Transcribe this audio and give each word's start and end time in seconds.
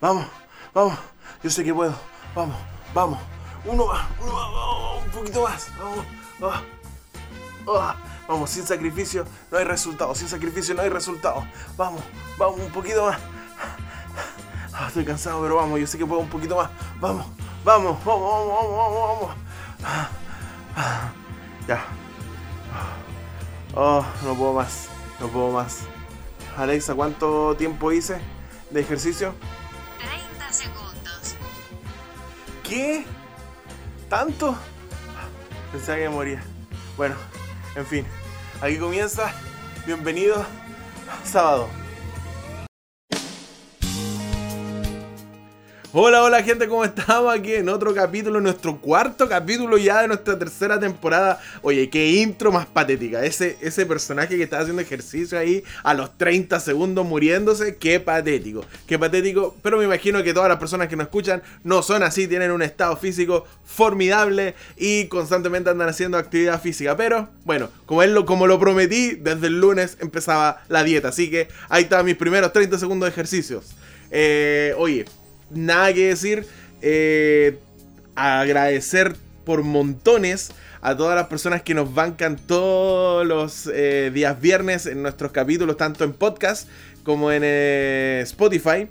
vamos, 0.00 0.26
vamos. 0.74 0.98
Yo 1.42 1.50
sé 1.50 1.64
que 1.64 1.74
puedo. 1.74 1.94
Vamos, 2.34 2.56
vamos. 2.94 3.18
Uno 3.64 3.86
más, 3.86 4.06
uno 4.20 4.32
más, 4.32 4.52
vamos, 4.52 5.04
un 5.04 5.10
poquito 5.10 5.42
más. 5.42 5.70
Vamos, 5.78 6.04
vamos. 6.38 6.78
Ah, 7.80 7.96
vamos, 8.26 8.50
sin 8.50 8.64
sacrificio 8.66 9.26
no 9.50 9.58
hay 9.58 9.64
resultado. 9.64 10.14
Sin 10.14 10.28
sacrificio 10.28 10.74
no 10.74 10.82
hay 10.82 10.88
resultado. 10.88 11.44
Vamos, 11.76 12.02
vamos, 12.38 12.60
un 12.60 12.72
poquito 12.72 13.06
más. 13.06 13.18
Ah, 14.72 14.86
estoy 14.86 15.04
cansado, 15.04 15.42
pero 15.42 15.56
vamos, 15.56 15.80
yo 15.80 15.86
sé 15.86 15.98
que 15.98 16.06
puedo 16.06 16.20
un 16.20 16.28
poquito 16.28 16.56
más. 16.56 16.70
Vamos, 17.00 17.26
vamos, 17.64 18.04
vamos, 18.04 18.48
vamos, 18.48 18.76
vamos, 18.76 19.20
vamos. 19.20 19.36
Ah, 20.76 21.10
ya. 21.66 21.84
Oh, 23.74 24.04
no 24.24 24.34
puedo 24.34 24.52
más, 24.54 24.88
no 25.20 25.28
puedo 25.28 25.50
más. 25.50 25.80
Alexa, 26.56 26.94
¿cuánto 26.94 27.54
tiempo 27.56 27.92
hice 27.92 28.20
de 28.70 28.80
ejercicio? 28.80 29.34
¿Tanto? 34.08 34.56
Pensaba 35.72 35.98
que 35.98 36.08
moría. 36.08 36.42
Bueno, 36.96 37.14
en 37.76 37.86
fin. 37.86 38.06
Aquí 38.60 38.78
comienza. 38.78 39.32
Bienvenido. 39.86 40.44
Sábado. 41.24 41.77
Hola, 45.94 46.22
hola 46.22 46.42
gente, 46.42 46.68
¿cómo 46.68 46.84
estamos? 46.84 47.34
Aquí 47.34 47.54
en 47.54 47.70
otro 47.70 47.94
capítulo, 47.94 48.42
nuestro 48.42 48.78
cuarto 48.78 49.26
capítulo 49.26 49.78
ya 49.78 50.02
de 50.02 50.08
nuestra 50.08 50.38
tercera 50.38 50.78
temporada. 50.78 51.40
Oye, 51.62 51.88
qué 51.88 52.10
intro 52.10 52.52
más 52.52 52.66
patética. 52.66 53.24
Ese, 53.24 53.56
ese 53.62 53.86
personaje 53.86 54.36
que 54.36 54.42
está 54.42 54.58
haciendo 54.58 54.82
ejercicio 54.82 55.38
ahí 55.38 55.64
a 55.82 55.94
los 55.94 56.18
30 56.18 56.60
segundos 56.60 57.06
muriéndose, 57.06 57.76
qué 57.76 58.00
patético. 58.00 58.66
Qué 58.86 58.98
patético, 58.98 59.56
pero 59.62 59.78
me 59.78 59.84
imagino 59.84 60.22
que 60.22 60.34
todas 60.34 60.50
las 60.50 60.58
personas 60.58 60.88
que 60.88 60.96
nos 60.96 61.06
escuchan 61.06 61.42
no 61.64 61.82
son 61.82 62.02
así, 62.02 62.28
tienen 62.28 62.50
un 62.50 62.60
estado 62.60 62.94
físico 62.98 63.46
formidable 63.64 64.54
y 64.76 65.06
constantemente 65.06 65.70
andan 65.70 65.88
haciendo 65.88 66.18
actividad 66.18 66.60
física. 66.60 66.98
Pero 66.98 67.30
bueno, 67.46 67.70
como, 67.86 68.02
él 68.02 68.12
lo, 68.12 68.26
como 68.26 68.46
lo 68.46 68.60
prometí, 68.60 69.12
desde 69.12 69.46
el 69.46 69.58
lunes 69.58 69.96
empezaba 70.00 70.60
la 70.68 70.84
dieta. 70.84 71.08
Así 71.08 71.30
que 71.30 71.48
ahí 71.70 71.84
están 71.84 72.04
mis 72.04 72.16
primeros 72.16 72.52
30 72.52 72.78
segundos 72.78 73.06
de 73.06 73.10
ejercicios. 73.10 73.74
Eh, 74.10 74.74
oye, 74.76 75.06
nada 75.50 75.92
que 75.92 76.08
decir. 76.08 76.46
Eh, 76.80 77.58
agradecer 78.14 79.16
por 79.44 79.62
montones 79.62 80.50
a 80.80 80.96
todas 80.96 81.16
las 81.16 81.26
personas 81.26 81.62
que 81.62 81.74
nos 81.74 81.92
bancan 81.92 82.36
todos 82.36 83.26
los 83.26 83.68
eh, 83.72 84.10
días 84.12 84.40
viernes 84.40 84.86
en 84.86 85.02
nuestros 85.02 85.32
capítulos, 85.32 85.76
tanto 85.76 86.04
en 86.04 86.12
podcast 86.12 86.68
como 87.02 87.32
en 87.32 87.42
eh, 87.44 88.20
Spotify, 88.24 88.88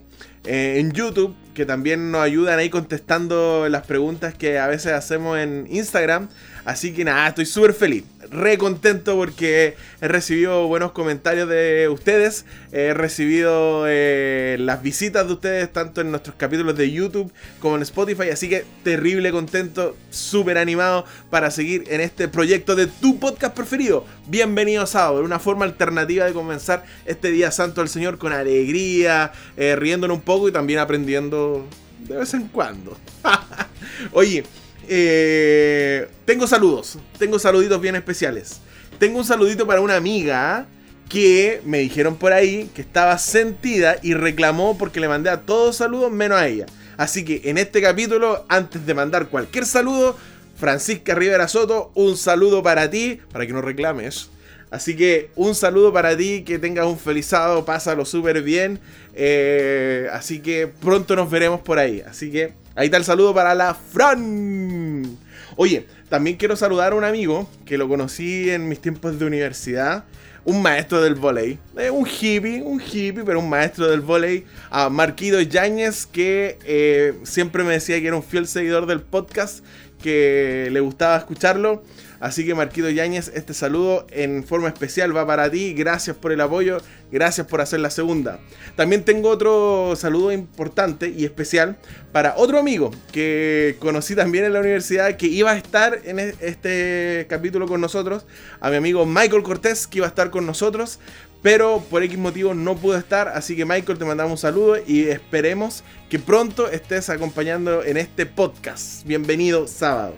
en 0.50 0.92
YouTube, 0.94 1.36
que 1.54 1.66
también 1.66 2.10
nos 2.10 2.22
ayudan 2.22 2.58
ahí 2.58 2.70
contestando 2.70 3.68
las 3.70 3.86
preguntas 3.86 4.34
que 4.34 4.60
a 4.60 4.68
veces 4.68 4.94
hacemos 4.94 5.38
en 5.38 5.68
Instagram. 5.70 6.30
Así 6.64 6.94
que 6.94 7.04
nada, 7.04 7.28
estoy 7.28 7.46
súper 7.46 7.74
feliz, 7.74 8.06
re 8.32 8.58
contento 8.58 9.16
porque 9.16 9.76
he 10.02 10.08
recibido 10.08 10.68
buenos 10.68 10.92
comentarios 10.92 11.48
de 11.50 11.88
ustedes, 11.90 12.46
he 12.72 12.94
recibido 12.94 13.86
eh, 13.88 14.58
las 14.60 14.82
visitas 14.82 15.28
de 15.28 15.34
ustedes 15.34 15.72
tanto 15.72 16.02
en 16.02 16.12
nuestros 16.12 16.36
capítulos 16.36 16.78
de 16.78 16.92
YouTube 16.92 17.32
como 17.60 17.76
en 17.76 17.82
Spotify, 17.84 18.30
así 18.30 18.50
que 18.50 18.66
terrible 18.84 19.32
contento, 19.32 19.96
súper 20.10 20.58
animado 20.58 21.06
para 21.30 21.52
seguir 21.52 21.84
en 21.88 22.02
este 22.02 22.28
proyecto 22.28 22.76
de 22.76 22.88
tu 22.88 23.20
podcast 23.20 23.56
preferido. 23.56 24.06
Bienvenido 24.28 24.86
sábado, 24.86 25.24
una 25.24 25.40
forma 25.40 25.66
alternativa 25.66 26.26
de 26.26 26.34
comenzar 26.34 26.86
este 27.06 27.32
día 27.32 27.52
santo 27.52 27.82
del 27.82 27.90
Señor 27.90 28.18
con 28.18 28.34
alegría, 28.34 29.32
eh, 29.56 29.76
riéndonos 29.76 30.18
un 30.18 30.24
poco 30.24 30.48
y 30.50 30.52
también 30.52 30.80
aprendiendo 30.80 31.68
de 32.08 32.18
vez 32.18 32.34
en 32.34 32.48
cuando. 32.48 32.98
Oye, 34.12 34.44
eh, 34.88 36.08
tengo 36.26 36.48
saludos, 36.48 36.98
tengo 37.18 37.40
saluditos 37.40 37.80
bien 37.82 37.96
especiales. 37.96 38.62
Tengo 39.00 39.20
un 39.20 39.26
saludito 39.26 39.68
para 39.68 39.82
una 39.82 39.96
amiga 39.96 40.68
que 41.10 41.62
me 41.66 41.80
dijeron 41.80 42.16
por 42.16 42.34
ahí 42.34 42.70
que 42.74 42.82
estaba 42.82 43.18
sentida 43.18 43.98
y 44.02 44.14
reclamó 44.14 44.78
porque 44.78 45.00
le 45.00 45.08
mandé 45.08 45.30
a 45.30 45.42
todos 45.42 45.78
saludos 45.78 46.12
menos 46.12 46.40
a 46.40 46.48
ella. 46.48 46.66
Así 46.98 47.24
que 47.24 47.42
en 47.46 47.58
este 47.58 47.82
capítulo, 47.82 48.46
antes 48.50 48.86
de 48.86 48.94
mandar 48.94 49.28
cualquier 49.28 49.66
saludo, 49.66 50.18
Francisca 50.58 51.14
Rivera 51.14 51.48
Soto, 51.48 51.92
un 51.94 52.18
saludo 52.18 52.64
para 52.64 52.90
ti, 52.90 53.20
para 53.32 53.46
que 53.46 53.54
no 53.54 53.62
reclames. 53.62 54.30
Así 54.70 54.98
que 54.98 55.30
un 55.36 55.56
saludo 55.56 55.94
para 55.94 56.18
ti, 56.18 56.44
que 56.44 56.60
tengas 56.60 56.88
un 56.88 56.98
feliz 57.00 57.28
sábado, 57.28 57.64
pásalo 57.64 58.04
súper 58.04 58.42
bien. 58.42 58.80
Eh, 59.14 60.08
así 60.12 60.40
que 60.40 60.68
pronto 60.68 61.16
nos 61.16 61.30
veremos 61.30 61.62
por 61.62 61.78
ahí. 61.80 62.02
Así 62.02 62.32
que 62.32 62.54
ahí 62.78 62.86
está 62.86 62.98
el 62.98 63.04
saludo 63.04 63.34
para 63.34 63.54
la 63.54 63.74
Fran. 63.74 65.18
Oye, 65.58 65.88
también 66.08 66.38
quiero 66.38 66.56
saludar 66.56 66.94
a 66.94 66.96
un 66.96 67.04
amigo 67.04 67.50
que 67.66 67.78
lo 67.78 67.90
conocí 67.90 68.50
en 68.50 68.70
mis 68.70 68.80
tiempos 68.80 69.20
de 69.20 69.26
universidad. 69.26 70.06
Un 70.46 70.62
maestro 70.62 71.02
del 71.02 71.16
volei. 71.16 71.60
Eh, 71.78 71.90
un 71.90 72.08
hippie, 72.08 72.62
un 72.62 72.80
hippie, 72.80 73.24
pero 73.26 73.40
un 73.40 73.50
maestro 73.50 73.88
del 73.88 74.00
volei. 74.00 74.46
A 74.70 74.90
Marquito 74.90 75.42
Yáñez, 75.42 76.06
que 76.06 76.58
eh, 76.64 77.16
siempre 77.24 77.66
me 77.66 77.74
decía 77.74 78.00
que 78.00 78.08
era 78.08 78.16
un 78.16 78.24
fiel 78.24 78.48
seguidor 78.48 78.86
del 78.86 79.02
podcast, 79.02 79.66
que 80.02 80.70
le 80.72 80.80
gustaba 80.80 81.18
escucharlo. 81.18 81.84
Así 82.20 82.46
que 82.46 82.56
Marquito 82.56 82.90
Yáñez, 82.90 83.32
este 83.34 83.54
saludo 83.54 84.08
en 84.12 84.44
forma 84.44 84.68
especial 84.68 85.16
va 85.16 85.26
para 85.28 85.50
ti. 85.52 85.74
Gracias 85.74 86.16
por 86.16 86.32
el 86.32 86.42
apoyo, 86.42 86.78
gracias 87.12 87.48
por 87.48 87.62
hacer 87.62 87.80
la 87.80 87.90
segunda. 87.90 88.40
También 88.76 89.04
tengo 89.04 89.30
otro 89.30 89.94
saludo 89.96 90.32
importante 90.32 91.14
y 91.16 91.26
especial 91.26 91.78
para 92.12 92.36
otro 92.38 92.58
amigo 92.58 92.92
que 93.12 93.76
conocí 93.80 94.16
también 94.16 94.46
en 94.46 94.54
la 94.54 94.60
universidad 94.60 95.16
que 95.18 95.28
iba 95.28 95.52
a 95.52 95.58
estar 95.58 96.00
en 96.04 96.20
este 96.20 97.28
capítulo 97.30 97.68
con 97.68 97.82
nosotros. 97.82 98.26
A 98.60 98.70
mi 98.70 98.78
amigo 98.78 99.06
Michael 99.06 99.44
Cortés 99.44 99.86
que 99.86 100.00
iba 100.00 100.08
a 100.08 100.10
estar 100.10 100.32
con 100.32 100.46
nosotros. 100.46 101.00
Pero 101.44 101.84
por 101.90 102.02
X 102.02 102.18
motivo 102.18 102.56
no 102.56 102.76
pudo 102.76 102.98
estar, 102.98 103.28
así 103.28 103.56
que 103.56 103.64
Michael 103.64 104.00
te 104.00 104.06
mandamos 104.06 104.32
un 104.32 104.38
saludo 104.40 104.78
y 104.86 105.04
esperemos 105.04 105.84
que 106.10 106.18
pronto 106.18 106.68
estés 106.68 107.12
acompañando 107.12 107.84
en 107.84 107.98
este 107.98 108.26
podcast. 108.26 109.06
Bienvenido 109.06 109.68
sábado. 109.68 110.16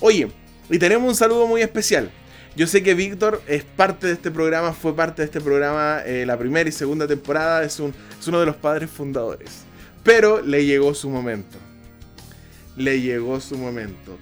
Oye, 0.00 0.32
y 0.70 0.78
tenemos 0.78 1.08
un 1.08 1.14
saludo 1.14 1.46
muy 1.46 1.62
especial. 1.62 2.10
Yo 2.54 2.66
sé 2.66 2.82
que 2.82 2.94
Víctor 2.94 3.42
es 3.46 3.64
parte 3.64 4.06
de 4.06 4.12
este 4.12 4.30
programa, 4.30 4.72
fue 4.72 4.94
parte 4.94 5.22
de 5.22 5.26
este 5.26 5.40
programa 5.40 6.00
eh, 6.04 6.24
la 6.26 6.38
primera 6.38 6.68
y 6.68 6.72
segunda 6.72 7.06
temporada, 7.06 7.64
es, 7.64 7.80
un, 7.80 7.94
es 8.18 8.28
uno 8.28 8.40
de 8.40 8.46
los 8.46 8.56
padres 8.56 8.90
fundadores. 8.90 9.64
Pero 10.02 10.42
le 10.42 10.66
llegó 10.66 10.94
su 10.94 11.08
momento. 11.08 11.56
Le 12.76 13.00
llegó 13.00 13.40
su 13.40 13.56
momento. 13.56 14.18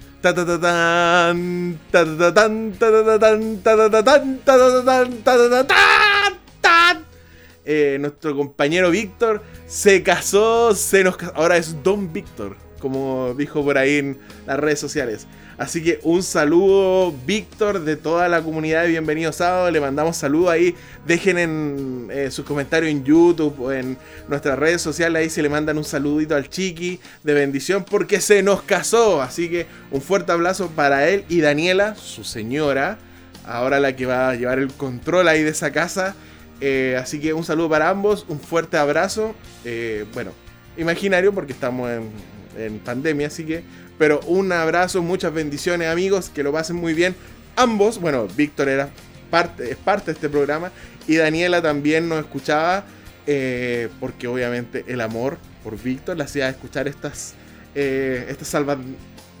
Eh, 7.63 7.97
nuestro 7.99 8.35
compañero 8.35 8.89
Víctor 8.91 9.43
se 9.67 10.03
casó, 10.03 10.73
se 10.73 11.03
nos 11.03 11.17
casó. 11.17 11.33
Ahora 11.35 11.57
es 11.57 11.83
Don 11.83 12.11
Víctor, 12.11 12.57
como 12.79 13.33
dijo 13.37 13.63
por 13.63 13.77
ahí 13.77 13.97
en 13.97 14.19
las 14.47 14.59
redes 14.59 14.79
sociales. 14.79 15.27
Así 15.61 15.83
que 15.83 15.99
un 16.01 16.23
saludo, 16.23 17.13
Víctor, 17.27 17.81
de 17.81 17.95
toda 17.95 18.27
la 18.27 18.41
comunidad 18.41 18.81
de 18.81 18.87
Bienvenido 18.87 19.31
Sábado. 19.31 19.69
Le 19.69 19.79
mandamos 19.79 20.17
saludos 20.17 20.49
ahí. 20.49 20.75
Dejen 21.05 21.37
en 21.37 22.07
eh, 22.11 22.31
sus 22.31 22.43
comentarios 22.45 22.91
en 22.91 23.03
YouTube 23.03 23.59
o 23.59 23.71
en 23.71 23.95
nuestras 24.27 24.57
redes 24.57 24.81
sociales. 24.81 25.21
Ahí 25.21 25.29
se 25.29 25.43
le 25.43 25.49
mandan 25.49 25.77
un 25.77 25.83
saludito 25.83 26.35
al 26.35 26.49
Chiqui 26.49 26.99
de 27.23 27.33
bendición 27.35 27.85
porque 27.87 28.19
se 28.21 28.41
nos 28.41 28.63
casó. 28.63 29.21
Así 29.21 29.49
que 29.49 29.67
un 29.91 30.01
fuerte 30.01 30.31
abrazo 30.31 30.69
para 30.69 31.07
él 31.07 31.25
y 31.29 31.41
Daniela, 31.41 31.93
su 31.93 32.23
señora. 32.23 32.97
Ahora 33.45 33.79
la 33.79 33.95
que 33.95 34.07
va 34.07 34.31
a 34.31 34.35
llevar 34.35 34.57
el 34.57 34.69
control 34.73 35.27
ahí 35.27 35.43
de 35.43 35.51
esa 35.51 35.71
casa. 35.71 36.15
Eh, 36.59 36.97
así 36.99 37.19
que 37.19 37.33
un 37.33 37.43
saludo 37.43 37.69
para 37.69 37.87
ambos. 37.87 38.25
Un 38.29 38.39
fuerte 38.39 38.77
abrazo. 38.77 39.35
Eh, 39.63 40.05
bueno, 40.15 40.31
imaginario 40.75 41.31
porque 41.35 41.53
estamos 41.53 41.87
en, 41.91 42.09
en 42.57 42.79
pandemia. 42.79 43.27
Así 43.27 43.45
que 43.45 43.63
pero 43.97 44.19
un 44.21 44.51
abrazo, 44.51 45.01
muchas 45.01 45.33
bendiciones 45.33 45.87
amigos, 45.87 46.29
que 46.29 46.43
lo 46.43 46.51
pasen 46.51 46.75
muy 46.75 46.93
bien. 46.93 47.15
Ambos, 47.55 47.99
bueno, 47.99 48.27
Víctor 48.35 48.69
era 48.69 48.89
parte, 49.29 49.71
es 49.71 49.77
parte 49.77 50.07
de 50.07 50.11
este 50.13 50.29
programa 50.29 50.71
y 51.07 51.15
Daniela 51.15 51.61
también 51.61 52.09
nos 52.09 52.19
escuchaba 52.19 52.85
eh, 53.27 53.89
porque 53.99 54.27
obviamente 54.27 54.83
el 54.87 55.01
amor 55.01 55.37
por 55.63 55.81
Víctor 55.81 56.17
le 56.17 56.23
hacía 56.23 56.49
escuchar 56.49 56.87
estas, 56.87 57.35
eh, 57.75 58.25
estas 58.29 58.47
salva 58.47 58.77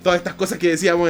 todas 0.03 0.17
estas 0.17 0.33
cosas 0.35 0.57
que 0.57 0.69
decíamos 0.69 1.09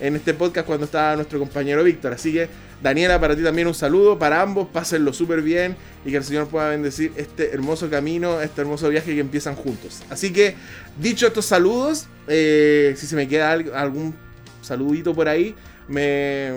en 0.00 0.16
este 0.16 0.34
podcast 0.34 0.66
cuando 0.66 0.86
estaba 0.86 1.16
nuestro 1.16 1.38
compañero 1.38 1.84
Víctor. 1.84 2.12
Así 2.12 2.32
que 2.32 2.48
Daniela, 2.84 3.18
para 3.18 3.34
ti 3.34 3.42
también 3.42 3.66
un 3.66 3.72
saludo, 3.72 4.18
para 4.18 4.42
ambos, 4.42 4.68
pásenlo 4.68 5.14
súper 5.14 5.40
bien 5.40 5.74
y 6.04 6.10
que 6.10 6.18
el 6.18 6.22
Señor 6.22 6.48
pueda 6.48 6.68
bendecir 6.68 7.12
este 7.16 7.50
hermoso 7.54 7.88
camino, 7.88 8.42
este 8.42 8.60
hermoso 8.60 8.90
viaje 8.90 9.14
que 9.14 9.20
empiezan 9.20 9.56
juntos. 9.56 10.02
Así 10.10 10.34
que, 10.34 10.54
dicho 11.00 11.26
estos 11.26 11.46
saludos, 11.46 12.08
eh, 12.28 12.94
si 12.98 13.06
se 13.06 13.16
me 13.16 13.26
queda 13.26 13.52
algún 13.52 14.14
saludito 14.60 15.14
por 15.14 15.30
ahí, 15.30 15.54
me, 15.88 16.50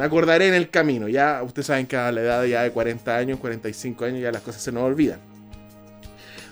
acordaré 0.00 0.48
en 0.48 0.54
el 0.54 0.70
camino. 0.70 1.08
Ya 1.08 1.42
ustedes 1.42 1.66
saben 1.66 1.86
que 1.86 1.98
a 1.98 2.10
la 2.10 2.22
edad 2.22 2.44
ya 2.44 2.62
de 2.62 2.70
40 2.70 3.14
años, 3.14 3.38
45 3.38 4.06
años, 4.06 4.22
ya 4.22 4.32
las 4.32 4.40
cosas 4.40 4.62
se 4.62 4.72
nos 4.72 4.82
olvidan. 4.82 5.20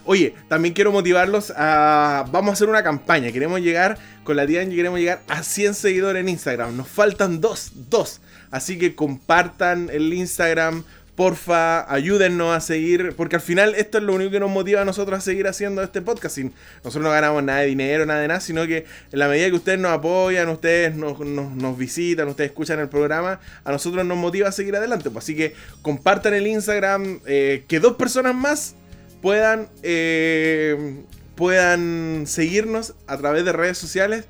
Oye, 0.05 0.35
también 0.47 0.75
quiero 0.75 0.91
motivarlos 0.91 1.51
a. 1.57 2.25
Vamos 2.31 2.51
a 2.51 2.53
hacer 2.53 2.69
una 2.69 2.83
campaña. 2.83 3.31
Queremos 3.31 3.59
llegar, 3.59 3.97
con 4.25 4.35
la 4.35 4.41
Angie, 4.41 4.75
queremos 4.75 4.99
llegar 4.99 5.21
a 5.29 5.43
100 5.43 5.73
seguidores 5.75 6.19
en 6.19 6.27
Instagram. 6.27 6.75
Nos 6.75 6.89
faltan 6.89 7.39
dos, 7.39 7.71
dos. 7.89 8.19
Así 8.51 8.77
que 8.77 8.95
compartan 8.95 9.89
el 9.93 10.13
Instagram. 10.13 10.83
Porfa, 11.15 11.89
ayúdennos 11.89 12.53
a 12.53 12.59
seguir, 12.59 13.13
porque 13.15 13.37
al 13.37 13.41
final 13.41 13.73
esto 13.75 13.99
es 13.99 14.03
lo 14.03 14.13
único 14.13 14.31
que 14.31 14.39
nos 14.41 14.51
motiva 14.51 14.81
a 14.81 14.85
nosotros 14.85 15.17
a 15.17 15.21
seguir 15.21 15.47
haciendo 15.47 15.81
este 15.81 16.01
podcast. 16.01 16.37
Nosotros 16.39 17.01
no 17.01 17.09
ganamos 17.09 17.41
nada 17.41 17.59
de 17.59 17.67
dinero, 17.67 18.05
nada 18.05 18.19
de 18.19 18.27
nada, 18.27 18.41
sino 18.41 18.67
que 18.67 18.85
en 19.13 19.19
la 19.19 19.29
medida 19.29 19.47
que 19.47 19.55
ustedes 19.55 19.79
nos 19.79 19.93
apoyan, 19.93 20.49
ustedes 20.49 20.93
nos, 20.93 21.17
nos 21.19 21.77
visitan, 21.77 22.27
ustedes 22.27 22.49
escuchan 22.49 22.81
el 22.81 22.89
programa, 22.89 23.39
a 23.63 23.71
nosotros 23.71 24.05
nos 24.05 24.17
motiva 24.17 24.49
a 24.49 24.51
seguir 24.51 24.75
adelante. 24.75 25.09
Pues 25.09 25.23
así 25.23 25.37
que 25.37 25.53
compartan 25.81 26.33
el 26.33 26.47
Instagram, 26.47 27.21
eh, 27.25 27.63
que 27.69 27.79
dos 27.79 27.95
personas 27.95 28.35
más 28.35 28.75
puedan, 29.21 29.69
eh, 29.83 31.01
puedan 31.35 32.25
seguirnos 32.27 32.93
a 33.07 33.17
través 33.17 33.45
de 33.45 33.51
redes 33.51 33.77
sociales 33.77 34.25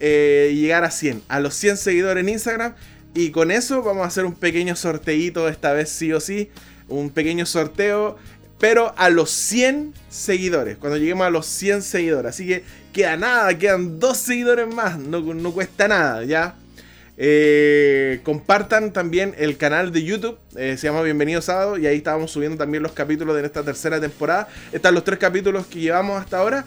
eh, 0.00 0.50
y 0.52 0.60
llegar 0.60 0.84
a 0.84 0.90
100, 0.90 1.22
a 1.28 1.40
los 1.40 1.54
100 1.54 1.76
seguidores 1.76 2.22
en 2.22 2.28
Instagram. 2.28 2.74
Y 3.14 3.30
con 3.30 3.50
eso 3.50 3.82
vamos 3.82 4.04
a 4.04 4.08
hacer 4.08 4.24
un 4.24 4.34
pequeño 4.34 4.76
sorteito, 4.76 5.48
esta 5.48 5.72
vez 5.72 5.88
sí 5.88 6.12
o 6.12 6.20
sí, 6.20 6.50
un 6.88 7.10
pequeño 7.10 7.46
sorteo, 7.46 8.16
pero 8.58 8.94
a 8.96 9.08
los 9.08 9.30
100 9.30 9.94
seguidores, 10.08 10.76
cuando 10.78 10.98
lleguemos 10.98 11.26
a 11.26 11.30
los 11.30 11.46
100 11.46 11.82
seguidores. 11.82 12.30
Así 12.30 12.46
que 12.46 12.64
queda 12.92 13.16
nada, 13.16 13.56
quedan 13.56 13.98
dos 13.98 14.18
seguidores 14.18 14.72
más, 14.72 14.98
no, 14.98 15.20
no 15.20 15.52
cuesta 15.52 15.88
nada, 15.88 16.24
¿ya? 16.24 16.54
Eh, 17.20 18.20
compartan 18.22 18.92
también 18.92 19.34
el 19.38 19.56
canal 19.56 19.90
de 19.90 20.04
YouTube, 20.04 20.38
eh, 20.56 20.76
se 20.78 20.86
llama 20.86 21.02
Bienvenido 21.02 21.42
Sábado, 21.42 21.76
y 21.76 21.88
ahí 21.88 21.96
estábamos 21.96 22.30
subiendo 22.30 22.56
también 22.56 22.84
los 22.84 22.92
capítulos 22.92 23.34
de 23.34 23.44
esta 23.44 23.64
tercera 23.64 24.00
temporada. 24.00 24.46
Están 24.70 24.94
los 24.94 25.02
tres 25.02 25.18
capítulos 25.18 25.66
que 25.66 25.80
llevamos 25.80 26.20
hasta 26.20 26.38
ahora. 26.38 26.64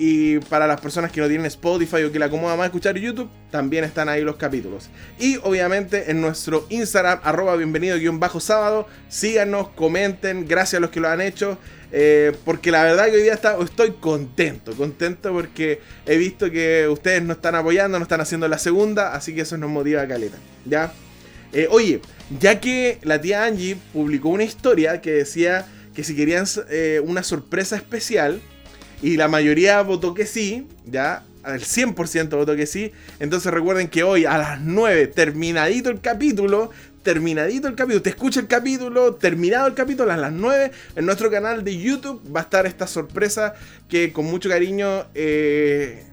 Y 0.00 0.38
para 0.38 0.68
las 0.68 0.80
personas 0.80 1.10
que 1.10 1.20
no 1.20 1.26
tienen 1.26 1.46
Spotify 1.46 2.04
o 2.04 2.12
que 2.12 2.20
le 2.20 2.24
acomoda 2.26 2.54
más 2.54 2.66
escuchar 2.66 2.96
YouTube, 2.96 3.28
también 3.50 3.82
están 3.82 4.08
ahí 4.08 4.22
los 4.22 4.36
capítulos. 4.36 4.88
Y 5.18 5.38
obviamente 5.42 6.12
en 6.12 6.20
nuestro 6.20 6.66
Instagram, 6.68 7.18
arroba 7.24 7.56
bienvenido-sábado, 7.56 8.86
síganos, 9.08 9.70
comenten, 9.70 10.46
gracias 10.46 10.78
a 10.78 10.80
los 10.80 10.90
que 10.90 11.00
lo 11.00 11.08
han 11.08 11.20
hecho. 11.20 11.58
Eh, 11.90 12.32
porque 12.44 12.70
la 12.70 12.84
verdad 12.84 13.06
que 13.06 13.12
hoy 13.12 13.22
día 13.22 13.34
estoy 13.34 13.92
contento, 13.92 14.72
contento 14.72 15.32
porque 15.32 15.80
he 16.04 16.18
visto 16.18 16.50
que 16.50 16.86
ustedes 16.88 17.22
nos 17.22 17.36
están 17.36 17.54
apoyando, 17.54 17.98
nos 17.98 18.06
están 18.06 18.20
haciendo 18.20 18.46
la 18.46 18.58
segunda, 18.58 19.14
así 19.14 19.34
que 19.34 19.42
eso 19.42 19.56
nos 19.56 19.70
motiva 19.70 20.02
a 20.02 20.08
caleta. 20.08 20.36
¿ya? 20.66 20.92
Eh, 21.52 21.66
oye, 21.70 22.00
ya 22.38 22.60
que 22.60 22.98
la 23.02 23.20
tía 23.20 23.44
Angie 23.44 23.76
publicó 23.92 24.28
una 24.28 24.44
historia 24.44 25.00
que 25.00 25.12
decía 25.12 25.66
que 25.94 26.04
si 26.04 26.14
querían 26.14 26.44
eh, 26.68 27.00
una 27.02 27.22
sorpresa 27.22 27.76
especial, 27.76 28.40
y 29.00 29.16
la 29.16 29.28
mayoría 29.28 29.80
votó 29.82 30.12
que 30.12 30.26
sí, 30.26 30.66
ya, 30.84 31.24
el 31.46 31.62
100% 31.62 32.30
votó 32.30 32.56
que 32.56 32.66
sí. 32.66 32.92
Entonces 33.20 33.52
recuerden 33.52 33.88
que 33.88 34.02
hoy 34.02 34.24
a 34.24 34.38
las 34.38 34.60
9, 34.60 35.06
terminadito 35.08 35.90
el 35.90 36.00
capítulo, 36.00 36.70
terminadito 37.08 37.68
el 37.68 37.74
capítulo, 37.74 38.02
te 38.02 38.10
escucha 38.10 38.38
el 38.38 38.48
capítulo, 38.48 39.14
terminado 39.14 39.66
el 39.66 39.72
capítulo 39.72 40.12
a 40.12 40.16
las 40.18 40.30
9, 40.30 40.72
en 40.94 41.06
nuestro 41.06 41.30
canal 41.30 41.64
de 41.64 41.78
YouTube 41.78 42.22
va 42.30 42.40
a 42.40 42.42
estar 42.42 42.66
esta 42.66 42.86
sorpresa 42.86 43.54
que 43.88 44.12
con 44.12 44.26
mucho 44.26 44.50
cariño... 44.50 45.06
Eh, 45.14 46.04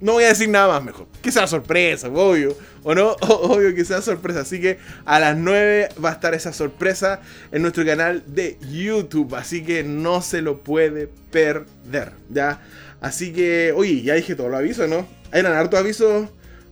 no 0.00 0.14
voy 0.14 0.24
a 0.24 0.28
decir 0.28 0.48
nada 0.48 0.66
más 0.66 0.82
mejor. 0.82 1.06
Que 1.22 1.30
sea 1.30 1.46
sorpresa, 1.46 2.08
obvio. 2.08 2.56
O 2.82 2.96
no, 2.96 3.12
obvio 3.20 3.72
que 3.76 3.84
sea 3.84 4.02
sorpresa. 4.02 4.40
Así 4.40 4.60
que 4.60 4.78
a 5.04 5.20
las 5.20 5.36
9 5.36 5.90
va 6.04 6.10
a 6.10 6.12
estar 6.14 6.34
esa 6.34 6.52
sorpresa 6.52 7.20
en 7.52 7.62
nuestro 7.62 7.84
canal 7.84 8.24
de 8.26 8.58
YouTube. 8.72 9.36
Así 9.36 9.62
que 9.62 9.84
no 9.84 10.20
se 10.20 10.42
lo 10.42 10.64
puede 10.64 11.08
perder. 11.30 12.12
¿Ya? 12.28 12.60
Así 13.00 13.32
que, 13.32 13.72
oye, 13.72 14.02
ya 14.02 14.14
dije 14.14 14.34
todo 14.34 14.48
lo 14.48 14.56
aviso, 14.56 14.88
¿no? 14.88 15.06
Eran 15.32 15.52
hartos 15.52 15.78
avisos 15.78 16.28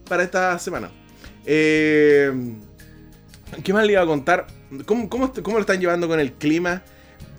para 0.09 0.23
esta 0.23 0.59
semana. 0.59 0.91
Eh, 1.45 2.31
¿Qué 3.63 3.73
más 3.73 3.85
le 3.85 3.93
iba 3.93 4.01
a 4.01 4.05
contar? 4.05 4.47
¿Cómo, 4.85 5.09
cómo, 5.09 5.31
lo 5.33 5.59
están 5.59 5.79
llevando 5.79 6.07
con 6.07 6.19
el 6.19 6.33
clima? 6.33 6.83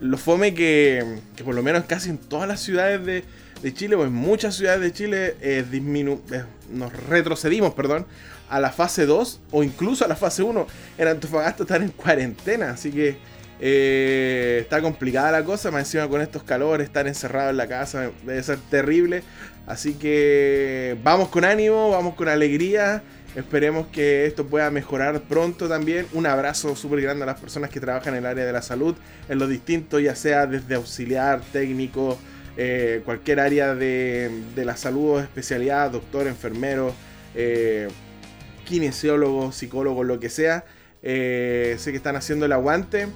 Lo 0.00 0.16
fome 0.16 0.54
que, 0.54 1.20
que 1.36 1.44
por 1.44 1.54
lo 1.54 1.62
menos 1.62 1.84
casi 1.84 2.10
en 2.10 2.18
todas 2.18 2.48
las 2.48 2.60
ciudades 2.60 3.04
de, 3.04 3.24
de 3.62 3.74
Chile, 3.74 3.96
o 3.96 4.04
en 4.04 4.12
muchas 4.12 4.56
ciudades 4.56 4.80
de 4.80 4.92
Chile, 4.92 5.36
eh, 5.40 5.64
eh, 5.70 6.44
nos 6.70 6.92
retrocedimos, 7.08 7.74
perdón, 7.74 8.06
a 8.48 8.60
la 8.60 8.70
fase 8.70 9.06
2 9.06 9.40
o 9.50 9.62
incluso 9.62 10.04
a 10.04 10.08
la 10.08 10.16
fase 10.16 10.42
1. 10.42 10.66
En 10.98 11.08
Antofagasta 11.08 11.64
están 11.64 11.82
en 11.82 11.90
cuarentena, 11.90 12.70
así 12.70 12.90
que 12.90 13.18
eh, 13.60 14.58
está 14.62 14.80
complicada 14.80 15.32
la 15.32 15.44
cosa. 15.44 15.70
Más 15.70 15.80
encima 15.80 16.08
con 16.08 16.20
estos 16.20 16.42
calores, 16.42 16.86
estar 16.86 17.06
encerrados 17.06 17.50
en 17.50 17.56
la 17.56 17.68
casa 17.68 18.10
debe 18.24 18.42
ser 18.42 18.58
terrible. 18.70 19.22
Así 19.66 19.94
que 19.94 20.96
vamos 21.02 21.28
con 21.28 21.44
ánimo, 21.44 21.90
vamos 21.90 22.14
con 22.14 22.28
alegría. 22.28 23.02
Esperemos 23.34 23.86
que 23.88 24.26
esto 24.26 24.46
pueda 24.46 24.70
mejorar 24.70 25.20
pronto 25.22 25.68
también. 25.68 26.06
Un 26.12 26.26
abrazo 26.26 26.74
súper 26.74 27.02
grande 27.02 27.24
a 27.24 27.26
las 27.26 27.40
personas 27.40 27.70
que 27.70 27.78
trabajan 27.78 28.14
en 28.14 28.20
el 28.20 28.26
área 28.26 28.44
de 28.44 28.52
la 28.52 28.62
salud, 28.62 28.96
en 29.28 29.38
lo 29.38 29.46
distinto, 29.46 30.00
ya 30.00 30.14
sea 30.14 30.46
desde 30.46 30.74
auxiliar, 30.74 31.40
técnico, 31.52 32.18
eh, 32.56 33.02
cualquier 33.04 33.38
área 33.38 33.74
de, 33.74 34.30
la 34.56 34.76
salud 34.76 35.10
o 35.10 35.20
especialidad, 35.20 35.90
doctor, 35.92 36.26
enfermero, 36.26 36.92
eh, 37.34 37.88
kinesiólogo, 38.64 39.52
psicólogo, 39.52 40.02
lo 40.04 40.18
que 40.18 40.30
sea. 40.30 40.64
Eh, 41.02 41.76
sé 41.78 41.92
que 41.92 41.98
están 41.98 42.16
haciendo 42.16 42.46
el 42.46 42.52
aguante. 42.52 43.06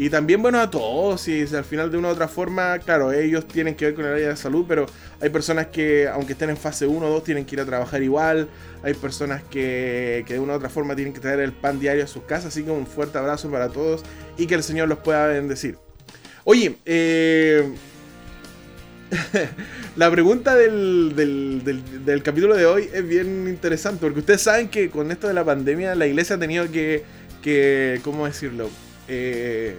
Y 0.00 0.08
también, 0.08 0.40
bueno, 0.40 0.58
a 0.58 0.70
todos, 0.70 1.28
y 1.28 1.42
al 1.54 1.62
final 1.62 1.90
de 1.90 1.98
una 1.98 2.08
u 2.08 2.12
otra 2.12 2.26
forma, 2.26 2.78
claro, 2.78 3.12
ellos 3.12 3.46
tienen 3.46 3.74
que 3.74 3.84
ver 3.84 3.94
con 3.94 4.06
el 4.06 4.14
área 4.14 4.28
de 4.30 4.36
salud, 4.36 4.64
pero 4.66 4.86
hay 5.20 5.28
personas 5.28 5.66
que, 5.66 6.08
aunque 6.08 6.32
estén 6.32 6.48
en 6.48 6.56
fase 6.56 6.86
1 6.86 7.06
o 7.06 7.10
2, 7.10 7.22
tienen 7.22 7.44
que 7.44 7.56
ir 7.56 7.60
a 7.60 7.66
trabajar 7.66 8.02
igual. 8.02 8.48
Hay 8.82 8.94
personas 8.94 9.42
que, 9.42 10.24
de 10.26 10.40
una 10.40 10.54
u 10.54 10.56
otra 10.56 10.70
forma 10.70 10.96
tienen 10.96 11.12
que 11.12 11.20
traer 11.20 11.40
el 11.40 11.52
pan 11.52 11.78
diario 11.78 12.02
a 12.02 12.06
sus 12.06 12.22
casas. 12.22 12.46
Así 12.46 12.62
que 12.62 12.70
un 12.70 12.86
fuerte 12.86 13.18
abrazo 13.18 13.50
para 13.50 13.68
todos 13.68 14.02
y 14.38 14.46
que 14.46 14.54
el 14.54 14.62
Señor 14.62 14.88
los 14.88 15.00
pueda 15.00 15.26
bendecir. 15.26 15.76
Oye, 16.44 16.78
eh, 16.86 17.70
la 19.96 20.10
pregunta 20.10 20.54
del, 20.54 21.12
del, 21.14 22.22
capítulo 22.22 22.56
de 22.56 22.64
hoy 22.64 22.88
es 22.90 23.06
bien 23.06 23.46
interesante, 23.46 24.00
porque 24.00 24.20
ustedes 24.20 24.40
saben 24.40 24.70
que 24.70 24.88
con 24.88 25.10
esto 25.10 25.28
de 25.28 25.34
la 25.34 25.44
pandemia 25.44 25.94
la 25.94 26.06
iglesia 26.06 26.36
ha 26.36 26.38
tenido 26.38 26.72
que, 26.72 27.04
que 27.42 28.00
¿cómo 28.02 28.24
decirlo? 28.24 28.70
Eh, 29.12 29.76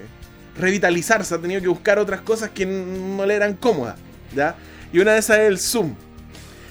revitalizarse, 0.58 1.34
ha 1.34 1.38
tenido 1.38 1.62
que 1.62 1.70
buscar 1.70 1.98
otras 1.98 2.20
cosas 2.20 2.50
que 2.50 2.66
no 2.66 3.26
le 3.26 3.34
eran 3.34 3.54
cómodas, 3.54 3.96
¿ya? 4.36 4.56
Y 4.92 5.00
una 5.00 5.14
de 5.14 5.20
esas 5.20 5.40
es 5.40 5.48
el 5.48 5.58
Zoom. 5.58 5.96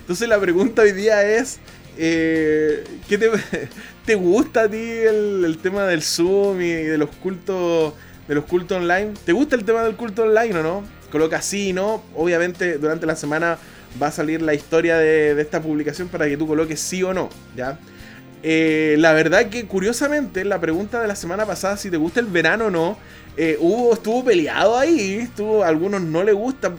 Entonces 0.00 0.28
la 0.28 0.38
pregunta 0.38 0.82
hoy 0.82 0.92
día 0.92 1.22
es, 1.22 1.58
eh, 1.96 2.84
¿qué 3.08 3.16
te, 3.16 3.30
te, 4.04 4.14
gusta 4.14 4.64
a 4.64 4.68
ti 4.68 4.76
el, 4.76 5.58
tema 5.62 5.86
del 5.86 6.02
Zoom 6.02 6.60
y 6.60 6.70
de 6.70 6.98
los 6.98 7.08
cultos 7.16 7.94
de 8.28 8.34
los 8.34 8.44
cultos 8.44 8.76
online? 8.76 9.14
¿Te 9.24 9.32
gusta 9.32 9.56
el 9.56 9.64
tema 9.64 9.82
del 9.82 9.96
culto 9.96 10.24
online 10.24 10.58
o 10.58 10.62
no? 10.62 11.00
coloca 11.10 11.42
sí, 11.42 11.72
¿no? 11.72 12.02
Obviamente 12.14 12.78
durante 12.78 13.04
la 13.04 13.16
semana 13.16 13.58
va 14.00 14.06
a 14.06 14.12
salir 14.12 14.40
la 14.40 14.54
historia 14.54 14.96
de, 14.96 15.38
esta 15.40 15.60
publicación 15.60 16.08
para 16.08 16.26
que 16.26 16.36
tú 16.36 16.46
coloques 16.46 16.80
sí 16.80 17.02
o 17.02 17.12
no, 17.12 17.28
¿ya? 17.56 17.78
Eh, 18.42 18.96
la 18.98 19.12
verdad 19.12 19.50
que 19.50 19.66
curiosamente 19.66 20.44
la 20.44 20.58
pregunta 20.60 21.00
de 21.02 21.06
la 21.06 21.14
semana 21.14 21.44
pasada 21.44 21.76
si 21.76 21.90
te 21.90 21.98
gusta 21.98 22.20
el 22.20 22.26
verano 22.26 22.66
o 22.66 22.70
no 22.70 22.98
eh, 23.36 23.58
hubo, 23.60 23.92
estuvo 23.92 24.24
peleado 24.24 24.78
ahí 24.78 25.16
estuvo, 25.16 25.62
a 25.62 25.68
algunos 25.68 26.00
no 26.00 26.24
le 26.24 26.32
gusta 26.32 26.72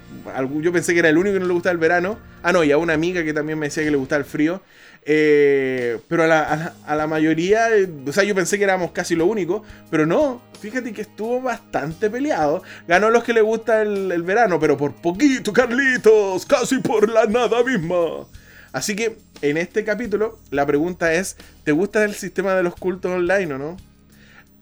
yo 0.60 0.72
pensé 0.72 0.94
que 0.94 1.00
era 1.00 1.10
el 1.10 1.20
único 1.20 1.36
que 1.36 1.40
no 1.40 1.46
le 1.46 1.54
gusta 1.54 1.70
el 1.70 1.78
verano 1.78 2.18
ah 2.42 2.52
no 2.52 2.64
y 2.64 2.72
a 2.72 2.80
una 2.80 2.94
amiga 2.94 3.24
que 3.24 3.32
también 3.32 3.60
me 3.60 3.68
decía 3.68 3.84
que 3.84 3.92
le 3.92 3.98
gustaba 3.98 4.18
el 4.18 4.26
frío 4.26 4.60
eh, 5.04 6.00
pero 6.08 6.24
a 6.24 6.28
la, 6.28 6.74
a 6.86 6.96
la, 6.96 7.08
mayoría, 7.08 7.70
o 8.06 8.14
sea, 8.14 8.24
yo 8.24 8.36
pensé 8.36 8.58
que 8.58 8.64
éramos 8.64 8.92
casi 8.92 9.16
lo 9.16 9.26
único, 9.26 9.64
pero 9.90 10.06
no, 10.06 10.42
fíjate 10.60 10.94
que 10.94 11.02
estuvo 11.02 11.42
bastante 11.42 12.10
peleado. 12.10 12.62
Ganó 12.88 13.10
los 13.10 13.24
que 13.24 13.34
le 13.34 13.42
gusta 13.42 13.82
el, 13.82 14.22
verano, 14.24 14.60
pero 14.60 14.78
por 14.78 14.94
poquito, 14.94 15.54
Carlitos, 15.54 16.46
casi 16.46 16.80
por 16.80 17.10
la 17.10 17.26
nada 17.26 17.64
misma. 17.64 18.28
Así 18.74 18.96
que 18.96 19.18
en 19.42 19.58
este 19.58 19.84
capítulo 19.84 20.40
la 20.50 20.66
pregunta 20.66 21.14
es, 21.14 21.38
¿te 21.64 21.72
gusta 21.72 22.04
el 22.04 22.14
sistema 22.14 22.54
de 22.56 22.64
los 22.64 22.76
cultos 22.76 23.12
online 23.12 23.54
o 23.54 23.58
no? 23.58 23.78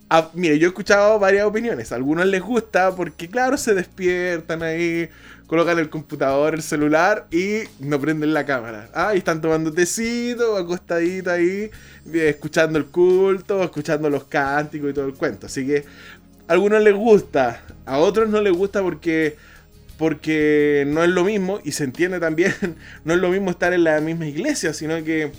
Ah, 0.09 0.31
mire, 0.33 0.57
yo 0.57 0.67
he 0.67 0.69
escuchado 0.69 1.19
varias 1.19 1.45
opiniones. 1.45 1.91
A 1.91 1.95
algunos 1.95 2.25
les 2.25 2.41
gusta 2.41 2.95
porque, 2.95 3.29
claro, 3.29 3.57
se 3.57 3.75
despiertan 3.75 4.63
ahí, 4.63 5.07
colocan 5.45 5.77
el 5.77 5.91
computador, 5.91 6.55
el 6.55 6.63
celular 6.63 7.27
y 7.29 7.59
no 7.79 7.99
prenden 7.99 8.33
la 8.33 8.43
cámara. 8.43 8.89
Ah, 8.95 9.13
y 9.13 9.19
están 9.19 9.39
tomando 9.39 9.71
tecito, 9.71 10.57
acostadito 10.57 11.29
ahí, 11.29 11.69
eh, 12.11 12.29
escuchando 12.29 12.79
el 12.79 12.85
culto, 12.85 13.63
escuchando 13.63 14.09
los 14.09 14.23
cánticos 14.23 14.89
y 14.89 14.93
todo 14.93 15.05
el 15.05 15.13
cuento. 15.13 15.45
Así 15.45 15.67
que 15.67 15.85
a 16.47 16.53
algunos 16.53 16.81
les 16.81 16.95
gusta, 16.95 17.61
a 17.85 17.99
otros 17.99 18.29
no 18.29 18.41
les 18.41 18.53
gusta 18.53 18.81
porque 18.81 19.37
porque 19.99 20.85
no 20.87 21.03
es 21.03 21.09
lo 21.09 21.25
mismo 21.25 21.59
y 21.61 21.73
se 21.73 21.83
entiende 21.83 22.21
también, 22.21 22.53
no 23.03 23.13
es 23.13 23.19
lo 23.19 23.29
mismo 23.29 23.51
estar 23.51 23.73
en 23.73 23.83
la 23.83 23.99
misma 23.99 24.25
iglesia, 24.25 24.73
sino 24.73 25.03
que 25.03 25.31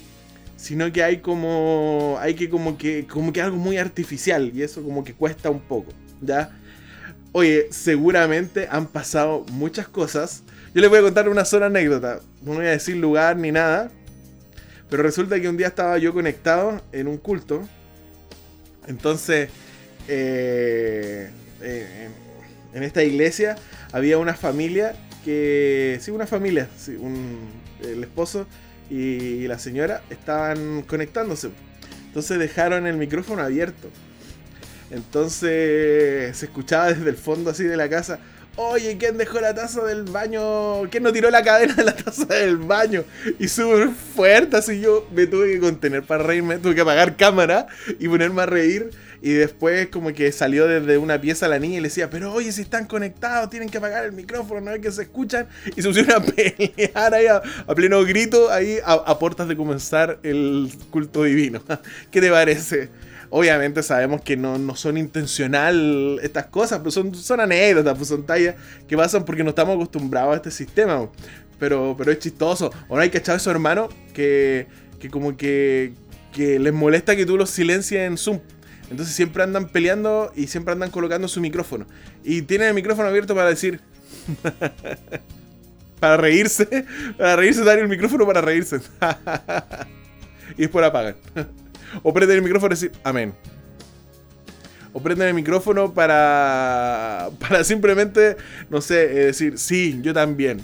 sino 0.56 0.92
que 0.92 1.02
hay 1.02 1.20
como 1.20 2.18
hay 2.20 2.34
que 2.34 2.50
como 2.50 2.76
que 2.76 3.06
como 3.06 3.32
que 3.32 3.40
algo 3.40 3.56
muy 3.56 3.78
artificial 3.78 4.52
y 4.54 4.62
eso 4.62 4.82
como 4.82 5.02
que 5.02 5.14
cuesta 5.14 5.48
un 5.48 5.60
poco, 5.60 5.92
¿ya? 6.20 6.50
Oye, 7.32 7.68
seguramente 7.70 8.68
han 8.70 8.86
pasado 8.86 9.46
muchas 9.52 9.88
cosas. 9.88 10.42
Yo 10.74 10.82
les 10.82 10.90
voy 10.90 10.98
a 10.98 11.02
contar 11.02 11.28
una 11.28 11.44
sola 11.44 11.66
anécdota. 11.66 12.20
No 12.42 12.54
voy 12.54 12.66
a 12.66 12.70
decir 12.70 12.96
lugar 12.96 13.36
ni 13.36 13.52
nada. 13.52 13.90
Pero 14.90 15.04
resulta 15.04 15.40
que 15.40 15.48
un 15.48 15.56
día 15.56 15.68
estaba 15.68 15.96
yo 15.98 16.12
conectado 16.12 16.82
en 16.90 17.06
un 17.06 17.18
culto. 17.18 17.62
Entonces, 18.88 19.48
eh, 20.08 21.30
eh, 21.62 22.08
en 22.74 22.82
esta 22.82 23.04
iglesia 23.04 23.56
había 23.92 24.18
una 24.18 24.34
familia 24.34 24.94
que. 25.24 25.98
Sí, 26.00 26.10
una 26.10 26.26
familia. 26.26 26.68
Un, 26.98 27.38
el 27.82 28.02
esposo 28.02 28.46
y 28.90 29.46
la 29.46 29.58
señora 29.58 30.02
estaban 30.10 30.82
conectándose. 30.82 31.50
Entonces 32.06 32.38
dejaron 32.38 32.86
el 32.86 32.96
micrófono 32.96 33.42
abierto. 33.42 33.88
Entonces 34.90 36.36
se 36.36 36.46
escuchaba 36.46 36.92
desde 36.92 37.08
el 37.08 37.16
fondo 37.16 37.50
así 37.50 37.64
de 37.64 37.76
la 37.76 37.88
casa. 37.88 38.18
Oye, 38.56 38.98
¿quién 38.98 39.16
dejó 39.16 39.40
la 39.40 39.54
taza 39.54 39.84
del 39.84 40.02
baño? 40.02 40.82
¿Quién 40.90 41.04
no 41.04 41.12
tiró 41.12 41.30
la 41.30 41.42
cadena 41.42 41.72
de 41.74 41.84
la 41.84 41.94
taza 41.94 42.26
del 42.26 42.56
baño? 42.56 43.04
Y 43.38 43.46
súper 43.46 43.90
fuerte, 43.90 44.56
así 44.56 44.80
yo 44.80 45.08
me 45.14 45.26
tuve 45.28 45.52
que 45.52 45.60
contener 45.60 46.02
para 46.02 46.24
reírme, 46.24 46.58
tuve 46.58 46.74
que 46.74 46.80
apagar 46.80 47.16
cámara 47.16 47.68
y 48.00 48.08
ponerme 48.08 48.42
a 48.42 48.46
reír. 48.46 48.90
Y 49.22 49.32
después 49.32 49.88
como 49.88 50.12
que 50.12 50.32
salió 50.32 50.66
desde 50.66 50.96
una 50.96 51.20
pieza 51.20 51.46
la 51.46 51.58
niña 51.58 51.76
y 51.76 51.80
le 51.80 51.88
decía, 51.88 52.08
pero 52.08 52.32
oye, 52.32 52.52
si 52.52 52.62
están 52.62 52.86
conectados, 52.86 53.50
tienen 53.50 53.68
que 53.68 53.78
apagar 53.78 54.04
el 54.04 54.12
micrófono, 54.12 54.60
no 54.60 54.70
es 54.70 54.80
que 54.80 54.90
se 54.90 55.02
escuchan. 55.02 55.46
Y 55.76 55.82
se 55.82 55.88
pusieron 55.88 56.22
a 56.22 56.24
pelear 56.24 57.14
ahí 57.14 57.26
a, 57.26 57.42
pleno 57.74 58.02
grito, 58.04 58.50
ahí 58.50 58.78
a, 58.84 58.92
a 58.92 59.18
puertas 59.18 59.46
de 59.48 59.56
comenzar 59.56 60.18
el 60.22 60.70
culto 60.90 61.24
divino. 61.24 61.62
¿Qué 62.10 62.20
te 62.20 62.30
parece? 62.30 62.88
Obviamente 63.32 63.84
sabemos 63.84 64.22
que 64.22 64.36
no, 64.36 64.74
son 64.74 64.98
intencional 64.98 66.18
estas 66.20 66.46
cosas, 66.46 66.80
pero 66.80 66.90
son, 66.90 67.14
son 67.14 67.38
anécdotas, 67.38 67.96
pues 67.96 68.08
son 68.08 68.26
tallas 68.26 68.56
que 68.88 68.96
pasan 68.96 69.24
porque 69.24 69.44
no 69.44 69.50
estamos 69.50 69.76
acostumbrados 69.76 70.32
a 70.32 70.36
este 70.36 70.50
sistema. 70.50 71.08
Pero, 71.60 71.94
pero 71.96 72.10
es 72.10 72.18
chistoso. 72.18 72.72
No 72.88 72.96
hay 72.96 73.08
echar 73.08 73.34
a 73.34 73.36
esos 73.36 73.52
hermanos 73.52 73.94
que, 74.12 74.66
que 74.98 75.10
como 75.10 75.36
que, 75.36 75.92
que 76.32 76.58
les 76.58 76.72
molesta 76.72 77.14
que 77.14 77.24
tú 77.24 77.36
los 77.36 77.50
silencies 77.50 78.00
en 78.00 78.18
Zoom. 78.18 78.40
Entonces 78.90 79.14
siempre 79.14 79.42
andan 79.42 79.68
peleando 79.68 80.32
y 80.34 80.48
siempre 80.48 80.72
andan 80.72 80.90
colocando 80.90 81.28
su 81.28 81.40
micrófono. 81.40 81.86
Y 82.24 82.42
tienen 82.42 82.68
el 82.68 82.74
micrófono 82.74 83.08
abierto 83.08 83.34
para 83.34 83.48
decir... 83.48 83.80
para 86.00 86.16
reírse. 86.16 86.86
Para 87.16 87.36
reírse, 87.36 87.62
dar 87.62 87.78
el 87.78 87.88
micrófono 87.88 88.26
para 88.26 88.40
reírse. 88.40 88.80
y 90.56 90.62
después 90.62 90.84
apagan. 90.84 91.16
O 92.04 92.14
prenden 92.14 92.36
el 92.36 92.42
micrófono 92.44 92.72
y 92.72 92.76
decir 92.76 92.92
amén. 93.02 93.34
O 94.92 95.02
prenden 95.02 95.26
el 95.26 95.34
micrófono 95.34 95.92
para, 95.92 97.30
para 97.40 97.64
simplemente, 97.64 98.36
no 98.68 98.80
sé, 98.80 99.06
eh, 99.06 99.24
decir 99.26 99.58
sí, 99.58 99.98
yo 100.00 100.14
también. 100.14 100.60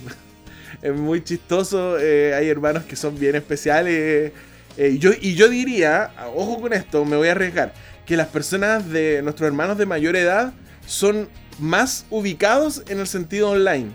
es 0.82 0.94
muy 0.94 1.24
chistoso. 1.24 1.98
Eh, 1.98 2.32
hay 2.32 2.48
hermanos 2.48 2.84
que 2.84 2.94
son 2.94 3.18
bien 3.18 3.34
especiales. 3.34 4.32
Eh, 4.76 4.98
yo, 4.98 5.10
y 5.20 5.34
yo 5.34 5.48
diría, 5.48 6.12
ojo 6.34 6.60
con 6.60 6.72
esto, 6.72 7.04
me 7.04 7.16
voy 7.16 7.26
a 7.26 7.32
arriesgar, 7.32 7.72
que 8.06 8.16
las 8.16 8.28
personas 8.28 8.88
de 8.88 9.20
nuestros 9.22 9.46
hermanos 9.48 9.76
de 9.78 9.86
mayor 9.86 10.16
edad 10.16 10.52
son 10.86 11.28
más 11.58 12.06
ubicados 12.10 12.82
en 12.88 13.00
el 13.00 13.06
sentido 13.06 13.50
online. 13.50 13.90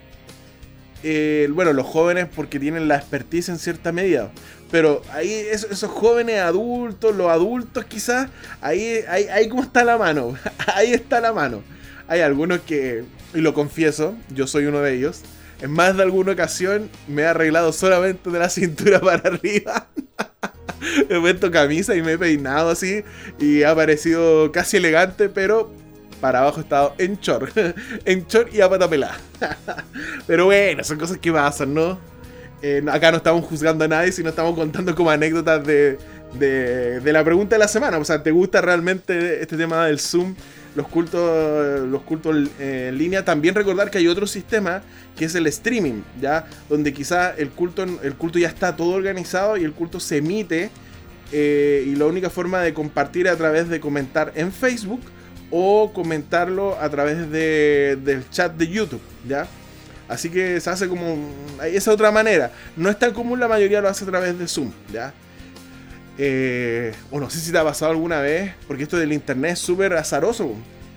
bueno, 1.54 1.74
los 1.74 1.88
jóvenes 1.88 2.28
porque 2.36 2.60
tienen 2.60 2.88
la 2.88 2.98
expertise 2.98 3.50
en 3.50 3.58
cierta 3.58 3.92
medida. 3.92 4.32
Pero 4.70 5.02
ahí 5.12 5.32
esos, 5.32 5.84
jóvenes 5.90 6.40
adultos, 6.40 7.16
los 7.16 7.30
adultos 7.30 7.86
quizás, 7.86 8.30
ahí, 8.62 9.00
ahí, 9.08 9.26
ahí 9.28 9.50
como 9.50 9.64
está 9.64 9.84
la 9.84 9.98
mano. 9.98 10.36
ahí 10.74 10.94
está 10.94 11.20
la 11.20 11.34
mano. 11.34 11.62
Hay 12.08 12.22
algunos 12.22 12.62
que, 12.62 13.04
y 13.34 13.40
lo 13.40 13.54
confieso, 13.54 14.16
yo 14.34 14.48
soy 14.48 14.66
uno 14.66 14.80
de 14.82 14.94
ellos. 14.96 15.22
En 15.62 15.72
más 15.72 15.96
de 15.96 16.04
alguna 16.04 16.32
ocasión 16.32 16.90
me 17.08 17.22
he 17.22 17.26
arreglado 17.26 17.72
solamente 17.72 18.30
de 18.30 18.40
la 18.40 18.50
cintura 18.50 19.00
para 19.02 19.30
arriba. 19.30 19.88
he 21.10 21.20
puesto 21.20 21.52
camisa 21.52 21.96
y 21.96 22.02
me 22.02 22.14
he 22.14 22.18
peinado 22.18 22.70
así. 22.70 23.04
Y 23.40 23.64
ha 23.64 23.76
parecido 23.76 24.52
casi 24.52 24.78
elegante, 24.78 25.30
pero 25.30 25.72
para 26.20 26.40
abajo 26.40 26.60
he 26.60 26.64
estado 26.64 26.94
en 26.98 27.20
short. 27.20 27.58
en 28.06 28.26
short 28.28 28.54
y 28.54 28.62
a 28.62 28.70
pata 28.70 28.90
pelada. 28.90 29.18
pero 30.28 30.46
bueno, 30.46 30.84
son 30.84 30.98
cosas 30.98 31.18
que 31.18 31.32
pasan, 31.32 31.74
¿no? 31.74 32.00
Eh, 32.62 32.84
acá 32.92 33.12
no 33.12 33.18
estamos 33.18 33.44
juzgando 33.46 33.86
a 33.86 33.88
nadie, 33.88 34.12
sino 34.12 34.30
estamos 34.30 34.56
contando 34.56 34.94
como 34.96 35.10
anécdotas 35.10 35.66
de, 35.66 35.98
de, 36.34 37.12
la 37.12 37.24
pregunta 37.24 37.56
de 37.56 37.60
la 37.60 37.68
semana. 37.68 37.98
O 37.98 38.06
sea, 38.06 38.22
¿te 38.22 38.32
gusta 38.32 38.62
realmente 38.62 39.42
este 39.42 39.58
tema 39.58 39.88
del 39.88 40.00
Zoom? 40.00 40.36
Los 40.76 40.88
cultos, 40.88 41.82
los 41.90 42.02
cultos 42.04 42.50
en 42.60 42.98
línea. 42.98 43.26
También 43.26 43.56
recordar 43.56 43.92
que 43.92 43.98
hay 43.98 44.08
otro 44.08 44.26
sistema 44.26 44.82
que 45.18 45.26
es 45.26 45.36
el 45.36 45.48
streaming, 45.48 46.02
¿ya? 46.22 46.46
Donde 46.70 46.94
quizá 46.94 47.32
el 47.32 47.50
culto, 47.50 47.84
el 47.84 48.16
culto 48.16 48.40
ya 48.40 48.48
está 48.48 48.76
todo 48.76 48.92
organizado 48.92 49.58
y 49.58 49.64
el 49.64 49.74
culto 49.74 50.00
se 50.00 50.18
emite. 50.18 50.70
Eh, 51.34 51.86
y 51.88 51.96
la 51.96 52.06
única 52.06 52.30
forma 52.30 52.60
de 52.60 52.74
compartir 52.74 53.30
a 53.30 53.36
través 53.38 53.70
de 53.70 53.80
comentar 53.80 54.34
en 54.36 54.52
Facebook 54.52 55.02
o 55.50 55.92
comentarlo 55.94 56.78
a 56.80 56.90
través 56.90 57.30
de, 57.30 57.98
del 58.04 58.30
chat 58.30 58.54
de 58.54 58.68
YouTube, 58.68 59.02
¿ya? 59.28 59.48
Así 60.08 60.30
que 60.30 60.60
se 60.60 60.70
hace 60.70 60.90
como. 60.90 61.18
Esa 61.64 61.92
otra 61.94 62.12
manera. 62.12 62.52
No 62.76 62.90
es 62.90 63.00
tan 63.00 63.14
común, 63.14 63.40
la 63.40 63.48
mayoría 63.48 63.80
lo 63.80 63.88
hace 63.88 64.04
a 64.04 64.08
través 64.08 64.38
de 64.38 64.48
Zoom, 64.48 64.72
¿ya? 64.92 65.14
Eh, 66.18 66.94
o 67.10 67.20
no 67.20 67.30
sé 67.30 67.40
si 67.40 67.52
te 67.52 67.58
ha 67.58 67.64
pasado 67.64 67.92
alguna 67.92 68.20
vez, 68.20 68.54
porque 68.68 68.84
esto 68.84 68.98
del 68.98 69.14
internet 69.14 69.54
es 69.54 69.60
súper 69.60 69.94
azaroso. 69.94 70.54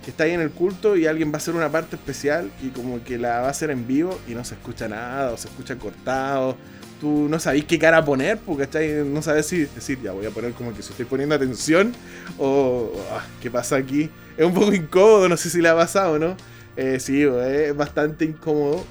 Está 0.07 0.25
ahí 0.25 0.33
en 0.33 0.41
el 0.41 0.51
culto 0.51 0.97
y 0.97 1.07
alguien 1.07 1.31
va 1.31 1.35
a 1.35 1.37
hacer 1.39 1.55
una 1.55 1.71
parte 1.71 1.97
especial 1.97 2.51
y 2.63 2.69
como 2.69 3.03
que 3.03 3.17
la 3.17 3.41
va 3.41 3.47
a 3.47 3.51
hacer 3.51 3.71
en 3.71 3.87
vivo 3.87 4.19
y 4.29 4.33
no 4.35 4.45
se 4.45 4.55
escucha 4.55 4.87
nada 4.87 5.33
o 5.33 5.37
se 5.39 5.49
escucha 5.49 5.77
cortado. 5.77 6.57
Tú 7.01 7.27
no 7.29 7.39
sabéis 7.39 7.65
qué 7.65 7.79
cara 7.79 8.05
poner, 8.05 8.39
porque 8.39 9.05
no 9.07 9.23
sabes 9.23 9.47
si 9.47 9.65
decir, 9.65 9.99
ya 10.03 10.13
voy 10.13 10.27
a 10.27 10.31
poner 10.31 10.53
como 10.53 10.75
que 10.75 10.83
si 10.83 10.91
estoy 10.91 11.07
poniendo 11.07 11.35
atención 11.35 11.95
o 12.39 12.93
ah, 13.13 13.25
qué 13.41 13.51
pasa 13.51 13.77
aquí. 13.77 14.11
Es 14.37 14.45
un 14.45 14.53
poco 14.53 14.75
incómodo, 14.75 15.29
no 15.29 15.37
sé 15.37 15.49
si 15.49 15.61
le 15.61 15.69
ha 15.69 15.75
pasado, 15.75 16.19
¿no? 16.19 16.37
Eh, 16.77 16.99
sí, 17.01 17.23
es 17.23 17.75
bastante 17.75 18.25
incómodo. 18.25 18.85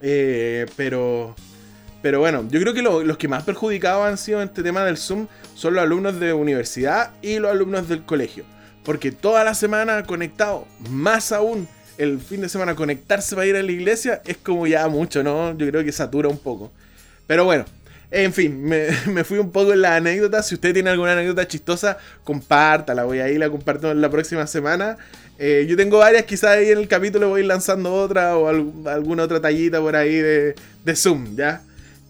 Eh, 0.00 0.66
pero, 0.76 1.34
pero 2.06 2.20
bueno, 2.20 2.46
yo 2.48 2.60
creo 2.60 2.72
que 2.72 2.82
los 2.82 3.16
que 3.16 3.26
más 3.26 3.42
perjudicados 3.42 4.06
han 4.06 4.16
sido 4.16 4.40
en 4.40 4.46
este 4.46 4.62
tema 4.62 4.84
del 4.84 4.96
Zoom 4.96 5.26
son 5.56 5.74
los 5.74 5.82
alumnos 5.82 6.20
de 6.20 6.32
universidad 6.32 7.10
y 7.20 7.40
los 7.40 7.50
alumnos 7.50 7.88
del 7.88 8.04
colegio. 8.04 8.44
Porque 8.84 9.10
toda 9.10 9.42
la 9.42 9.54
semana 9.54 10.04
conectado, 10.04 10.68
más 10.88 11.32
aún 11.32 11.66
el 11.98 12.20
fin 12.20 12.42
de 12.42 12.48
semana 12.48 12.76
conectarse 12.76 13.34
para 13.34 13.48
ir 13.48 13.56
a 13.56 13.62
la 13.64 13.72
iglesia, 13.72 14.22
es 14.24 14.36
como 14.36 14.68
ya 14.68 14.86
mucho, 14.86 15.24
¿no? 15.24 15.58
Yo 15.58 15.66
creo 15.66 15.82
que 15.82 15.90
satura 15.90 16.28
un 16.28 16.38
poco. 16.38 16.70
Pero 17.26 17.44
bueno, 17.44 17.64
en 18.12 18.32
fin, 18.32 18.62
me, 18.62 18.92
fui 19.24 19.38
un 19.38 19.50
poco 19.50 19.72
en 19.72 19.82
la 19.82 19.96
anécdota. 19.96 20.44
Si 20.44 20.54
usted 20.54 20.72
tiene 20.74 20.90
alguna 20.90 21.14
anécdota 21.14 21.48
chistosa, 21.48 21.98
compártala. 22.22 23.02
Voy 23.02 23.18
a 23.18 23.28
ir 23.28 23.40
la 23.40 23.50
comparto 23.50 23.92
la 23.94 24.10
próxima 24.10 24.46
semana. 24.46 24.96
Eh, 25.40 25.66
yo 25.68 25.76
tengo 25.76 25.98
varias, 25.98 26.22
quizás 26.22 26.50
ahí 26.50 26.70
en 26.70 26.78
el 26.78 26.86
capítulo 26.86 27.30
voy 27.30 27.42
lanzando 27.42 27.92
otra 27.92 28.36
o 28.36 28.46
alguna 28.46 29.24
otra 29.24 29.40
tallita 29.40 29.80
por 29.80 29.96
ahí 29.96 30.14
de, 30.14 30.54
Zoom, 30.94 31.34
¿ya? 31.34 31.62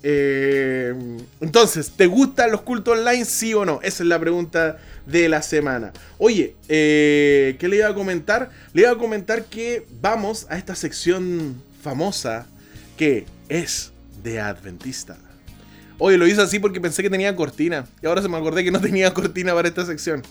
Eh, 0.02 0.94
entonces, 1.40 1.90
¿te 1.96 2.06
gustan 2.06 2.50
los 2.52 2.62
cultos 2.62 2.98
online, 2.98 3.24
sí 3.24 3.54
o 3.54 3.64
no? 3.64 3.80
Esa 3.82 4.02
es 4.02 4.08
la 4.08 4.20
pregunta 4.20 4.78
de 5.06 5.28
la 5.28 5.42
semana. 5.42 5.92
Oye, 6.18 6.54
eh, 6.68 7.56
¿qué 7.58 7.68
le 7.68 7.76
iba 7.76 7.88
a 7.88 7.94
comentar? 7.94 8.50
Le 8.72 8.82
iba 8.82 8.90
a 8.90 8.98
comentar 8.98 9.44
que 9.46 9.86
vamos 10.00 10.46
a 10.48 10.58
esta 10.58 10.74
sección 10.74 11.60
famosa 11.82 12.46
que 12.96 13.26
es 13.48 13.92
de 14.22 14.40
Adventista. 14.40 15.16
Oye, 15.98 16.18
lo 16.18 16.26
hice 16.26 16.42
así 16.42 16.58
porque 16.58 16.80
pensé 16.80 17.02
que 17.02 17.08
tenía 17.08 17.34
cortina. 17.34 17.86
Y 18.02 18.06
ahora 18.06 18.20
se 18.20 18.28
me 18.28 18.36
acordé 18.36 18.62
que 18.64 18.70
no 18.70 18.80
tenía 18.80 19.14
cortina 19.14 19.54
para 19.54 19.68
esta 19.68 19.86
sección. 19.86 20.22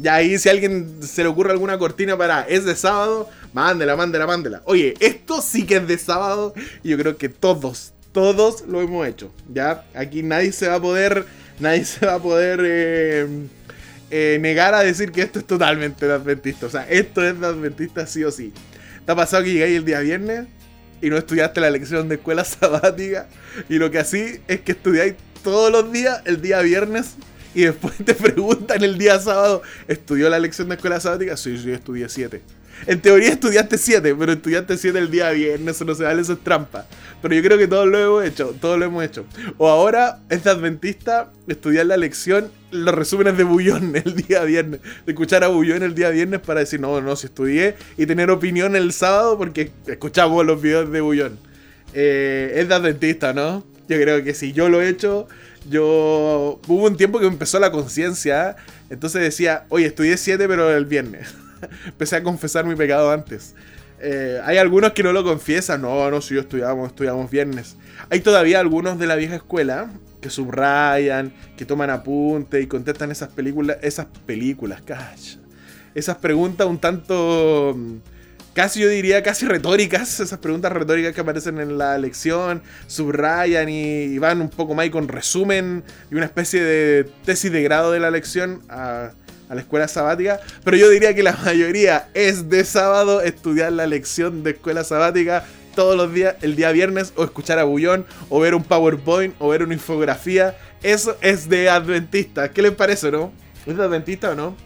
Y 0.00 0.06
ahí, 0.08 0.38
si 0.38 0.48
a 0.48 0.52
alguien 0.52 1.00
se 1.02 1.22
le 1.22 1.28
ocurre 1.28 1.52
alguna 1.52 1.78
cortina 1.78 2.16
para 2.18 2.42
es 2.42 2.64
de 2.64 2.76
sábado, 2.76 3.28
mándela, 3.54 3.96
mándela, 3.96 4.26
mándela. 4.26 4.62
Oye, 4.66 4.94
esto 5.00 5.40
sí 5.40 5.64
que 5.64 5.76
es 5.76 5.88
de 5.88 5.96
sábado. 5.96 6.52
Y 6.82 6.90
yo 6.90 6.98
creo 6.98 7.16
que 7.16 7.30
todos, 7.30 7.93
todos 8.14 8.62
lo 8.66 8.80
hemos 8.80 9.06
hecho. 9.06 9.30
Ya, 9.52 9.84
aquí 9.92 10.22
nadie 10.22 10.52
se 10.52 10.68
va 10.68 10.76
a 10.76 10.80
poder, 10.80 11.26
nadie 11.58 11.84
se 11.84 12.06
va 12.06 12.14
a 12.14 12.18
poder 12.20 12.60
eh, 12.64 13.26
eh, 14.10 14.38
negar 14.40 14.72
a 14.72 14.80
decir 14.80 15.10
que 15.10 15.20
esto 15.20 15.40
es 15.40 15.46
totalmente 15.46 16.06
de 16.06 16.12
adventista. 16.14 16.66
O 16.66 16.70
sea, 16.70 16.88
esto 16.88 17.22
es 17.26 17.38
de 17.38 17.46
adventista 17.46 18.06
sí 18.06 18.24
o 18.24 18.30
sí. 18.30 18.52
¿Te 19.04 19.12
ha 19.12 19.16
pasado 19.16 19.42
que 19.42 19.52
llegáis 19.52 19.76
el 19.76 19.84
día 19.84 19.98
viernes 19.98 20.46
y 21.02 21.10
no 21.10 21.18
estudiaste 21.18 21.60
la 21.60 21.68
lección 21.70 22.08
de 22.08 22.14
escuela 22.14 22.44
sabática? 22.44 23.26
Y 23.68 23.74
lo 23.74 23.90
que 23.90 23.98
así 23.98 24.40
es 24.46 24.60
que 24.60 24.72
estudiáis 24.72 25.14
todos 25.42 25.70
los 25.72 25.92
días 25.92 26.22
el 26.24 26.40
día 26.40 26.60
viernes 26.60 27.16
y 27.52 27.62
después 27.62 27.94
te 28.04 28.14
preguntan 28.14 28.84
el 28.84 28.96
día 28.96 29.18
sábado, 29.18 29.62
¿estudió 29.88 30.30
la 30.30 30.38
lección 30.38 30.68
de 30.68 30.76
escuela 30.76 31.00
sabática? 31.00 31.36
Sí, 31.36 31.58
sí, 31.58 31.72
estudié 31.72 32.08
7. 32.08 32.40
En 32.86 33.00
teoría 33.00 33.30
estudiaste 33.30 33.78
7, 33.78 34.14
pero 34.18 34.32
estudiaste 34.32 34.76
7 34.76 34.98
el 34.98 35.10
día 35.10 35.30
viernes, 35.30 35.76
eso 35.76 35.84
no 35.84 35.94
se 35.94 36.04
vale, 36.04 36.22
eso 36.22 36.34
es 36.34 36.40
trampa. 36.40 36.86
Pero 37.22 37.34
yo 37.34 37.42
creo 37.42 37.56
que 37.56 37.66
todos 37.66 37.86
lo 37.86 37.98
hemos 37.98 38.24
hecho, 38.24 38.54
todos 38.60 38.78
lo 38.78 38.84
hemos 38.84 39.02
hecho. 39.02 39.24
O 39.56 39.68
ahora 39.68 40.18
es 40.28 40.44
de 40.44 40.50
adventista 40.50 41.30
estudiar 41.48 41.86
la 41.86 41.96
lección, 41.96 42.50
los 42.70 42.94
resúmenes 42.94 43.38
de 43.38 43.44
Bullón 43.44 43.96
el 43.96 44.14
día 44.14 44.44
viernes. 44.44 44.80
De 45.06 45.12
escuchar 45.12 45.42
a 45.42 45.48
Bullón 45.48 45.82
el 45.82 45.94
día 45.94 46.10
viernes 46.10 46.40
para 46.40 46.60
decir, 46.60 46.80
no, 46.80 47.00
no, 47.00 47.16
si 47.16 47.26
estudié 47.26 47.76
y 47.96 48.04
tener 48.04 48.30
opinión 48.30 48.76
el 48.76 48.92
sábado 48.92 49.38
porque 49.38 49.70
escuchamos 49.86 50.44
los 50.44 50.60
videos 50.60 50.90
de 50.92 51.00
Bullón. 51.00 51.38
Eh, 51.94 52.52
es 52.56 52.68
de 52.68 52.74
adventista, 52.74 53.32
¿no? 53.32 53.64
Yo 53.88 53.96
creo 53.98 54.22
que 54.22 54.34
si 54.34 54.52
yo 54.52 54.68
lo 54.68 54.82
he 54.82 54.88
hecho, 54.88 55.26
yo... 55.70 56.60
Hubo 56.66 56.84
un 56.84 56.96
tiempo 56.96 57.20
que 57.20 57.26
me 57.26 57.32
empezó 57.32 57.58
la 57.58 57.70
conciencia, 57.70 58.56
entonces 58.90 59.22
decía, 59.22 59.64
oye, 59.70 59.86
estudié 59.86 60.16
7 60.16 60.46
pero 60.46 60.74
el 60.74 60.84
viernes. 60.84 61.28
Empecé 61.86 62.16
a 62.16 62.22
confesar 62.22 62.64
mi 62.64 62.74
pecado 62.74 63.10
antes. 63.10 63.54
Eh, 64.00 64.40
hay 64.44 64.58
algunos 64.58 64.92
que 64.92 65.02
no 65.02 65.12
lo 65.12 65.24
confiesan, 65.24 65.82
no, 65.82 66.10
no, 66.10 66.20
si 66.20 66.34
yo 66.34 66.40
estudiamos, 66.40 66.88
estudiamos 66.88 67.30
viernes. 67.30 67.76
Hay 68.10 68.20
todavía 68.20 68.60
algunos 68.60 68.98
de 68.98 69.06
la 69.06 69.16
vieja 69.16 69.36
escuela 69.36 69.90
que 70.20 70.30
subrayan, 70.30 71.32
que 71.56 71.64
toman 71.64 71.90
apunte 71.90 72.60
y 72.60 72.66
contestan 72.66 73.10
esas 73.10 73.30
películas, 73.30 73.78
esas 73.82 74.06
películas, 74.26 74.82
calla. 74.82 75.38
Esas 75.94 76.16
preguntas 76.16 76.66
un 76.66 76.78
tanto 76.78 77.76
casi 78.54 78.80
yo 78.80 78.88
diría 78.88 79.22
casi 79.22 79.46
retóricas, 79.46 80.20
esas 80.20 80.38
preguntas 80.38 80.72
retóricas 80.72 81.12
que 81.12 81.20
aparecen 81.20 81.58
en 81.58 81.76
la 81.76 81.98
lección, 81.98 82.62
subrayan 82.86 83.68
y, 83.68 84.18
van 84.18 84.40
un 84.40 84.48
poco 84.48 84.74
más 84.74 84.86
y 84.86 84.90
con 84.90 85.08
resumen 85.08 85.84
y 86.10 86.14
una 86.14 86.24
especie 86.24 86.62
de 86.62 87.04
tesis 87.24 87.52
de 87.52 87.62
grado 87.62 87.92
de 87.92 88.00
la 88.00 88.10
lección 88.10 88.62
la 89.48 89.60
escuela 89.60 89.88
sabática. 89.88 90.40
Pero 90.64 90.76
yo 90.76 90.88
diría 90.88 91.14
que 91.14 91.22
la 91.22 91.32
mayoría 91.44 92.08
es 92.14 92.48
de 92.48 92.64
sábado 92.64 93.20
estudiar 93.20 93.72
la 93.72 93.86
lección 93.86 94.42
de 94.42 94.52
escuela 94.52 94.84
sabática 94.84 95.44
todos 95.74 95.96
los 95.96 96.12
días, 96.12 96.36
el 96.40 96.56
día 96.56 96.70
viernes, 96.72 97.12
o 97.16 97.24
escuchar 97.24 97.58
a 97.58 97.64
Bullón, 97.64 98.06
o 98.28 98.40
ver 98.40 98.54
un 98.54 98.62
PowerPoint, 98.62 99.34
o 99.38 99.48
ver 99.48 99.62
una 99.62 99.74
infografía. 99.74 100.56
Eso 100.82 101.16
es 101.20 101.48
de 101.48 101.68
adventista. 101.68 102.50
¿Qué 102.50 102.62
les 102.62 102.72
parece, 102.72 103.10
no? 103.10 103.32
¿Es 103.66 103.76
de 103.76 103.82
adventista 103.82 104.30
o 104.30 104.34
no? 104.34 104.56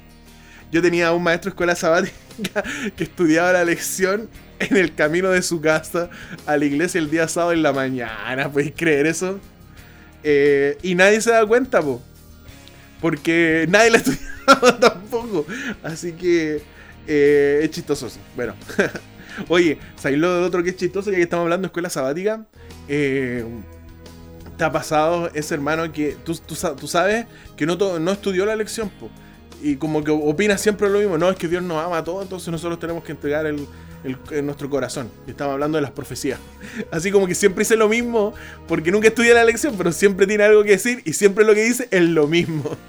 Yo 0.71 0.83
tenía 0.83 1.13
un 1.13 1.23
maestro 1.23 1.51
de 1.51 1.55
escuela 1.55 1.75
sabática 1.75 2.63
que 2.97 3.05
estudiaba 3.05 3.53
la 3.53 3.65
lección 3.65 4.29
en 4.59 4.77
el 4.77 4.95
camino 4.95 5.31
de 5.31 5.43
su 5.43 5.61
casa 5.61 6.11
a 6.47 6.57
la 6.57 6.65
iglesia 6.65 6.99
el 6.99 7.11
día 7.11 7.29
sábado 7.29 7.53
en 7.53 7.63
la 7.63 7.73
mañana. 7.73 8.51
¿Podéis 8.53 8.73
creer 8.77 9.07
eso? 9.07 9.41
Eh, 10.23 10.77
y 10.83 10.95
nadie 10.95 11.21
se 11.21 11.31
da 11.31 11.47
cuenta, 11.47 11.81
po. 11.81 12.03
Porque 13.01 13.67
nadie 13.69 13.91
la 13.91 13.97
estudiaba 13.99 14.79
tampoco. 14.81 15.47
Así 15.83 16.13
que 16.13 16.63
eh, 17.07 17.61
es 17.63 17.71
chistoso. 17.71 18.09
Bueno. 18.37 18.55
Oye, 19.49 19.79
¿sabéis 19.97 20.21
lo 20.21 20.45
otro 20.45 20.63
que 20.65 20.71
es 20.71 20.77
chistoso? 20.77 21.11
Ya 21.11 21.17
que 21.17 21.23
estamos 21.23 21.45
hablando 21.45 21.67
de 21.67 21.69
escuela 21.69 21.91
sabática. 21.91 22.45
Eh, 22.89 23.45
¿Te 24.57 24.65
ha 24.65 24.73
pasado 24.73 25.31
ese 25.35 25.55
hermano 25.55 25.93
que 25.93 26.17
tú, 26.25 26.35
tú, 26.35 26.57
sabes 26.57 27.27
que 27.57 27.65
no, 27.65 27.77
no 27.77 28.11
estudió 28.11 28.45
la 28.45 28.57
lección? 28.57 28.91
Y 29.63 29.77
como 29.77 30.05
que 30.05 30.11
opina 30.11 30.59
siempre 30.59 30.89
lo 30.89 30.99
mismo. 30.99 31.19
No, 31.19 31.31
es 31.31 31.37
que 31.37 31.49
Dios 31.49 31.63
nos 31.63 31.85
ama 31.85 31.99
a 31.99 32.05
todos, 32.05 32.23
entonces 32.23 32.49
nosotros 32.49 32.79
tenemos 32.79 33.05
que 33.05 33.13
entregar 33.13 33.47
el, 33.47 33.67
nuestro 34.45 34.71
corazón. 34.71 35.11
Y 35.27 35.31
estamos 35.31 35.55
hablando 35.55 35.77
de 35.77 35.83
las 35.83 35.91
profecías. 35.91 36.39
Así 36.91 37.11
como 37.11 37.27
que 37.27 37.35
siempre 37.35 37.63
dice 37.63 37.77
lo 37.77 37.89
mismo, 37.89 38.35
porque 38.67 38.91
nunca 38.91 39.09
estudia 39.09 39.35
la 39.35 39.45
lección, 39.45 39.75
pero 39.77 39.93
siempre 39.93 40.27
tiene 40.27 40.45
algo 40.45 40.63
que 40.65 40.71
decir 40.71 41.03
y 41.05 41.13
siempre 41.13 41.45
lo 41.45 41.55
que 41.55 41.65
dice 41.65 41.89
es 41.91 42.03
lo 42.03 42.27
mismo. 42.27 42.77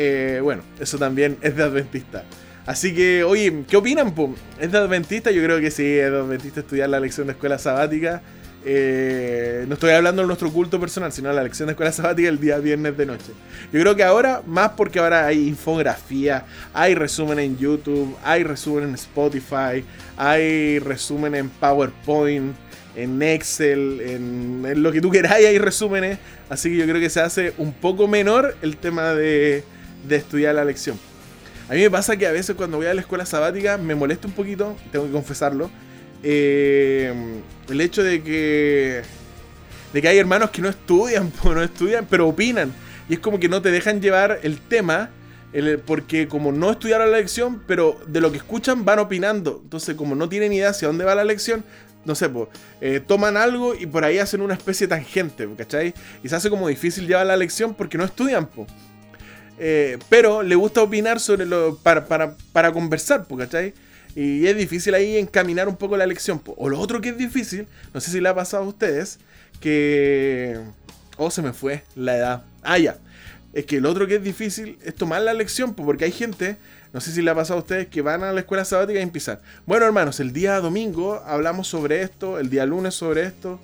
Eh, 0.00 0.38
bueno, 0.40 0.62
eso 0.78 0.96
también 0.96 1.38
es 1.40 1.56
de 1.56 1.64
adventista. 1.64 2.24
Así 2.66 2.94
que, 2.94 3.24
oye, 3.24 3.64
¿qué 3.68 3.76
opinan? 3.76 4.14
¿Es 4.60 4.70
de 4.70 4.78
adventista? 4.78 5.32
Yo 5.32 5.42
creo 5.42 5.58
que 5.58 5.72
sí, 5.72 5.82
es 5.82 6.12
de 6.12 6.18
adventista 6.18 6.60
estudiar 6.60 6.88
la 6.88 7.00
lección 7.00 7.26
de 7.26 7.32
escuela 7.32 7.58
sabática. 7.58 8.22
Eh, 8.64 9.64
no 9.68 9.74
estoy 9.74 9.92
hablando 9.92 10.22
de 10.22 10.26
nuestro 10.26 10.52
culto 10.52 10.80
personal, 10.80 11.12
sino 11.12 11.28
de 11.28 11.34
la 11.34 11.42
lección 11.42 11.68
de 11.68 11.72
escuela 11.72 11.92
sabática 11.92 12.28
el 12.28 12.40
día 12.40 12.58
viernes 12.58 12.96
de 12.96 13.06
noche. 13.06 13.32
Yo 13.72 13.80
creo 13.80 13.94
que 13.94 14.02
ahora, 14.02 14.42
más 14.46 14.70
porque 14.70 14.98
ahora 14.98 15.26
hay 15.26 15.48
infografía, 15.48 16.44
hay 16.74 16.94
resumen 16.94 17.38
en 17.38 17.56
YouTube, 17.56 18.16
hay 18.24 18.42
resumen 18.42 18.84
en 18.84 18.94
Spotify, 18.94 19.84
hay 20.16 20.80
resumen 20.80 21.34
en 21.34 21.48
PowerPoint, 21.48 22.56
en 22.96 23.22
Excel, 23.22 24.00
en, 24.00 24.82
lo 24.82 24.90
que 24.90 25.00
tú 25.00 25.10
queráis, 25.10 25.46
hay 25.46 25.58
resúmenes. 25.58 26.18
Así 26.50 26.70
que 26.70 26.76
yo 26.78 26.84
creo 26.84 27.00
que 27.00 27.10
se 27.10 27.20
hace 27.20 27.54
un 27.58 27.72
poco 27.72 28.08
menor 28.08 28.56
el 28.60 28.76
tema 28.76 29.14
de, 29.14 29.62
de 30.08 30.16
estudiar 30.16 30.54
la 30.56 30.64
lección. 30.64 30.98
A 31.68 31.74
mí 31.74 31.80
me 31.80 31.90
pasa 31.90 32.16
que 32.16 32.26
a 32.26 32.32
veces 32.32 32.56
cuando 32.56 32.78
voy 32.78 32.86
a 32.86 32.94
la 32.94 33.02
escuela 33.02 33.26
sabática 33.26 33.78
me 33.78 33.94
molesta 33.94 34.26
un 34.26 34.32
poquito, 34.32 34.74
tengo 34.90 35.06
que 35.06 35.12
confesarlo 35.12 35.70
eh, 36.22 37.12
el 37.68 37.80
hecho 37.80 38.02
de 38.02 38.22
que 38.22 39.02
de 39.92 40.02
que 40.02 40.08
hay 40.08 40.18
hermanos 40.18 40.50
que 40.50 40.60
no 40.60 40.68
estudian, 40.68 41.32
no 41.44 41.62
estudian, 41.62 42.06
pero 42.08 42.28
opinan. 42.28 42.72
Y 43.08 43.14
es 43.14 43.20
como 43.20 43.40
que 43.40 43.48
no 43.48 43.62
te 43.62 43.70
dejan 43.70 44.02
llevar 44.02 44.40
el 44.42 44.60
tema, 44.60 45.10
porque 45.86 46.28
como 46.28 46.52
no 46.52 46.70
estudiaron 46.72 47.10
la 47.10 47.16
lección, 47.16 47.62
pero 47.66 47.98
de 48.06 48.20
lo 48.20 48.30
que 48.30 48.36
escuchan 48.36 48.84
van 48.84 48.98
opinando. 48.98 49.60
Entonces, 49.64 49.94
como 49.94 50.14
no 50.14 50.28
tienen 50.28 50.52
idea 50.52 50.70
hacia 50.70 50.88
dónde 50.88 51.04
va 51.04 51.14
la 51.14 51.24
lección, 51.24 51.64
no 52.04 52.14
sé, 52.14 52.28
pues, 52.28 52.48
toman 53.06 53.38
algo 53.38 53.74
y 53.74 53.86
por 53.86 54.04
ahí 54.04 54.18
hacen 54.18 54.42
una 54.42 54.52
especie 54.52 54.86
de 54.86 54.94
tangente, 54.94 55.48
¿cachai? 55.56 55.94
Y 56.22 56.28
se 56.28 56.36
hace 56.36 56.50
como 56.50 56.68
difícil 56.68 57.06
llevar 57.06 57.26
la 57.26 57.36
lección 57.36 57.72
porque 57.74 57.96
no 57.96 58.04
estudian, 58.04 58.46
pues. 58.46 58.68
pero 60.10 60.42
le 60.42 60.54
gusta 60.54 60.82
opinar 60.82 61.18
sobre 61.18 61.46
lo. 61.46 61.76
para, 61.76 62.04
para, 62.04 62.36
para 62.52 62.72
conversar, 62.72 63.26
¿cachai? 63.26 63.72
Y 64.20 64.48
es 64.48 64.56
difícil 64.56 64.94
ahí 64.94 65.16
encaminar 65.16 65.68
un 65.68 65.76
poco 65.76 65.96
la 65.96 66.04
lección. 66.04 66.42
O 66.56 66.68
lo 66.68 66.80
otro 66.80 67.00
que 67.00 67.10
es 67.10 67.16
difícil, 67.16 67.68
no 67.94 68.00
sé 68.00 68.10
si 68.10 68.20
le 68.20 68.28
ha 68.28 68.34
pasado 68.34 68.64
a 68.64 68.66
ustedes, 68.66 69.20
que... 69.60 70.58
Oh, 71.16 71.30
se 71.30 71.40
me 71.40 71.52
fue 71.52 71.84
la 71.94 72.16
edad. 72.16 72.42
Ah, 72.64 72.78
ya. 72.78 72.98
Es 73.52 73.64
que 73.66 73.80
lo 73.80 73.88
otro 73.88 74.08
que 74.08 74.16
es 74.16 74.22
difícil 74.24 74.76
es 74.84 74.96
tomar 74.96 75.22
la 75.22 75.34
lección, 75.34 75.72
porque 75.72 76.04
hay 76.04 76.10
gente, 76.10 76.56
no 76.92 77.00
sé 77.00 77.12
si 77.12 77.22
le 77.22 77.30
ha 77.30 77.34
pasado 77.36 77.60
a 77.60 77.62
ustedes, 77.62 77.86
que 77.86 78.02
van 78.02 78.24
a 78.24 78.32
la 78.32 78.40
escuela 78.40 78.64
sabática 78.64 78.98
y 78.98 79.02
empiezan. 79.02 79.38
Bueno, 79.66 79.86
hermanos, 79.86 80.18
el 80.18 80.32
día 80.32 80.58
domingo 80.58 81.22
hablamos 81.24 81.68
sobre 81.68 82.02
esto, 82.02 82.40
el 82.40 82.50
día 82.50 82.66
lunes 82.66 82.96
sobre 82.96 83.22
esto. 83.22 83.60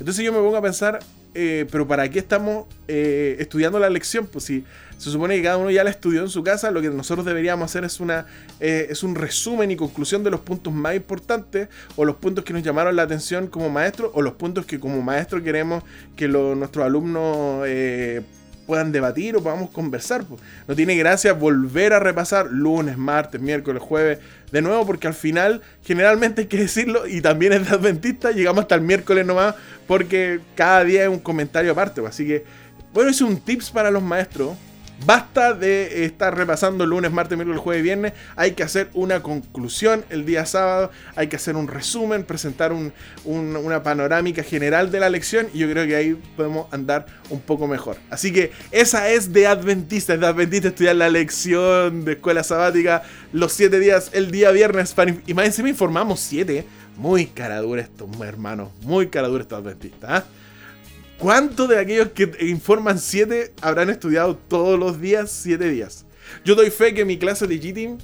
Entonces 0.00 0.24
yo 0.24 0.32
me 0.32 0.38
pongo 0.38 0.56
a 0.56 0.62
pensar, 0.62 0.98
eh, 1.34 1.68
pero 1.70 1.86
¿para 1.86 2.10
qué 2.10 2.18
estamos 2.18 2.66
eh, 2.88 3.36
estudiando 3.38 3.78
la 3.78 3.88
lección? 3.88 4.26
Pues 4.26 4.46
si 4.46 4.64
se 5.02 5.10
supone 5.10 5.36
que 5.36 5.42
cada 5.42 5.56
uno 5.56 5.70
ya 5.70 5.82
la 5.82 5.90
estudió 5.90 6.20
en 6.20 6.28
su 6.28 6.44
casa, 6.44 6.70
lo 6.70 6.80
que 6.80 6.88
nosotros 6.88 7.26
deberíamos 7.26 7.64
hacer 7.64 7.84
es, 7.84 7.98
una, 7.98 8.26
eh, 8.60 8.86
es 8.88 9.02
un 9.02 9.16
resumen 9.16 9.70
y 9.70 9.76
conclusión 9.76 10.22
de 10.22 10.30
los 10.30 10.40
puntos 10.40 10.72
más 10.72 10.94
importantes 10.94 11.68
o 11.96 12.04
los 12.04 12.16
puntos 12.16 12.44
que 12.44 12.52
nos 12.52 12.62
llamaron 12.62 12.94
la 12.94 13.02
atención 13.02 13.48
como 13.48 13.68
maestros 13.68 14.12
o 14.14 14.22
los 14.22 14.34
puntos 14.34 14.64
que 14.64 14.78
como 14.78 15.02
maestro 15.02 15.42
queremos 15.42 15.82
que 16.14 16.28
nuestros 16.28 16.86
alumnos 16.86 17.66
puedan 18.66 18.92
debatir 18.92 19.36
o 19.36 19.42
podamos 19.42 19.70
conversar. 19.70 20.24
No 20.68 20.76
tiene 20.76 20.96
gracia 20.96 21.32
volver 21.32 21.92
a 21.92 21.98
repasar 21.98 22.46
lunes, 22.50 22.96
martes, 22.96 23.40
miércoles, 23.40 23.82
jueves, 23.82 24.18
de 24.50 24.62
nuevo, 24.62 24.86
porque 24.86 25.08
al 25.08 25.14
final, 25.14 25.62
generalmente 25.84 26.42
hay 26.42 26.46
que 26.46 26.58
decirlo, 26.58 27.06
y 27.06 27.20
también 27.20 27.52
es 27.52 27.68
de 27.68 27.74
adventista, 27.74 28.30
llegamos 28.30 28.62
hasta 28.62 28.74
el 28.74 28.82
miércoles 28.82 29.26
nomás, 29.26 29.54
porque 29.86 30.40
cada 30.54 30.84
día 30.84 31.02
es 31.02 31.08
un 31.08 31.18
comentario 31.18 31.72
aparte. 31.72 32.00
Así 32.06 32.26
que, 32.26 32.44
bueno, 32.92 33.10
es 33.10 33.20
un 33.20 33.40
tips 33.40 33.70
para 33.70 33.90
los 33.90 34.02
maestros 34.02 34.56
Basta 35.04 35.52
de 35.52 36.04
estar 36.04 36.36
repasando 36.36 36.86
lunes, 36.86 37.10
martes, 37.10 37.36
miércoles, 37.36 37.60
jueves 37.60 37.80
y 37.80 37.82
viernes. 37.82 38.12
Hay 38.36 38.52
que 38.52 38.62
hacer 38.62 38.88
una 38.94 39.22
conclusión 39.22 40.04
el 40.10 40.24
día 40.24 40.46
sábado. 40.46 40.90
Hay 41.16 41.26
que 41.26 41.36
hacer 41.36 41.56
un 41.56 41.66
resumen, 41.66 42.24
presentar 42.24 42.72
una 43.24 43.82
panorámica 43.82 44.44
general 44.44 44.92
de 44.92 45.00
la 45.00 45.10
lección. 45.10 45.48
Y 45.52 45.58
yo 45.58 45.70
creo 45.70 45.86
que 45.86 45.96
ahí 45.96 46.20
podemos 46.36 46.72
andar 46.72 47.06
un 47.30 47.40
poco 47.40 47.66
mejor. 47.66 47.96
Así 48.10 48.32
que 48.32 48.52
esa 48.70 49.10
es 49.10 49.32
de 49.32 49.46
Adventista. 49.48 50.14
Es 50.14 50.20
de 50.20 50.26
Adventista 50.26 50.68
estudiar 50.68 50.96
la 50.96 51.08
lección 51.08 52.04
de 52.04 52.12
escuela 52.12 52.44
sabática 52.44 53.02
los 53.32 53.52
siete 53.52 53.80
días, 53.80 54.10
el 54.12 54.30
día 54.30 54.52
viernes. 54.52 54.94
y 55.26 55.34
más 55.34 55.46
encima 55.46 55.68
informamos 55.68 56.20
siete. 56.20 56.64
Muy 56.96 57.26
cara 57.26 57.60
dura 57.60 57.82
esto, 57.82 58.08
hermano. 58.22 58.70
Muy 58.82 59.08
cara 59.08 59.26
dura 59.26 59.42
esto 59.42 59.56
Adventista. 59.56 60.24
¿Cuántos 61.18 61.68
de 61.68 61.78
aquellos 61.78 62.08
que 62.08 62.30
informan 62.40 62.98
7 62.98 63.52
habrán 63.60 63.90
estudiado 63.90 64.36
todos 64.36 64.78
los 64.78 65.00
días 65.00 65.30
7 65.30 65.68
días? 65.68 66.04
Yo 66.44 66.54
doy 66.54 66.70
fe 66.70 66.94
que 66.94 67.04
mi 67.04 67.18
clase 67.18 67.46
de 67.46 67.98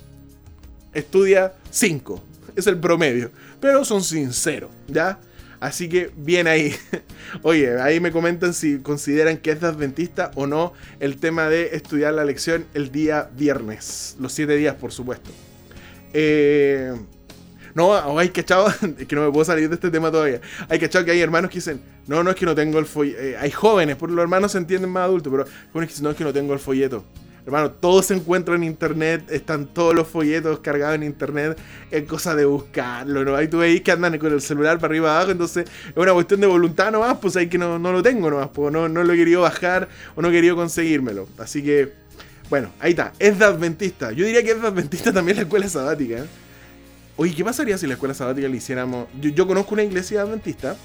estudia 0.93 1.55
5. 1.71 2.23
Es 2.57 2.67
el 2.67 2.79
promedio. 2.79 3.31
Pero 3.61 3.85
son 3.85 4.03
sinceros, 4.03 4.71
¿ya? 4.87 5.19
Así 5.61 5.89
que 5.89 6.11
bien 6.17 6.47
ahí. 6.47 6.75
Oye, 7.43 7.81
ahí 7.81 8.01
me 8.01 8.13
comentan 8.13 8.55
si 8.55 8.79
consideran 8.79 9.39
que 9.39 9.51
es 9.51 9.63
adventista 9.63 10.31
o 10.35 10.47
no 10.47 10.73
el 11.01 11.17
tema 11.17 11.49
de 11.49 11.77
estudiar 11.77 12.15
la 12.15 12.25
lección 12.25 12.67
el 12.75 12.93
día 12.93 13.31
viernes. 13.37 14.17
Los 14.21 14.33
7 14.33 14.57
días, 14.57 14.77
por 14.77 14.93
supuesto. 14.93 15.31
Eh, 16.13 16.95
No, 17.79 17.91
o 17.91 18.19
hay 18.19 18.31
cachado, 18.31 18.67
es 18.99 19.07
que 19.07 19.15
no 19.15 19.25
me 19.25 19.31
puedo 19.31 19.45
salir 19.45 19.69
de 19.69 19.77
este 19.77 19.89
tema 19.89 20.11
todavía. 20.11 20.41
Hay 20.69 20.81
cachado 20.81 21.05
que 21.05 21.13
hay 21.13 21.21
hermanos 21.21 21.49
que 21.49 21.59
dicen, 21.59 21.81
no, 22.09 22.25
no 22.25 22.31
es 22.31 22.37
que 22.37 22.45
no 22.45 22.53
tengo 22.53 22.81
el 22.81 22.87
folleto. 22.87 23.23
Eh, 23.23 23.37
hay 23.39 23.53
jóvenes, 23.53 23.95
por 23.95 24.11
los 24.11 24.21
hermanos 24.21 24.51
se 24.51 24.59
entienden 24.59 24.91
más 24.91 25.05
adultos, 25.05 25.31
pero 25.31 25.45
jóvenes 25.73 25.87
que 25.89 25.93
dicen, 25.93 26.03
no 26.03 26.11
es 26.11 26.17
que 26.17 26.25
no 26.25 26.33
tengo 26.33 26.55
el 26.55 26.59
folleto. 26.59 27.05
Hermano, 27.47 27.71
todo 27.71 28.03
se 28.03 28.15
encuentra 28.15 28.57
en 28.57 28.65
internet, 28.65 29.31
están 29.31 29.69
todos 29.69 29.95
los 29.95 30.09
folletos 30.09 30.59
cargados 30.59 30.97
en 30.97 31.05
internet, 31.05 31.57
es 31.93 32.03
cosa 32.03 32.35
de 32.35 32.47
buscarlo, 32.47 33.25
¿no? 33.25 33.37
Ahí 33.37 33.47
tú 33.47 33.59
veis 33.59 33.81
que 33.83 33.93
andan 33.93 34.19
con 34.19 34.33
el 34.33 34.41
celular 34.41 34.81
para 34.81 34.91
arriba 34.91 35.15
abajo, 35.15 35.31
entonces 35.31 35.69
es 35.89 35.97
una 35.97 36.13
cuestión 36.15 36.41
de 36.41 36.49
voluntad 36.49 36.91
nomás, 36.91 37.19
pues 37.19 37.37
hay 37.37 37.47
que 37.47 37.59
no, 37.59 37.79
no 37.79 37.93
lo 37.93 38.03
tengo 38.03 38.29
nomás, 38.29 38.49
pues 38.53 38.73
no, 38.73 38.89
no 38.89 39.05
lo 39.05 39.13
he 39.13 39.17
querido 39.17 39.43
bajar 39.43 39.89
o 40.17 40.21
no 40.21 40.31
he 40.31 40.33
querido 40.33 40.57
conseguírmelo. 40.57 41.29
Así 41.39 41.63
que, 41.63 41.93
bueno, 42.51 42.73
ahí 42.81 42.91
está, 42.91 43.13
es 43.21 43.39
de 43.39 43.45
Adventista. 43.45 44.11
Yo 44.11 44.27
diría 44.27 44.43
que 44.43 44.51
es 44.51 44.61
de 44.61 44.67
Adventista 44.67 45.13
también 45.13 45.37
la 45.37 45.45
escuela 45.45 45.69
sabática. 45.69 46.19
¿eh? 46.19 46.48
Oye, 47.21 47.35
¿qué 47.35 47.45
pasaría 47.45 47.77
si 47.77 47.89
la 47.89 47.95
escuela 47.95 48.15
sabática 48.15 48.47
le 48.47 48.59
hiciéramos? 48.59 49.09
Yo, 49.21 49.45
conozco 49.49 49.75
una 49.75 49.83
iglesia 49.83 50.23
adventista 50.23 50.77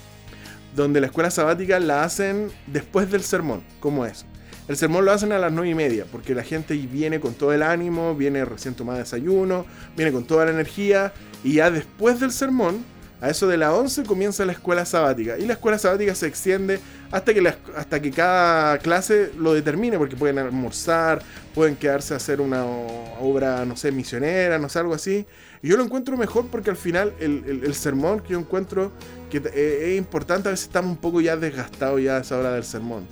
donde 0.74 1.00
la 1.00 1.06
escuela 1.06 1.30
sabática 1.30 1.78
la 1.78 2.02
hacen 2.02 2.50
después 2.66 3.08
del 3.08 3.22
sermón, 3.22 3.62
como 3.78 4.04
es. 4.04 4.26
El 4.66 4.76
sermón 4.76 5.04
lo 5.04 5.12
hacen 5.12 5.30
a 5.30 5.38
las 5.38 5.52
9 5.52 5.70
y 5.70 5.74
media, 5.76 6.06
porque 6.10 6.34
la 6.34 6.42
gente 6.42 6.74
viene 6.74 7.20
con 7.20 7.34
todo 7.34 7.52
el 7.52 7.62
ánimo, 7.62 8.16
viene 8.16 8.44
recién 8.44 8.74
tomada 8.74 8.98
desayuno, 8.98 9.64
viene 9.96 10.10
con 10.10 10.24
toda 10.24 10.46
la 10.46 10.50
energía, 10.50 11.12
y 11.44 11.54
ya 11.54 11.70
después 11.70 12.18
del 12.18 12.32
sermón, 12.32 12.84
a 13.20 13.30
eso 13.30 13.46
de 13.46 13.56
las 13.56 13.72
11 13.72 14.02
comienza 14.02 14.44
la 14.44 14.52
escuela 14.52 14.84
sabática. 14.84 15.38
Y 15.38 15.46
la 15.46 15.52
escuela 15.52 15.78
sabática 15.78 16.16
se 16.16 16.26
extiende 16.26 16.80
hasta 17.14 17.32
que, 17.32 17.54
hasta 17.76 18.02
que 18.02 18.10
cada 18.10 18.76
clase 18.78 19.30
lo 19.38 19.54
determine, 19.54 19.96
porque 19.98 20.16
pueden 20.16 20.36
almorzar, 20.36 21.22
pueden 21.54 21.76
quedarse 21.76 22.12
a 22.12 22.16
hacer 22.16 22.40
una 22.40 22.64
obra, 22.64 23.64
no 23.64 23.76
sé, 23.76 23.92
misionera, 23.92 24.58
no 24.58 24.68
sé, 24.68 24.80
algo 24.80 24.94
así. 24.94 25.24
Y 25.62 25.68
yo 25.68 25.76
lo 25.76 25.84
encuentro 25.84 26.16
mejor 26.16 26.48
porque 26.48 26.70
al 26.70 26.76
final 26.76 27.12
el, 27.20 27.72
sermón 27.76 28.18
que 28.18 28.30
yo 28.30 28.40
encuentro 28.40 28.90
que 29.30 29.40
es 29.54 29.96
importante, 29.96 30.48
a 30.48 30.50
veces 30.50 30.66
estamos 30.66 30.90
un 30.90 30.96
poco 30.96 31.20
ya 31.20 31.36
desgastados 31.36 32.02
ya 32.02 32.16
a 32.16 32.20
esa 32.22 32.36
hora 32.36 32.52
del 32.52 32.64
sermón. 32.64 33.06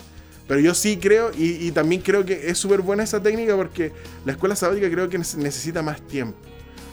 Pero 0.49 0.59
yo 0.59 0.75
sí 0.75 0.97
creo, 0.97 1.31
y, 1.39 1.71
también 1.71 2.03
creo 2.03 2.25
que 2.25 2.49
es 2.51 2.59
súper 2.59 2.81
buena 2.81 3.05
esa 3.05 3.23
técnica 3.23 3.55
porque 3.55 3.93
la 4.25 4.33
escuela 4.33 4.57
sabática 4.57 4.91
creo 4.91 5.09
que 5.09 5.19
necesita 5.19 5.81
más 5.81 6.03
tiempo. 6.03 6.37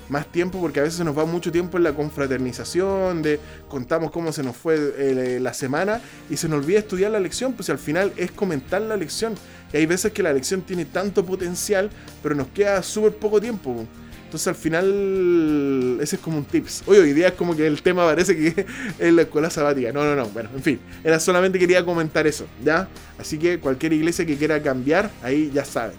Más 0.09 0.25
tiempo 0.31 0.59
porque 0.59 0.79
a 0.79 0.83
veces 0.83 0.97
se 0.97 1.03
nos 1.03 1.17
va 1.17 1.25
mucho 1.25 1.51
tiempo 1.51 1.77
en 1.77 1.83
la 1.83 1.93
confraternización, 1.93 3.21
de 3.21 3.39
contamos 3.67 4.09
cómo 4.09 4.31
se 4.31 4.41
nos 4.41 4.57
fue 4.57 4.75
eh, 4.97 5.39
la 5.39 5.53
semana 5.53 6.01
y 6.29 6.37
se 6.37 6.49
nos 6.49 6.63
olvida 6.63 6.79
estudiar 6.79 7.11
la 7.11 7.19
lección, 7.19 7.53
pues 7.53 7.69
al 7.69 7.77
final 7.77 8.11
es 8.17 8.31
comentar 8.31 8.81
la 8.81 8.97
lección. 8.97 9.35
Y 9.71 9.77
hay 9.77 9.85
veces 9.85 10.11
que 10.11 10.23
la 10.23 10.33
lección 10.33 10.61
tiene 10.61 10.85
tanto 10.85 11.23
potencial, 11.23 11.91
pero 12.23 12.33
nos 12.33 12.47
queda 12.47 12.81
súper 12.81 13.13
poco 13.17 13.39
tiempo. 13.39 13.85
Entonces 14.25 14.47
al 14.47 14.55
final 14.55 15.97
ese 16.01 16.15
es 16.15 16.21
como 16.21 16.37
un 16.37 16.45
tips. 16.45 16.83
Hoy 16.85 16.97
hoy 16.97 17.13
día 17.13 17.29
es 17.29 17.33
como 17.33 17.55
que 17.55 17.65
el 17.65 17.81
tema 17.81 18.05
parece 18.05 18.35
que 18.35 18.65
es 18.99 19.13
la 19.13 19.23
escuela 19.23 19.49
sabática. 19.49 19.91
No, 19.91 20.03
no, 20.03 20.15
no. 20.15 20.27
Bueno, 20.27 20.49
en 20.55 20.61
fin. 20.61 20.79
Era 21.03 21.19
solamente 21.19 21.57
quería 21.57 21.83
comentar 21.83 22.27
eso, 22.27 22.45
¿ya? 22.63 22.87
Así 23.17 23.37
que 23.37 23.59
cualquier 23.59 23.93
iglesia 23.93 24.25
que 24.25 24.37
quiera 24.37 24.61
cambiar, 24.61 25.09
ahí 25.23 25.51
ya 25.51 25.65
saben. 25.65 25.97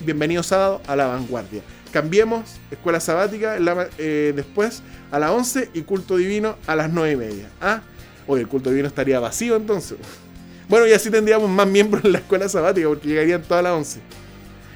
Bienvenido 0.00 0.42
sábado 0.42 0.80
a 0.86 0.96
la 0.96 1.06
vanguardia. 1.06 1.62
Cambiemos 1.96 2.60
escuela 2.70 3.00
sabática 3.00 3.56
eh, 3.96 4.34
después 4.36 4.82
a 5.10 5.18
las 5.18 5.30
11 5.30 5.70
y 5.72 5.80
culto 5.80 6.18
divino 6.18 6.58
a 6.66 6.76
las 6.76 6.92
9 6.92 7.12
y 7.12 7.16
media. 7.16 7.48
¿Ah? 7.58 7.80
Oye, 8.26 8.42
el 8.42 8.48
culto 8.48 8.68
divino 8.68 8.86
estaría 8.86 9.18
vacío 9.18 9.56
entonces. 9.56 9.96
Bueno, 10.68 10.86
y 10.86 10.92
así 10.92 11.10
tendríamos 11.10 11.48
más 11.48 11.66
miembros 11.66 12.04
en 12.04 12.12
la 12.12 12.18
escuela 12.18 12.50
sabática 12.50 12.86
porque 12.86 13.08
llegarían 13.08 13.40
todas 13.40 13.64
las 13.64 13.72
11. 13.72 14.00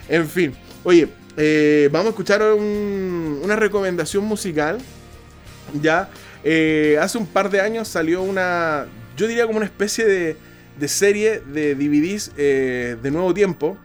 En 0.08 0.26
fin. 0.28 0.54
Oye, 0.82 1.08
eh, 1.36 1.90
vamos 1.92 2.06
a 2.06 2.10
escuchar 2.10 2.42
una 2.42 3.56
recomendación 3.56 4.24
musical. 4.24 4.78
Ya, 5.82 6.08
eh, 6.42 6.96
hace 7.02 7.18
un 7.18 7.26
par 7.26 7.50
de 7.50 7.60
años 7.60 7.86
salió 7.86 8.22
una, 8.22 8.86
yo 9.14 9.26
diría 9.26 9.44
como 9.44 9.58
una 9.58 9.66
especie 9.66 10.06
de, 10.06 10.88
serie 10.88 11.40
de 11.40 11.74
DVDs 11.74 12.34
de 12.34 13.10
nuevo 13.10 13.34
tiempo, 13.34 13.76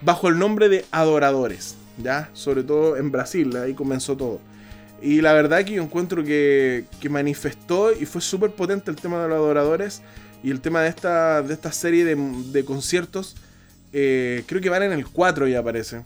bajo 0.00 0.28
el 0.28 0.38
nombre 0.38 0.68
de 0.68 0.84
Adoradores. 0.92 1.76
Ya, 1.98 2.30
sobre 2.32 2.62
todo 2.62 2.96
en 2.96 3.10
Brasil, 3.10 3.54
ahí 3.56 3.74
comenzó 3.74 4.16
todo. 4.16 4.40
Y 5.00 5.20
la 5.20 5.32
verdad 5.32 5.64
que 5.64 5.72
yo 5.72 5.82
encuentro 5.82 6.24
que, 6.24 6.84
manifestó 7.10 7.92
y 7.92 8.06
fue 8.06 8.20
súper 8.20 8.52
potente 8.52 8.90
el 8.90 8.96
tema 8.96 9.20
de 9.20 9.28
los 9.28 9.36
adoradores 9.36 10.02
y 10.44 10.50
el 10.50 10.60
tema 10.60 10.82
de 10.82 10.88
esta, 10.88 11.42
de 11.42 11.52
esta 11.52 11.72
serie 11.72 12.04
de, 12.04 12.64
conciertos. 12.64 13.36
creo 13.90 14.60
que 14.60 14.68
van 14.70 14.84
en 14.84 14.92
el 14.92 15.06
4 15.06 15.48
ya 15.48 15.58
aparece. 15.58 16.02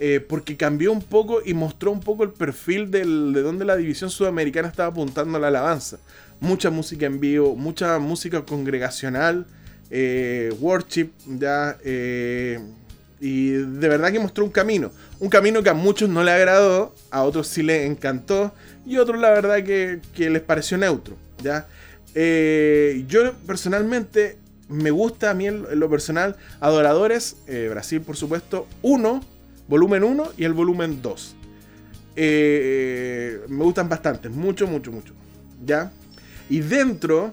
Eh, 0.00 0.18
porque 0.18 0.56
cambió 0.56 0.90
un 0.90 1.02
poco 1.02 1.40
y 1.44 1.54
mostró 1.54 1.92
un 1.92 2.00
poco 2.00 2.24
el 2.24 2.30
perfil 2.30 2.90
de 2.90 3.04
donde 3.04 3.64
la 3.64 3.76
división 3.76 4.10
sudamericana 4.10 4.66
estaba 4.66 4.88
apuntando 4.88 5.36
a 5.38 5.40
la 5.40 5.48
alabanza. 5.48 5.98
Mucha 6.40 6.70
música 6.70 7.06
en 7.06 7.20
vivo, 7.20 7.54
mucha 7.54 7.98
música 8.00 8.44
congregacional, 8.44 9.46
eh, 9.90 10.52
worship, 10.58 11.10
ya. 11.26 11.78
Eh, 13.24 13.26
y 13.26 13.50
de 13.50 13.88
verdad 13.88 14.12
que 14.12 14.18
mostró 14.20 14.44
un 14.44 14.50
camino. 14.50 14.90
Un 15.18 15.28
camino 15.28 15.62
que 15.62 15.70
a 15.70 15.74
muchos 15.74 16.08
no 16.08 16.22
le 16.22 16.30
agradó, 16.30 16.94
a 17.10 17.22
otros 17.22 17.48
sí 17.48 17.62
les 17.62 17.90
encantó, 17.90 18.52
y 18.86 18.96
a 18.96 19.02
otros 19.02 19.20
la 19.20 19.30
verdad 19.30 19.62
que, 19.64 20.00
les 20.16 20.42
pareció 20.42 20.76
neutro. 20.76 21.16
¿ya? 21.42 21.66
yo 23.08 23.32
personalmente 23.46 24.38
me 24.68 24.90
gusta 24.92 25.30
a 25.30 25.34
mí 25.34 25.46
en 25.48 25.66
lo 25.78 25.90
personal, 25.90 26.36
Adoradores, 26.60 27.36
Brasil 27.70 28.00
por 28.02 28.16
supuesto, 28.16 28.68
uno 28.82 29.20
volumen 29.68 30.04
1 30.04 30.32
y 30.36 30.44
el 30.44 30.52
volumen 30.52 31.02
2. 31.02 31.36
Eh, 32.16 33.40
me 33.48 33.64
gustan 33.64 33.88
bastante, 33.88 34.28
mucho, 34.28 34.66
mucho, 34.66 34.92
mucho. 34.92 35.14
¿Ya? 35.64 35.92
Y 36.48 36.60
dentro 36.60 37.32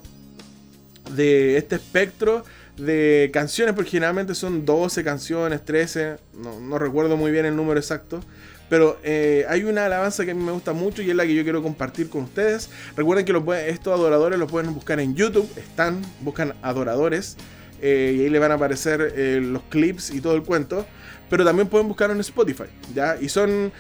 de 1.15 1.58
este 1.58 1.75
espectro 1.75 2.43
de 2.77 3.29
canciones, 3.34 3.75
porque 3.75 3.91
generalmente 3.91 4.36
son 4.36 4.65
12 4.65 5.03
canciones, 5.03 5.63
13, 5.63 6.17
no, 6.34 6.77
recuerdo 6.77 7.17
muy 7.17 7.31
bien 7.31 7.45
el 7.45 7.55
número 7.55 7.79
exacto. 7.79 8.21
Pero 8.69 8.97
eh, 9.03 9.45
hay 9.49 9.65
una 9.65 9.86
alabanza 9.86 10.23
que 10.23 10.31
a 10.31 10.34
mí 10.34 10.41
me 10.41 10.53
gusta 10.53 10.71
mucho 10.71 11.01
y 11.01 11.10
es 11.10 11.15
la 11.15 11.25
que 11.25 11.36
yo 11.36 11.43
quiero 11.43 11.62
compartir 11.62 12.10
con 12.10 12.23
ustedes. 12.23 12.69
Recuerden 12.95 13.25
que 13.25 13.69
estos 13.69 13.93
adoradores 13.93 14.39
los 14.39 14.49
pueden 14.49 14.73
buscar 14.73 15.01
en 15.01 15.13
YouTube. 15.13 15.49
Están, 15.57 16.01
buscan 16.21 16.53
adoradores. 16.62 17.36
Eh, 17.81 18.15
y 18.17 18.21
ahí 18.21 18.29
le 18.29 18.39
van 18.39 18.51
a 18.51 18.55
aparecer 18.55 19.13
los 19.41 19.63
clips 19.63 20.12
y 20.12 20.21
todo 20.21 20.36
el 20.36 20.43
cuento 20.43 20.86
pero 21.31 21.45
también 21.45 21.69
pueden 21.69 21.88
buscar 21.88 22.12
en 22.12 22.19
Spotify, 22.19 22.65
¿ya? 22.93 23.17
Y 23.19 23.29
son, 23.29 23.71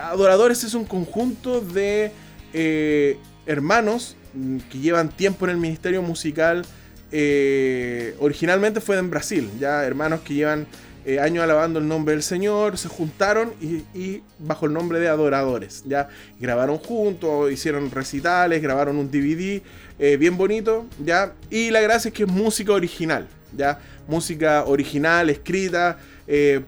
Adoradores 0.00 0.64
es 0.64 0.72
un 0.72 0.86
conjunto 0.86 1.60
de 1.60 2.10
eh, 2.54 3.18
hermanos 3.44 4.16
mm, 4.32 4.56
que 4.70 4.78
llevan 4.78 5.10
tiempo 5.10 5.44
en 5.44 5.50
el 5.50 5.56
ministerio 5.58 6.00
musical. 6.00 6.64
Eh, 7.12 8.14
originalmente 8.20 8.80
fue 8.80 8.98
en 8.98 9.10
Brasil, 9.10 9.50
ya 9.58 9.84
hermanos 9.84 10.20
que 10.20 10.34
llevan 10.34 10.66
eh, 11.04 11.20
años 11.20 11.44
alabando 11.44 11.78
el 11.78 11.86
nombre 11.86 12.14
del 12.14 12.22
Señor, 12.22 12.78
se 12.78 12.88
juntaron 12.88 13.52
y, 13.94 14.22
bajo 14.38 14.66
el 14.66 14.72
nombre 14.72 14.98
de 14.98 15.08
adoradores, 15.08 15.84
ya 15.86 16.08
grabaron 16.40 16.78
juntos, 16.78 17.52
hicieron 17.52 17.90
recitales, 17.90 18.60
grabaron 18.60 18.96
un 18.96 19.10
DVD 19.10 19.62
bien 20.18 20.36
bonito, 20.36 20.84
ya. 21.02 21.32
Y 21.48 21.70
la 21.70 21.80
gracia 21.80 22.08
es 22.08 22.14
que 22.14 22.24
es 22.24 22.28
música 22.28 22.72
original, 22.72 23.28
ya, 23.56 23.78
música 24.08 24.64
original, 24.66 25.30
escrita. 25.30 25.98
Eh, 26.26 26.60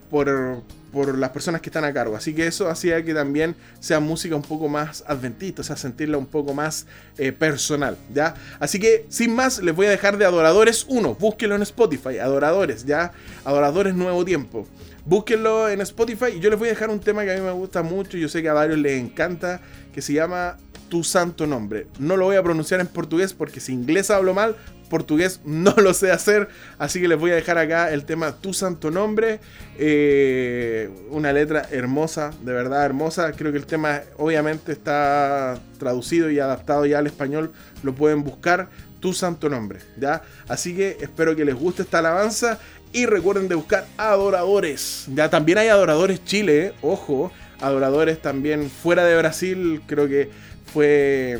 por, 0.93 1.17
las 1.17 1.31
personas 1.31 1.61
que 1.61 1.69
están 1.69 1.85
a 1.85 1.93
cargo. 1.93 2.17
Así 2.17 2.35
que 2.35 2.47
eso 2.47 2.69
hacía 2.69 3.05
que 3.05 3.15
también 3.15 3.55
sea 3.81 4.01
música 4.01 4.37
un 4.37 4.43
poco 4.43 4.69
más 4.69 5.05
adventista, 5.07 5.63
o 5.63 5.65
sea, 5.65 5.77
sentirla 5.77 6.19
un 6.19 6.27
poco 6.27 6.55
más 6.55 6.87
eh, 7.17 7.33
personal, 7.33 7.97
¿ya? 8.13 8.35
Así 8.59 8.79
que, 8.79 9.07
sin 9.09 9.35
más, 9.35 9.63
les 9.63 9.75
voy 9.75 9.87
a 9.87 9.91
dejar 9.91 10.19
de 10.19 10.25
Adoradores 10.25 10.87
1. 10.89 11.15
Búsquenlo 11.15 11.57
en 11.57 11.63
Spotify, 11.63 12.19
Adoradores, 12.19 12.85
¿ya? 12.85 13.13
Adoradores 13.45 13.95
Nuevo 13.95 14.25
Tiempo. 14.25 14.67
Búsquenlo 15.05 15.71
en 15.71 15.81
Spotify 15.81 16.37
y 16.37 16.41
yo 16.41 16.51
les 16.51 16.59
voy 16.59 16.69
a 16.69 16.73
dejar 16.73 16.91
un 16.91 17.01
tema 17.01 17.25
que 17.25 17.33
a 17.33 17.35
mí 17.35 17.41
me 17.41 17.53
gusta 17.53 17.83
mucho, 17.83 18.19
yo 18.19 18.29
sé 18.29 18.43
que 18.43 18.51
a 18.51 18.53
varios 18.53 18.79
les 18.79 19.01
encanta, 19.01 19.63
que 19.95 20.03
se 20.03 20.13
llama 20.13 20.59
Tu 20.91 21.03
Santo 21.03 21.47
Nombre. 21.47 21.87
No 21.99 22.19
lo 22.19 22.27
voy 22.27 22.37
a 22.37 22.43
pronunciar 22.43 22.81
en 22.81 22.89
portugués 22.89 23.33
porque 23.33 23.59
si 23.59 23.73
inglés 23.73 24.11
hablo 24.11 24.35
mal, 24.35 24.55
portugués 24.89 25.41
no 25.45 25.75
lo 25.77 25.95
sé 25.95 26.11
hacer, 26.11 26.49
así 26.79 27.01
que 27.01 27.09
les 27.09 27.19
voy 27.19 27.31
a 27.31 27.35
dejar 27.35 27.59
acá 27.59 27.93
el 27.93 28.05
tema 28.05 28.33
Tu 28.33 28.53
Santo 28.53 28.91
Nombre, 28.91 29.41
eh, 29.79 30.91
una 31.11 31.33
letra 31.33 31.67
hermosa, 31.71 32.31
de 32.43 32.53
verdad 32.53 32.85
hermosa, 32.85 33.33
creo 33.33 33.53
que 33.53 33.59
el 33.59 33.67
tema 33.67 34.01
obviamente 34.17 34.73
está 34.73 35.59
traducido 35.79 36.31
y 36.31 36.39
adaptado 36.39 36.87
ya 36.87 36.99
al 36.99 37.07
español, 37.07 37.53
lo 37.83 37.95
pueden 37.95 38.25
buscar, 38.25 38.69
Tu 39.01 39.13
Santo 39.13 39.49
Nombre, 39.49 39.81
¿ya? 39.99 40.23
Así 40.49 40.75
que 40.75 40.99
espero 41.01 41.37
que 41.37 41.45
les 41.45 41.55
guste 41.55 41.83
esta 41.83 42.01
alabanza 42.01 42.59
y 42.93 43.07
recuerden 43.07 43.49
de 43.49 43.55
buscar 43.55 43.87
adoradores, 43.97 45.07
ya 45.15 45.29
también 45.29 45.59
hay 45.59 45.69
adoradores 45.69 46.25
Chile, 46.25 46.67
¿eh? 46.67 46.75
ojo, 46.83 47.31
adoradores 47.61 48.21
también 48.21 48.71
fuera 48.71 49.05
de 49.05 49.17
Brasil. 49.17 49.83
Creo 49.87 50.09
que 50.09 50.31
fue 50.73 51.39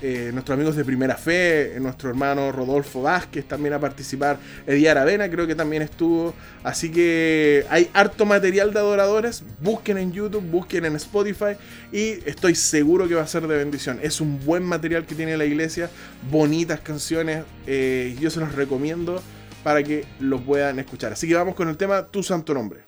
eh, 0.00 0.30
nuestros 0.32 0.54
amigos 0.54 0.76
de 0.76 0.84
Primera 0.84 1.16
Fe, 1.16 1.76
eh, 1.76 1.80
nuestro 1.80 2.08
hermano 2.08 2.52
Rodolfo 2.52 3.02
Vázquez 3.02 3.46
también 3.46 3.74
a 3.74 3.80
participar, 3.80 4.38
Eddie 4.64 4.88
Aravena 4.88 5.28
creo 5.28 5.46
que 5.46 5.56
también 5.56 5.82
estuvo, 5.82 6.34
así 6.62 6.92
que 6.92 7.66
hay 7.68 7.90
harto 7.92 8.24
material 8.24 8.72
de 8.72 8.78
adoradores, 8.78 9.42
busquen 9.60 9.98
en 9.98 10.12
YouTube, 10.12 10.44
busquen 10.44 10.84
en 10.84 10.94
Spotify 10.94 11.56
y 11.90 12.20
estoy 12.28 12.54
seguro 12.54 13.08
que 13.08 13.16
va 13.16 13.22
a 13.22 13.26
ser 13.26 13.48
de 13.48 13.56
bendición, 13.56 13.98
es 14.00 14.20
un 14.20 14.38
buen 14.44 14.62
material 14.62 15.04
que 15.04 15.16
tiene 15.16 15.36
la 15.36 15.44
iglesia, 15.44 15.90
bonitas 16.30 16.78
canciones, 16.78 17.42
eh, 17.66 18.16
yo 18.20 18.30
se 18.30 18.38
los 18.38 18.54
recomiendo 18.54 19.20
para 19.64 19.82
que 19.82 20.04
lo 20.20 20.40
puedan 20.40 20.78
escuchar, 20.78 21.12
así 21.12 21.26
que 21.26 21.34
vamos 21.34 21.56
con 21.56 21.68
el 21.68 21.76
tema 21.76 22.06
Tu 22.06 22.22
Santo 22.22 22.54
Nombre. 22.54 22.87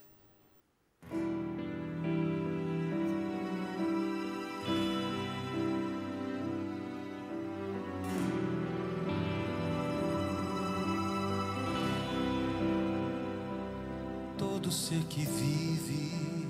Todo 14.70 14.72
ser 14.72 15.02
que 15.08 15.24
vive, 15.24 16.46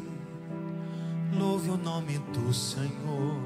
louve 1.38 1.70
o 1.70 1.76
nome 1.78 2.18
do 2.34 2.52
Senhor. 2.52 3.40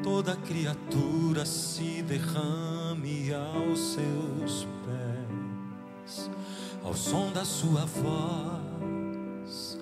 Toda 0.00 0.36
criatura 0.36 1.44
se 1.44 2.02
derrame 2.02 3.32
aos 3.34 3.80
seus 3.80 4.68
pés, 4.84 6.30
ao 6.84 6.94
som 6.94 7.32
da 7.32 7.44
sua 7.44 7.84
voz, 7.84 9.76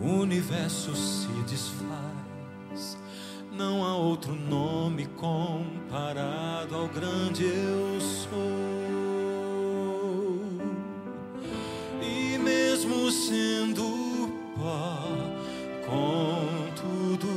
o 0.00 0.06
universo 0.06 0.96
se 0.96 1.28
desfaz. 1.46 2.96
Não 3.52 3.84
há 3.84 3.94
outro 3.94 4.34
nome 4.34 5.04
comparado 5.08 6.74
ao 6.74 6.88
grande 6.88 7.44
eu 7.44 8.00
sou. 8.00 9.01
Mesmo 12.42 13.10
sendo 13.10 14.30
pó, 14.56 15.08
com 15.86 16.70
tudo 16.74 17.28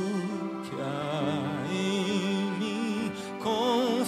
que 0.64 0.80
há 0.80 1.66
em 1.72 2.50
mim, 2.58 3.12
confessarei 3.40 4.06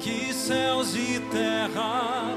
que 0.00 0.32
céus 0.32 0.94
e 0.94 1.20
terra 1.30 2.33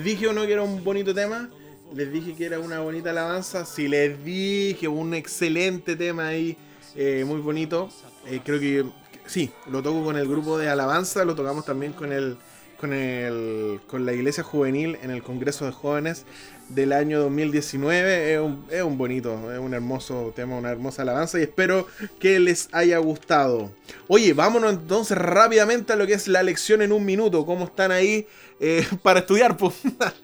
¿Les 0.00 0.06
dije 0.06 0.28
o 0.28 0.32
no 0.32 0.46
que 0.46 0.54
era 0.54 0.62
un 0.62 0.82
bonito 0.82 1.14
tema? 1.14 1.50
¿Les 1.94 2.10
dije 2.10 2.34
que 2.34 2.46
era 2.46 2.58
una 2.58 2.80
bonita 2.80 3.10
alabanza? 3.10 3.66
Sí, 3.66 3.86
les 3.86 4.24
dije, 4.24 4.88
un 4.88 5.12
excelente 5.12 5.94
tema 5.94 6.28
ahí, 6.28 6.56
eh, 6.96 7.22
muy 7.26 7.42
bonito. 7.42 7.90
Eh, 8.24 8.40
creo 8.42 8.58
que 8.58 8.86
sí, 9.26 9.50
lo 9.70 9.82
toco 9.82 10.02
con 10.02 10.16
el 10.16 10.26
grupo 10.26 10.56
de 10.56 10.70
alabanza, 10.70 11.22
lo 11.26 11.34
tocamos 11.34 11.66
también 11.66 11.92
con 11.92 12.14
el 12.14 12.38
con 12.80 12.94
el 12.94 13.78
con 13.86 14.06
la 14.06 14.14
iglesia 14.14 14.42
juvenil 14.42 14.96
en 15.02 15.10
el 15.10 15.22
Congreso 15.22 15.66
de 15.66 15.72
Jóvenes 15.72 16.24
del 16.70 16.92
año 16.92 17.20
2019. 17.20 18.32
Es 18.34 18.40
un, 18.40 18.64
es 18.70 18.82
un 18.82 18.96
bonito, 18.96 19.52
es 19.52 19.58
un 19.58 19.74
hermoso 19.74 20.32
tema, 20.34 20.56
una 20.56 20.70
hermosa 20.70 21.02
alabanza 21.02 21.38
y 21.38 21.42
espero 21.42 21.86
que 22.18 22.40
les 22.40 22.68
haya 22.72 22.96
gustado. 22.98 23.70
Oye, 24.08 24.32
vámonos 24.32 24.72
entonces 24.72 25.18
rápidamente 25.18 25.92
a 25.92 25.96
lo 25.96 26.06
que 26.06 26.14
es 26.14 26.26
la 26.26 26.42
lección 26.42 26.80
en 26.80 26.92
un 26.92 27.04
minuto. 27.04 27.44
¿Cómo 27.44 27.66
están 27.66 27.92
ahí 27.92 28.26
eh, 28.60 28.86
para 29.02 29.20
estudiar? 29.20 29.56
Pues, 29.58 29.74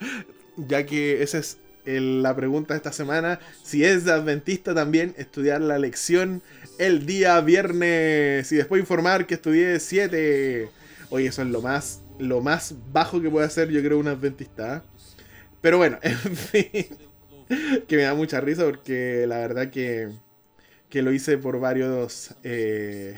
ya 0.57 0.83
que 0.85 1.21
esa 1.21 1.37
es 1.37 1.57
el- 1.85 2.23
la 2.23 2.35
pregunta 2.35 2.73
de 2.73 2.77
esta 2.79 2.91
semana. 2.91 3.39
Si 3.63 3.83
es 3.83 4.03
de 4.03 4.13
adventista 4.13 4.73
también, 4.73 5.13
estudiar 5.17 5.61
la 5.61 5.77
lección 5.77 6.41
el 6.79 7.05
día 7.05 7.39
viernes 7.41 8.51
y 8.51 8.55
después 8.55 8.79
informar 8.79 9.27
que 9.27 9.35
estudié 9.35 9.79
7. 9.79 10.69
Oye, 11.09 11.27
eso 11.27 11.41
es 11.41 11.47
lo 11.47 11.61
más, 11.61 12.01
lo 12.19 12.41
más 12.41 12.75
bajo 12.91 13.21
que 13.21 13.29
puede 13.29 13.45
hacer 13.45 13.69
yo 13.69 13.81
creo 13.81 13.97
un 13.97 14.07
adventista. 14.07 14.77
¿eh? 14.77 14.81
Pero 15.61 15.77
bueno, 15.77 15.99
en 16.01 16.35
fin. 16.35 16.97
Que 17.87 17.95
me 17.95 18.03
da 18.03 18.13
mucha 18.13 18.41
risa 18.41 18.65
porque 18.65 19.25
la 19.25 19.37
verdad 19.37 19.69
que, 19.69 20.09
que 20.89 21.01
lo 21.01 21.11
hice 21.11 21.37
por 21.37 21.59
varios, 21.59 22.31
eh, 22.43 23.15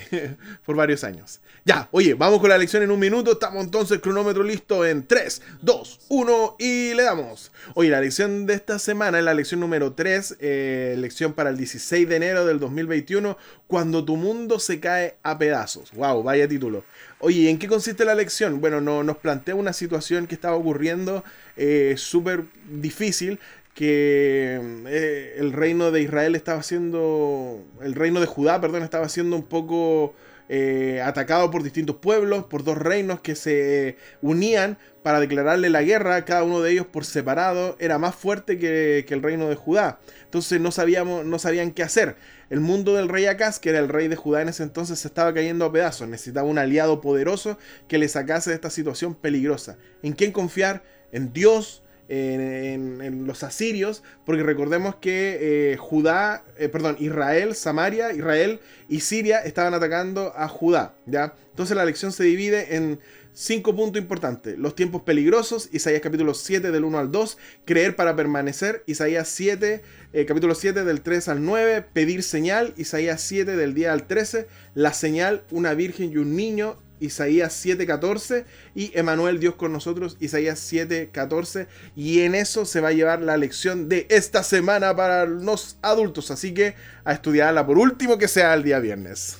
por 0.66 0.76
varios 0.76 1.04
años. 1.04 1.42
Ya, 1.66 1.88
oye, 1.92 2.14
vamos 2.14 2.40
con 2.40 2.50
la 2.50 2.58
lección 2.58 2.84
en 2.84 2.92
un 2.92 3.00
minuto. 3.00 3.34
Estamos 3.34 3.64
entonces 3.64 4.00
cronómetro 4.00 4.44
listo 4.44 4.86
en 4.86 5.06
3, 5.06 5.42
2, 5.62 6.00
1 6.10 6.56
y 6.60 6.94
le 6.94 7.04
damos. 7.04 7.52
Oye, 7.76 7.90
la 7.90 8.02
lección 8.02 8.46
de 8.46 8.54
esta 8.54 8.80
semana 8.80 9.20
es 9.20 9.26
la 9.26 9.34
lección 9.34 9.60
número 9.60 9.94
3, 9.94 10.38
eh, 10.40 10.96
lección 10.98 11.34
para 11.34 11.50
el 11.50 11.58
16 11.58 12.08
de 12.08 12.16
enero 12.16 12.46
del 12.46 12.60
2021, 12.60 13.38
cuando 13.68 14.06
tu 14.06 14.16
mundo 14.16 14.60
se 14.60 14.80
cae 14.80 15.18
a 15.24 15.38
pedazos. 15.38 15.92
Wow, 15.94 16.24
vaya 16.24 16.48
título. 16.48 16.84
Oye, 17.22 17.42
¿y 17.42 17.48
¿en 17.50 17.60
qué 17.60 17.68
consiste 17.68 18.06
la 18.06 18.16
lección? 18.16 18.62
Bueno, 18.62 18.80
no, 18.80 19.04
nos 19.04 19.18
plantea 19.18 19.54
una 19.56 19.74
situación 19.74 20.26
que 20.26 20.36
estaba 20.36 20.56
ocurriendo 20.56 21.24
eh, 21.58 21.96
súper 21.98 22.46
difícil 22.70 23.40
que 23.74 24.60
eh, 24.88 25.36
el 25.38 25.52
reino 25.54 25.92
de 25.92 26.02
Israel 26.02 26.36
estaba 26.36 26.64
siendo, 26.64 27.64
el 27.82 27.96
reino 27.96 28.22
de 28.22 28.26
Judá, 28.26 28.62
perdón, 28.62 28.84
estaba 28.84 29.10
siendo 29.10 29.36
un 29.36 29.44
poco 29.44 30.16
eh, 30.52 31.00
atacado 31.06 31.52
por 31.52 31.62
distintos 31.62 31.98
pueblos, 31.98 32.46
por 32.46 32.64
dos 32.64 32.76
reinos 32.76 33.20
que 33.20 33.36
se 33.36 33.98
unían 34.22 34.80
para 35.04 35.20
declararle 35.20 35.70
la 35.70 35.84
guerra, 35.84 36.26
cada 36.26 36.44
uno 36.44 36.60
de 36.62 36.72
ellos 36.72 36.88
por 36.88 37.06
separado 37.06 37.78
era 37.80 38.00
más 38.00 38.16
fuerte 38.16 38.58
que, 38.58 39.06
el 39.08 39.22
reino 39.22 39.48
de 39.48 39.56
Judá. 39.56 40.00
Entonces 40.24 40.60
no, 40.60 40.72
sabíamos, 40.72 41.24
no 41.24 41.40
sabían 41.40 41.72
qué 41.72 41.84
hacer. 41.84 42.16
El 42.50 42.62
mundo 42.62 42.96
del 42.96 43.10
rey 43.10 43.28
Acaz, 43.28 43.60
que 43.60 43.70
era 43.70 43.80
el 43.80 43.90
rey 43.90 44.08
de 44.08 44.16
Judá 44.16 44.42
en 44.42 44.50
ese 44.50 44.64
entonces, 44.64 45.00
se 45.00 45.08
estaba 45.08 45.34
cayendo 45.34 45.66
a 45.66 45.72
pedazos. 45.72 46.08
Necesitaba 46.08 46.48
un 46.48 46.58
aliado 46.58 47.00
poderoso 47.00 47.58
que 47.88 48.00
le 48.00 48.08
sacase 48.08 48.50
de 48.50 48.56
esta 48.56 48.72
situación 48.72 49.14
peligrosa. 49.14 49.78
¿En 50.02 50.14
quién 50.14 50.32
confiar? 50.32 50.84
En 51.12 51.32
Dios, 51.32 51.84
en, 52.10 53.02
en- 53.02 53.26
los 53.28 53.44
asirios, 53.44 54.04
porque 54.26 54.44
recordemos 54.44 54.96
que 54.96 55.38
eh, 55.74 55.78
Judá, 55.78 56.44
eh, 56.58 56.68
perdón, 56.68 56.98
Israel, 57.00 57.56
Samaria, 57.56 58.12
Israel 58.14 58.60
y 58.90 59.00
Siria 59.02 59.40
estaban 59.40 59.74
atacando 59.74 60.34
a 60.36 60.48
Judá, 60.48 60.96
¿ya? 61.06 61.36
Entonces 61.52 61.78
la 61.78 61.86
lección 61.86 62.12
se 62.12 62.24
divide 62.24 62.76
en 62.76 63.00
cinco 63.34 63.76
puntos 63.76 64.02
importantes. 64.02 64.58
Los 64.58 64.76
tiempos 64.76 65.04
peligrosos, 65.04 65.70
Isaías 65.72 66.02
capítulo 66.02 66.34
7 66.34 66.72
del 66.72 66.84
1 66.84 66.98
al 66.98 67.12
2, 67.12 67.38
creer 67.66 67.96
para 67.96 68.16
permanecer, 68.16 68.84
Isaías 68.88 69.28
7, 69.30 69.82
eh, 70.12 70.26
capítulo 70.26 70.56
7 70.56 70.84
del 70.84 71.02
3 71.02 71.28
al 71.30 71.46
9, 71.46 71.86
pedir 71.94 72.24
señal, 72.24 72.74
Isaías 72.76 73.22
7 73.22 73.56
del 73.56 73.74
10 73.76 73.90
al 73.90 74.08
13, 74.08 74.48
la 74.74 74.94
señal, 74.94 75.44
una 75.52 75.74
virgen 75.74 76.12
y 76.12 76.18
un 76.18 76.36
niño, 76.36 76.80
Isaías 77.00 77.54
7:14 77.54 78.46
y 78.76 78.92
Emanuel 78.98 79.40
Dios 79.40 79.56
con 79.56 79.72
nosotros, 79.74 80.18
Isaías 80.20 80.60
7:14 80.60 81.68
y 81.96 82.22
en 82.22 82.36
eso 82.36 82.66
se 82.66 82.82
va 82.82 82.90
a 82.90 82.94
llevar 82.94 83.22
la 83.22 83.38
lección 83.38 83.90
de 83.90 84.06
esta 84.10 84.44
semana 84.44 84.96
para 84.96 85.26
los 85.26 85.78
adultos, 85.82 86.32
así 86.32 86.54
que 86.54 86.76
a 87.04 87.14
estudiarla 87.14 87.66
por 87.66 87.78
último 87.78 88.18
que 88.18 88.28
sea 88.28 88.54
el 88.54 88.64
día 88.64 88.80
viernes. 88.80 89.38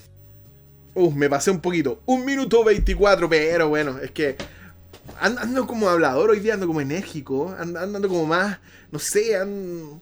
Uh, 0.96 1.12
me 1.12 1.30
pasé 1.30 1.52
un 1.52 1.62
poquito, 1.62 2.02
un 2.06 2.26
minuto 2.26 2.64
24, 2.64 3.30
pero 3.30 3.70
bueno, 3.70 4.00
es 4.00 4.12
que 4.12 4.36
and- 5.20 5.38
ando 5.40 5.66
como 5.68 5.90
hablador 5.90 6.32
hoy 6.32 6.40
día, 6.40 6.56
ando 6.56 6.68
como 6.68 6.82
enérgico, 6.82 7.56
and- 7.58 7.78
ando, 7.78 8.08
como 8.10 8.26
más, 8.26 8.60
no 8.92 9.00
sé, 9.00 9.36
ando, 9.38 10.02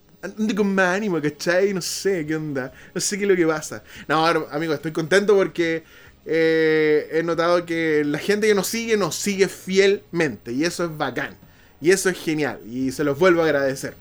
con 0.55 0.73
más 0.73 0.95
ánimo, 0.95 1.21
¿cachai? 1.21 1.73
No 1.73 1.81
sé 1.81 2.25
qué 2.25 2.35
onda, 2.35 2.71
no 2.95 3.01
sé 3.01 3.17
qué 3.17 3.25
es 3.25 3.29
lo 3.29 3.35
que 3.35 3.45
pasa. 3.45 3.83
No, 4.07 4.25
amigo, 4.25 4.73
estoy 4.73 4.91
contento 4.91 5.35
porque 5.35 5.83
eh, 6.29 7.07
he 7.13 7.23
notado 7.23 7.65
que 7.65 8.03
la 8.05 8.19
gente 8.19 8.47
que 8.47 8.53
nos 8.53 8.67
sigue 8.67 8.97
nos 8.97 9.15
sigue 9.15 9.47
fielmente 9.47 10.51
y 10.51 10.65
eso 10.65 10.83
es 10.83 10.97
bacán. 10.97 11.37
Y 11.79 11.91
eso 11.91 12.09
es 12.09 12.17
genial 12.17 12.59
y 12.67 12.91
se 12.91 13.03
los 13.03 13.17
vuelvo 13.17 13.41
a 13.41 13.45
agradecer. 13.45 13.95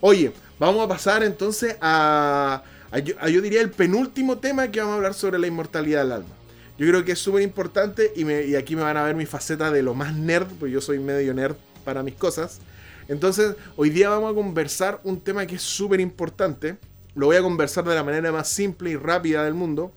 Oye, 0.00 0.32
vamos 0.58 0.82
a 0.84 0.88
pasar 0.88 1.22
entonces 1.22 1.76
a, 1.80 2.62
yo, 3.04 3.42
diría 3.42 3.60
el 3.60 3.70
penúltimo 3.70 4.38
tema 4.38 4.70
que 4.70 4.80
vamos 4.80 4.94
a 4.94 4.96
hablar 4.96 5.14
sobre 5.14 5.38
la 5.38 5.46
inmortalidad 5.46 6.04
del 6.04 6.12
alma. 6.12 6.34
Yo 6.78 6.86
creo 6.86 7.04
que 7.04 7.12
es 7.12 7.18
súper 7.18 7.42
importante 7.42 8.12
y, 8.16 8.30
y 8.30 8.54
aquí 8.54 8.74
me 8.74 8.82
van 8.82 8.96
a 8.96 9.02
ver 9.02 9.16
mi 9.16 9.26
faceta 9.26 9.70
de 9.70 9.82
lo 9.82 9.94
más 9.94 10.14
nerd, 10.14 10.46
porque 10.58 10.72
yo 10.72 10.80
soy 10.80 11.00
medio 11.00 11.34
nerd 11.34 11.56
para 11.84 12.02
mis 12.02 12.14
cosas. 12.14 12.60
Entonces, 13.08 13.56
hoy 13.76 13.90
día 13.90 14.08
vamos 14.08 14.32
a 14.32 14.34
conversar 14.34 15.00
un 15.02 15.20
tema 15.20 15.44
que 15.44 15.56
es 15.56 15.62
súper 15.62 16.00
importante. 16.00 16.78
Lo 17.14 17.26
voy 17.26 17.36
a 17.36 17.42
conversar 17.42 17.84
de 17.84 17.94
la 17.94 18.04
manera 18.04 18.30
más 18.30 18.48
simple 18.48 18.90
y 18.90 18.96
rápida 18.96 19.44
del 19.44 19.54
mundo. 19.54 19.92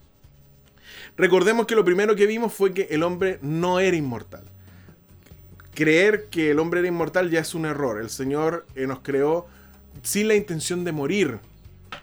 Recordemos 1.17 1.67
que 1.67 1.75
lo 1.75 1.85
primero 1.85 2.15
que 2.15 2.25
vimos 2.25 2.53
fue 2.53 2.73
que 2.73 2.87
el 2.91 3.03
hombre 3.03 3.39
no 3.41 3.79
era 3.79 3.95
inmortal. 3.95 4.43
Creer 5.73 6.25
que 6.29 6.51
el 6.51 6.59
hombre 6.59 6.79
era 6.79 6.89
inmortal 6.89 7.29
ya 7.29 7.39
es 7.39 7.53
un 7.53 7.65
error. 7.65 7.99
El 7.99 8.09
Señor 8.09 8.65
eh, 8.75 8.87
nos 8.87 8.99
creó 8.99 9.47
sin 10.03 10.27
la 10.27 10.35
intención 10.35 10.83
de 10.83 10.91
morir. 10.91 11.39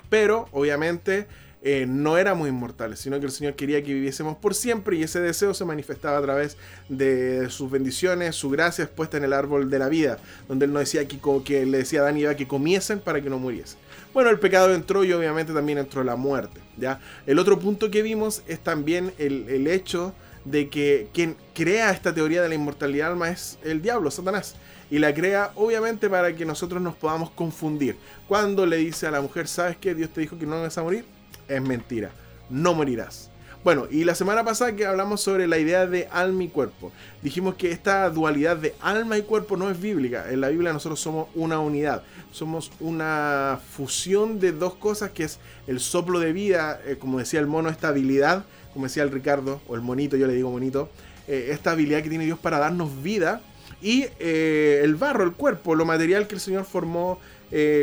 Pero, 0.09 0.49
obviamente, 0.53 1.27
eh, 1.63 1.87
no 1.89 2.19
éramos 2.19 2.49
inmortales, 2.49 3.01
sino 3.01 3.19
que 3.19 3.27
el 3.27 3.33
Señor 3.33 3.55
quería 3.55 3.83
que 3.83 3.93
viviésemos 3.93 4.37
por 4.37 4.55
siempre 4.55 4.97
y 4.97 5.03
ese 5.03 5.21
deseo 5.21 5.55
se 5.55 5.65
manifestaba 5.65 6.19
a 6.19 6.23
través 6.23 6.57
de 6.89 7.51
sus 7.51 7.69
bendiciones, 7.71 8.37
su 8.37 8.49
gracia 8.51 8.85
expuesta 8.85 9.17
en 9.17 9.25
el 9.25 9.33
árbol 9.33 9.69
de 9.69 9.79
la 9.81 9.89
vida, 9.89 10.19
donde 10.47 10.67
Él 10.67 10.73
nos 10.73 10.81
decía 10.81 11.09
que, 11.09 11.19
que 11.45 11.67
le 11.67 11.79
decía 11.79 12.01
a 12.01 12.03
Adán 12.05 12.17
y 12.17 12.23
Eva 12.23 12.37
que 12.37 12.47
comiesen 12.47 13.01
para 13.01 13.21
que 13.21 13.29
no 13.29 13.39
muriesen. 13.39 13.79
Bueno, 14.15 14.31
el 14.31 14.39
pecado 14.39 14.73
entró 14.73 15.03
y 15.03 15.13
obviamente 15.13 15.53
también 15.53 15.79
entró 15.79 16.05
la 16.05 16.17
muerte. 16.17 16.61
¿ya? 16.77 17.01
El 17.27 17.39
otro 17.39 17.59
punto 17.59 17.91
que 17.91 18.03
vimos 18.03 18.43
es 18.47 18.61
también 18.61 19.13
el, 19.19 19.49
el 19.49 19.67
hecho 19.67 20.15
de 20.45 20.69
que 20.69 21.09
quien 21.13 21.37
crea 21.55 21.91
esta 21.91 22.15
teoría 22.15 22.41
de 22.41 22.49
la 22.49 22.55
inmortalidad 22.55 23.11
alma 23.11 23.31
es 23.31 23.59
el 23.65 23.83
diablo, 23.83 24.11
Satanás. 24.11 24.55
Y 24.91 24.99
la 24.99 25.13
crea 25.13 25.51
obviamente 25.57 26.09
para 26.09 26.35
que 26.35 26.47
nosotros 26.47 26.81
nos 26.81 26.95
podamos 26.95 27.31
confundir. 27.31 27.97
Cuando 28.27 28.65
le 28.65 28.77
dice 28.77 29.07
a 29.07 29.11
la 29.11 29.21
mujer, 29.21 29.49
¿sabes 29.49 29.77
qué? 29.77 29.95
Dios 29.95 30.11
te 30.11 30.21
dijo 30.21 30.39
que 30.39 30.47
no 30.47 30.63
vas 30.63 30.79
a 30.79 30.83
morir. 30.83 31.18
Es 31.49 31.63
mentira. 31.63 32.11
No 32.51 32.75
morirás. 32.75 33.31
Bueno, 33.65 33.89
y 33.91 34.05
la 34.05 34.15
semana 34.15 34.45
pasada 34.45 34.77
que 34.77 34.87
hablamos 34.87 35.21
sobre 35.21 35.49
la 35.49 35.59
idea 35.59 35.85
de 35.87 36.07
alma 36.13 36.45
y 36.45 36.49
cuerpo, 36.49 36.93
dijimos 37.23 37.57
que 37.57 37.73
esta 37.73 38.09
dualidad 38.09 38.57
de 38.57 38.75
alma 38.81 39.19
y 39.19 39.23
cuerpo 39.23 39.57
no 39.57 39.69
es 39.69 39.81
bíblica. 39.81 40.31
En 40.31 40.41
la 40.41 40.49
Biblia 40.49 40.73
nosotros 40.73 41.01
somos 41.01 41.29
una 41.35 41.59
unidad, 41.59 42.05
somos 42.31 42.71
una 42.79 43.59
fusión 43.73 44.39
de 44.39 44.53
dos 44.53 44.75
cosas 44.75 45.11
que 45.11 45.25
es 45.25 45.41
el 45.67 45.81
soplo 45.81 46.21
de 46.21 46.33
vida, 46.33 46.81
eh, 46.87 46.97
como 47.01 47.19
decía 47.19 47.41
el 47.41 47.49
mono, 47.49 47.69
esta 47.69 47.89
habilidad, 47.89 48.45
como 48.73 48.87
decía 48.87 49.03
el 49.03 49.11
Ricardo, 49.11 49.61
o 49.67 49.75
el 49.75 49.81
monito, 49.81 50.17
yo 50.17 50.29
le 50.29 50.35
digo 50.35 50.51
monito, 50.53 50.89
eh, 51.27 51.49
esta 51.51 51.73
habilidad 51.73 52.03
que 52.03 52.11
tiene 52.11 52.27
Dios 52.27 52.39
para 52.39 52.61
darnos 52.61 53.03
vida, 53.03 53.43
y 53.83 54.07
eh, 54.21 54.81
el 54.85 54.95
barro, 54.95 55.25
el 55.25 55.33
cuerpo, 55.33 55.75
lo 55.75 55.85
material 55.85 56.29
que 56.29 56.37
el 56.37 56.41
Señor 56.41 56.65
formó 56.65 57.19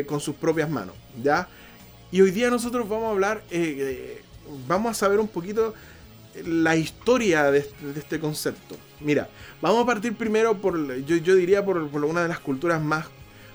con 0.06 0.20
sus 0.20 0.36
propias 0.36 0.70
manos, 0.70 0.94
¿ya? 1.20 1.48
Y 2.16 2.22
hoy 2.22 2.30
día 2.30 2.48
nosotros 2.48 2.88
vamos 2.88 3.08
a 3.08 3.10
hablar, 3.10 3.42
eh, 3.50 3.76
eh, 3.78 4.22
vamos 4.66 4.92
a 4.92 4.94
saber 4.94 5.20
un 5.20 5.28
poquito 5.28 5.74
la 6.46 6.74
historia 6.74 7.50
de 7.50 7.58
este, 7.58 7.86
de 7.92 8.00
este 8.00 8.18
concepto. 8.18 8.74
Mira, 9.00 9.28
vamos 9.60 9.82
a 9.82 9.86
partir 9.86 10.16
primero 10.16 10.56
por, 10.56 10.96
yo, 11.04 11.34
diría, 11.34 11.62
por, 11.62 11.90
por 11.90 12.02
una 12.06 12.22
de 12.22 12.28
las 12.28 12.38
culturas 12.38 12.80
más, 12.80 13.04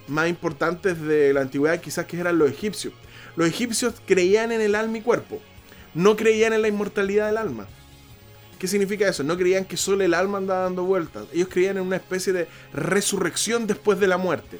más 0.08 0.30
importantes 0.30 1.02
de 1.02 1.34
la 1.34 1.42
antigüedad, 1.42 1.82
quizás 1.82 2.06
que 2.06 2.20
eran 2.20 2.38
los 2.38 2.52
egipcios. 2.52 2.94
Los 3.36 3.48
egipcios 3.48 3.96
creían 4.06 4.52
en 4.52 4.62
el 4.62 4.76
alma 4.76 5.00
y 5.00 5.02
cuerpo, 5.02 5.42
no 5.96 6.16
creían 6.16 6.54
en 6.54 6.62
la 6.62 6.68
inmortalidad 6.68 7.26
del 7.26 7.38
alma. 7.38 7.66
¿Qué 8.60 8.68
significa 8.68 9.10
eso? 9.10 9.24
No 9.24 9.38
creían 9.38 9.66
que 9.66 9.76
solo 9.76 10.04
el 10.04 10.14
alma 10.14 10.38
andaba 10.38 10.66
dando 10.66 10.84
vueltas. 10.84 11.26
Ellos 11.34 11.48
creían 11.52 11.78
en 11.78 11.84
una 11.88 11.96
especie 11.96 12.32
de 12.32 12.48
resurrección 12.74 13.66
después 13.66 14.00
de 14.00 14.06
la 14.06 14.18
muerte. 14.18 14.60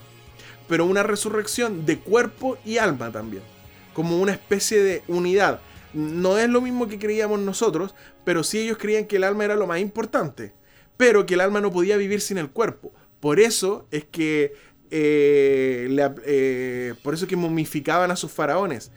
Pero 0.68 0.86
una 0.86 1.04
resurrección 1.04 1.86
de 1.86 2.00
cuerpo 2.00 2.58
y 2.66 2.80
alma 2.80 3.12
también. 3.12 3.44
Como 3.94 4.20
una 4.20 4.32
especie 4.32 4.82
de 4.82 5.04
unidad. 5.08 5.60
No 5.94 6.38
es 6.38 6.50
lo 6.50 6.62
mismo 6.62 6.88
que 6.88 7.00
creíamos 7.00 7.40
nosotros, 7.40 7.96
pero 8.24 8.44
sí 8.44 8.60
ellos 8.60 8.78
creían 8.78 9.06
que 9.06 9.18
el 9.18 9.24
alma 9.24 9.46
era 9.46 9.56
lo 9.56 9.68
más 9.68 9.80
importante. 9.80 10.54
Pero 10.98 11.26
que 11.26 11.34
el 11.34 11.42
alma 11.42 11.62
no 11.62 11.72
podía 11.72 11.98
vivir 11.98 12.22
sin 12.22 12.38
el 12.38 12.50
cuerpo. 12.50 12.92
Por 13.20 13.40
eso 13.40 13.88
es 13.92 14.06
que 14.06 14.54
eh, 14.92 15.88
eh, 16.26 16.94
por 17.02 17.14
eso 17.14 17.26
es 17.26 17.30
que 17.30 17.36
momificaban 17.36 18.12
a 18.12 18.16
sus 18.16 18.32
faraones. 18.32 18.92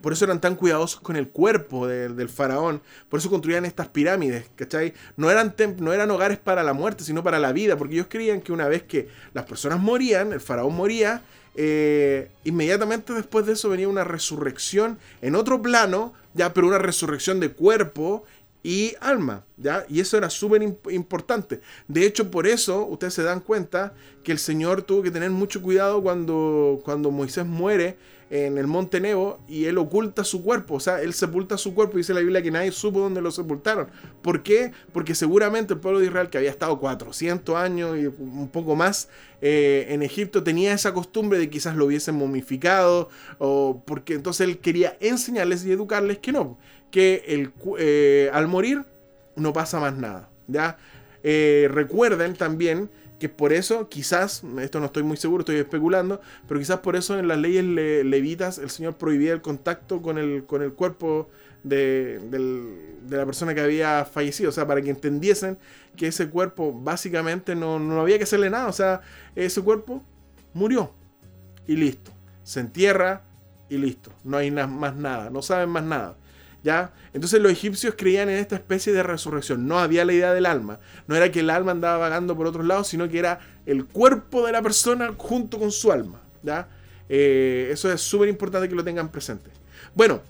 Por 0.00 0.12
eso 0.12 0.24
eran 0.24 0.40
tan 0.40 0.56
cuidadosos 0.56 1.00
con 1.00 1.16
el 1.16 1.28
cuerpo 1.28 1.86
de- 1.86 2.08
del 2.08 2.28
faraón. 2.28 2.80
Por 3.08 3.20
eso 3.20 3.30
construían 3.30 3.64
estas 3.64 3.88
pirámides, 3.88 4.46
¿cachai? 4.56 4.94
No 5.16 5.30
eran, 5.30 5.54
no 5.78 5.92
eran 5.92 6.10
hogares 6.10 6.38
para 6.38 6.62
la 6.62 6.72
muerte, 6.72 7.04
sino 7.04 7.22
para 7.22 7.38
la 7.38 7.52
vida. 7.52 7.76
Porque 7.76 7.94
ellos 7.94 8.06
creían 8.08 8.40
que 8.40 8.52
una 8.52 8.68
vez 8.68 8.82
que 8.82 9.08
las 9.34 9.44
personas 9.44 9.78
morían, 9.78 10.32
el 10.32 10.40
faraón 10.40 10.74
moría, 10.74 11.22
eh, 11.54 12.28
inmediatamente 12.44 13.12
después 13.14 13.46
de 13.46 13.52
eso 13.54 13.68
venía 13.68 13.88
una 13.88 14.04
resurrección 14.04 14.98
en 15.22 15.34
otro 15.34 15.62
plano, 15.62 16.12
ya, 16.34 16.52
pero 16.52 16.66
una 16.66 16.78
resurrección 16.78 17.40
de 17.40 17.52
cuerpo 17.52 18.24
y 18.66 18.94
alma, 19.00 19.44
¿ya? 19.56 19.86
Y 19.88 20.00
eso 20.00 20.16
era 20.18 20.28
súper 20.28 20.60
imp- 20.62 20.92
importante. 20.92 21.60
De 21.86 22.04
hecho, 22.04 22.32
por 22.32 22.48
eso 22.48 22.84
ustedes 22.84 23.14
se 23.14 23.22
dan 23.22 23.38
cuenta 23.38 23.94
que 24.24 24.32
el 24.32 24.38
Señor 24.38 24.82
tuvo 24.82 25.04
que 25.04 25.12
tener 25.12 25.30
mucho 25.30 25.62
cuidado 25.62 26.02
cuando, 26.02 26.80
cuando 26.84 27.12
Moisés 27.12 27.46
muere 27.46 27.96
en 28.28 28.58
el 28.58 28.66
monte 28.66 29.00
Nebo 29.00 29.38
y 29.46 29.66
él 29.66 29.78
oculta 29.78 30.24
su 30.24 30.42
cuerpo, 30.42 30.74
o 30.74 30.80
sea, 30.80 31.00
él 31.00 31.14
sepulta 31.14 31.56
su 31.56 31.74
cuerpo 31.76 31.96
y 31.96 31.98
dice 32.00 32.12
la 32.12 32.18
Biblia 32.18 32.42
que 32.42 32.50
nadie 32.50 32.72
supo 32.72 32.98
dónde 32.98 33.20
lo 33.22 33.30
sepultaron. 33.30 33.86
¿Por 34.20 34.42
qué? 34.42 34.72
Porque 34.92 35.14
seguramente 35.14 35.74
el 35.74 35.78
pueblo 35.78 36.00
de 36.00 36.06
Israel, 36.06 36.28
que 36.28 36.38
había 36.38 36.50
estado 36.50 36.80
400 36.80 37.54
años 37.54 37.96
y 37.96 38.06
un 38.06 38.48
poco 38.52 38.74
más 38.74 39.08
eh, 39.42 39.86
en 39.90 40.02
Egipto, 40.02 40.42
tenía 40.42 40.72
esa 40.72 40.92
costumbre 40.92 41.38
de 41.38 41.48
quizás 41.48 41.76
lo 41.76 41.86
hubiesen 41.86 42.16
momificado, 42.16 43.10
o 43.38 43.82
porque 43.86 44.14
entonces 44.14 44.48
él 44.48 44.58
quería 44.58 44.96
enseñarles 44.98 45.64
y 45.64 45.70
educarles 45.70 46.18
que 46.18 46.32
no, 46.32 46.58
que 46.90 47.24
el, 47.28 47.52
eh, 47.78 48.30
al 48.32 48.48
morir 48.48 48.84
no 49.36 49.52
pasa 49.52 49.80
más 49.80 49.96
nada. 49.96 50.28
¿ya? 50.46 50.78
Eh, 51.22 51.68
recuerden 51.70 52.34
también 52.34 52.90
que 53.18 53.28
por 53.30 53.52
eso, 53.52 53.88
quizás, 53.88 54.42
esto 54.60 54.78
no 54.78 54.86
estoy 54.86 55.02
muy 55.02 55.16
seguro, 55.16 55.40
estoy 55.40 55.56
especulando, 55.56 56.20
pero 56.46 56.60
quizás 56.60 56.80
por 56.80 56.96
eso 56.96 57.18
en 57.18 57.28
las 57.28 57.38
leyes 57.38 57.64
le- 57.64 58.04
levitas 58.04 58.58
el 58.58 58.68
Señor 58.68 58.96
prohibía 58.96 59.32
el 59.32 59.40
contacto 59.40 60.02
con 60.02 60.18
el, 60.18 60.44
con 60.44 60.62
el 60.62 60.74
cuerpo 60.74 61.30
de, 61.64 62.20
del- 62.30 62.96
de 63.08 63.16
la 63.16 63.24
persona 63.24 63.54
que 63.54 63.60
había 63.62 64.04
fallecido, 64.04 64.50
o 64.50 64.52
sea, 64.52 64.66
para 64.66 64.82
que 64.82 64.90
entendiesen 64.90 65.56
que 65.96 66.08
ese 66.08 66.28
cuerpo 66.28 66.72
básicamente 66.74 67.54
no, 67.54 67.78
no 67.78 68.00
había 68.02 68.18
que 68.18 68.24
hacerle 68.24 68.50
nada, 68.50 68.68
o 68.68 68.72
sea, 68.72 69.00
ese 69.34 69.62
cuerpo 69.62 70.02
murió 70.52 70.92
y 71.66 71.76
listo, 71.76 72.12
se 72.42 72.60
entierra 72.60 73.22
y 73.70 73.78
listo, 73.78 74.12
no 74.24 74.36
hay 74.36 74.50
más 74.50 74.94
nada, 74.94 75.30
no 75.30 75.40
saben 75.42 75.70
más 75.70 75.84
nada. 75.84 76.16
¿Ya? 76.66 76.90
Entonces 77.12 77.40
los 77.40 77.52
egipcios 77.52 77.94
creían 77.96 78.28
en 78.28 78.38
esta 78.38 78.56
especie 78.56 78.92
de 78.92 79.04
resurrección. 79.04 79.68
No 79.68 79.78
había 79.78 80.04
la 80.04 80.12
idea 80.12 80.34
del 80.34 80.46
alma. 80.46 80.80
No 81.06 81.14
era 81.14 81.30
que 81.30 81.38
el 81.38 81.50
alma 81.50 81.70
andaba 81.70 81.96
vagando 81.96 82.36
por 82.36 82.48
otros 82.48 82.66
lados, 82.66 82.88
sino 82.88 83.08
que 83.08 83.20
era 83.20 83.38
el 83.66 83.84
cuerpo 83.84 84.44
de 84.44 84.50
la 84.50 84.62
persona 84.62 85.14
junto 85.16 85.60
con 85.60 85.70
su 85.70 85.92
alma. 85.92 86.20
¿ya? 86.42 86.66
Eh, 87.08 87.68
eso 87.70 87.92
es 87.92 88.00
súper 88.00 88.28
importante 88.28 88.68
que 88.68 88.74
lo 88.74 88.82
tengan 88.82 89.12
presente. 89.12 89.48
Bueno, 89.94 90.22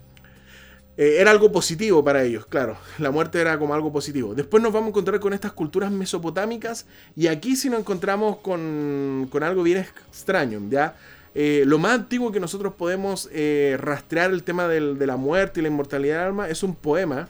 eh, 0.98 1.16
era 1.20 1.30
algo 1.30 1.50
positivo 1.50 2.04
para 2.04 2.22
ellos, 2.22 2.44
claro. 2.44 2.76
La 2.98 3.10
muerte 3.10 3.40
era 3.40 3.58
como 3.58 3.72
algo 3.72 3.90
positivo. 3.90 4.34
Después 4.34 4.62
nos 4.62 4.74
vamos 4.74 4.88
a 4.88 4.90
encontrar 4.90 5.18
con 5.20 5.32
estas 5.32 5.52
culturas 5.52 5.90
mesopotámicas 5.90 6.84
y 7.16 7.28
aquí 7.28 7.56
sí 7.56 7.70
nos 7.70 7.80
encontramos 7.80 8.36
con, 8.40 9.26
con 9.30 9.42
algo 9.42 9.62
bien 9.62 9.78
extraño, 9.78 10.60
¿ya? 10.68 10.96
Eh, 11.38 11.64
lo 11.66 11.78
más 11.78 11.92
antiguo 11.92 12.32
que 12.32 12.40
nosotros 12.40 12.72
podemos 12.78 13.28
eh, 13.30 13.76
rastrear 13.78 14.30
el 14.30 14.42
tema 14.42 14.68
de 14.68 15.06
la 15.06 15.18
muerte 15.18 15.60
y 15.60 15.62
la 15.62 15.68
inmortalidad 15.68 16.20
del 16.20 16.26
alma 16.28 16.48
es 16.48 16.62
un 16.62 16.74
poema 16.74 17.28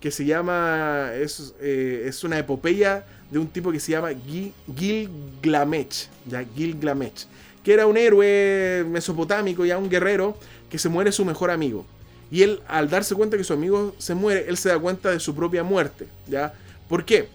que 0.00 0.10
se 0.10 0.24
llama, 0.24 1.12
es, 1.14 1.54
eh, 1.60 2.06
es 2.08 2.24
una 2.24 2.40
epopeya 2.40 3.06
de 3.30 3.38
un 3.38 3.46
tipo 3.46 3.70
que 3.70 3.78
se 3.78 3.92
llama 3.92 4.10
Gil- 4.10 4.52
Gilgamech, 4.76 6.08
ya 6.26 6.44
Gilgamech, 6.56 7.26
que 7.62 7.72
era 7.72 7.86
un 7.86 7.96
héroe 7.96 8.84
mesopotámico, 8.90 9.64
ya 9.64 9.78
un 9.78 9.88
guerrero, 9.88 10.36
que 10.68 10.78
se 10.78 10.88
muere 10.88 11.12
su 11.12 11.24
mejor 11.24 11.52
amigo. 11.52 11.86
Y 12.32 12.42
él, 12.42 12.60
al 12.66 12.90
darse 12.90 13.14
cuenta 13.14 13.36
que 13.36 13.44
su 13.44 13.52
amigo 13.52 13.94
se 13.98 14.16
muere, 14.16 14.46
él 14.48 14.56
se 14.56 14.70
da 14.70 14.78
cuenta 14.80 15.12
de 15.12 15.20
su 15.20 15.36
propia 15.36 15.62
muerte, 15.62 16.08
¿ya? 16.26 16.52
¿Por 16.88 17.04
qué? 17.04 17.28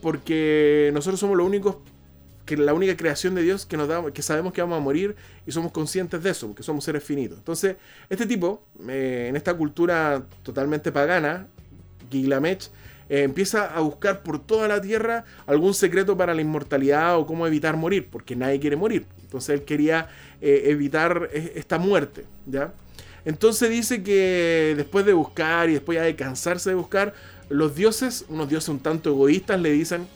Porque 0.00 0.90
nosotros 0.94 1.20
somos 1.20 1.36
los 1.36 1.46
únicos 1.46 1.76
que 2.48 2.56
la 2.56 2.72
única 2.72 2.96
creación 2.96 3.34
de 3.34 3.42
Dios 3.42 3.66
que 3.66 3.76
nos 3.76 3.88
da, 3.88 4.10
que 4.10 4.22
sabemos 4.22 4.54
que 4.54 4.62
vamos 4.62 4.78
a 4.78 4.80
morir 4.80 5.14
y 5.46 5.52
somos 5.52 5.70
conscientes 5.70 6.22
de 6.22 6.30
eso, 6.30 6.46
porque 6.46 6.62
somos 6.62 6.82
seres 6.82 7.04
finitos. 7.04 7.36
Entonces, 7.36 7.76
este 8.08 8.24
tipo, 8.24 8.62
eh, 8.88 9.26
en 9.28 9.36
esta 9.36 9.52
cultura 9.52 10.22
totalmente 10.42 10.90
pagana, 10.90 11.46
Gilgamesh, 12.10 12.70
eh, 13.10 13.22
empieza 13.22 13.66
a 13.66 13.80
buscar 13.80 14.22
por 14.22 14.38
toda 14.38 14.66
la 14.66 14.80
tierra 14.80 15.26
algún 15.46 15.74
secreto 15.74 16.16
para 16.16 16.32
la 16.32 16.40
inmortalidad 16.40 17.18
o 17.18 17.26
cómo 17.26 17.46
evitar 17.46 17.76
morir, 17.76 18.08
porque 18.10 18.34
nadie 18.34 18.58
quiere 18.58 18.76
morir. 18.76 19.04
Entonces 19.24 19.50
él 19.50 19.64
quería 19.66 20.08
eh, 20.40 20.62
evitar 20.68 21.28
esta 21.32 21.78
muerte, 21.78 22.24
¿ya? 22.46 22.72
Entonces 23.26 23.68
dice 23.68 24.02
que 24.02 24.72
después 24.74 25.04
de 25.04 25.12
buscar 25.12 25.68
y 25.68 25.74
después 25.74 25.96
ya 25.96 26.02
de 26.02 26.16
cansarse 26.16 26.70
de 26.70 26.76
buscar, 26.76 27.12
los 27.50 27.74
dioses, 27.74 28.24
unos 28.30 28.48
dioses 28.48 28.70
un 28.70 28.80
tanto 28.80 29.10
egoístas, 29.10 29.60
le 29.60 29.70
dicen, 29.70 30.06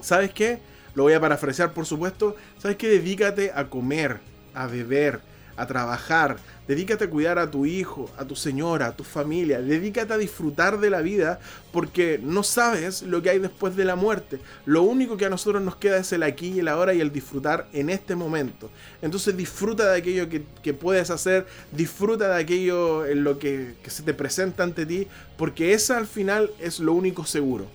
¿sabes 0.00 0.32
qué? 0.32 0.69
Lo 0.94 1.04
voy 1.04 1.12
a 1.12 1.20
parafrasear, 1.20 1.72
por 1.72 1.86
supuesto. 1.86 2.36
¿Sabes 2.58 2.76
qué? 2.76 2.88
Dedícate 2.88 3.52
a 3.54 3.68
comer, 3.68 4.20
a 4.54 4.66
beber, 4.66 5.20
a 5.60 5.66
trabajar. 5.66 6.36
Dedícate 6.66 7.04
a 7.04 7.10
cuidar 7.10 7.38
a 7.38 7.50
tu 7.50 7.66
hijo, 7.66 8.10
a 8.16 8.24
tu 8.24 8.34
señora, 8.34 8.86
a 8.86 8.96
tu 8.96 9.04
familia. 9.04 9.60
Dedícate 9.60 10.14
a 10.14 10.18
disfrutar 10.18 10.80
de 10.80 10.88
la 10.88 11.02
vida 11.02 11.38
porque 11.72 12.18
no 12.22 12.42
sabes 12.42 13.02
lo 13.02 13.20
que 13.22 13.30
hay 13.30 13.38
después 13.38 13.76
de 13.76 13.84
la 13.84 13.94
muerte. 13.94 14.40
Lo 14.64 14.82
único 14.82 15.16
que 15.16 15.26
a 15.26 15.30
nosotros 15.30 15.62
nos 15.62 15.76
queda 15.76 15.98
es 15.98 16.12
el 16.12 16.22
aquí 16.22 16.52
y 16.52 16.60
el 16.60 16.68
ahora 16.68 16.94
y 16.94 17.00
el 17.00 17.12
disfrutar 17.12 17.68
en 17.72 17.90
este 17.90 18.14
momento. 18.14 18.70
Entonces 19.02 19.36
disfruta 19.36 19.90
de 19.90 19.98
aquello 19.98 20.28
que, 20.28 20.44
que 20.62 20.72
puedes 20.72 21.10
hacer, 21.10 21.46
disfruta 21.72 22.28
de 22.28 22.40
aquello 22.40 23.04
en 23.04 23.22
lo 23.22 23.38
que, 23.38 23.74
se 23.86 24.02
te 24.02 24.14
presenta 24.14 24.62
ante 24.62 24.86
ti, 24.86 25.08
porque 25.36 25.74
esa 25.74 25.98
al 25.98 26.06
final 26.06 26.50
es 26.58 26.80
lo 26.80 26.94
único 26.94 27.26
seguro. 27.26 27.66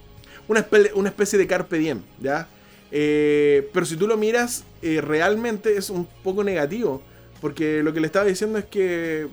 Una, 0.47 0.65
una 0.95 1.09
especie 1.09 1.37
de 1.37 1.47
carpe 1.47 1.77
diem, 1.77 2.01
¿ya? 2.19 2.47
Eh, 2.91 3.69
pero 3.73 3.85
si 3.85 3.97
tú 3.97 4.07
lo 4.07 4.17
miras, 4.17 4.63
eh, 4.81 5.01
realmente 5.01 5.77
es 5.77 5.89
un 5.89 6.07
poco 6.23 6.43
negativo. 6.43 7.01
Porque 7.41 7.83
lo 7.83 7.93
que 7.93 7.99
le 7.99 8.07
estaba 8.07 8.25
diciendo 8.25 8.57
es 8.57 8.65
que 8.65 9.27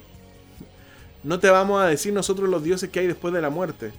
no 1.23 1.39
te 1.39 1.49
vamos 1.51 1.81
a 1.81 1.87
decir 1.87 2.13
nosotros 2.13 2.49
los 2.49 2.63
dioses 2.63 2.91
que 2.91 3.01
hay 3.01 3.07
después 3.07 3.33
de 3.33 3.41
la 3.41 3.51
muerte. 3.51 3.93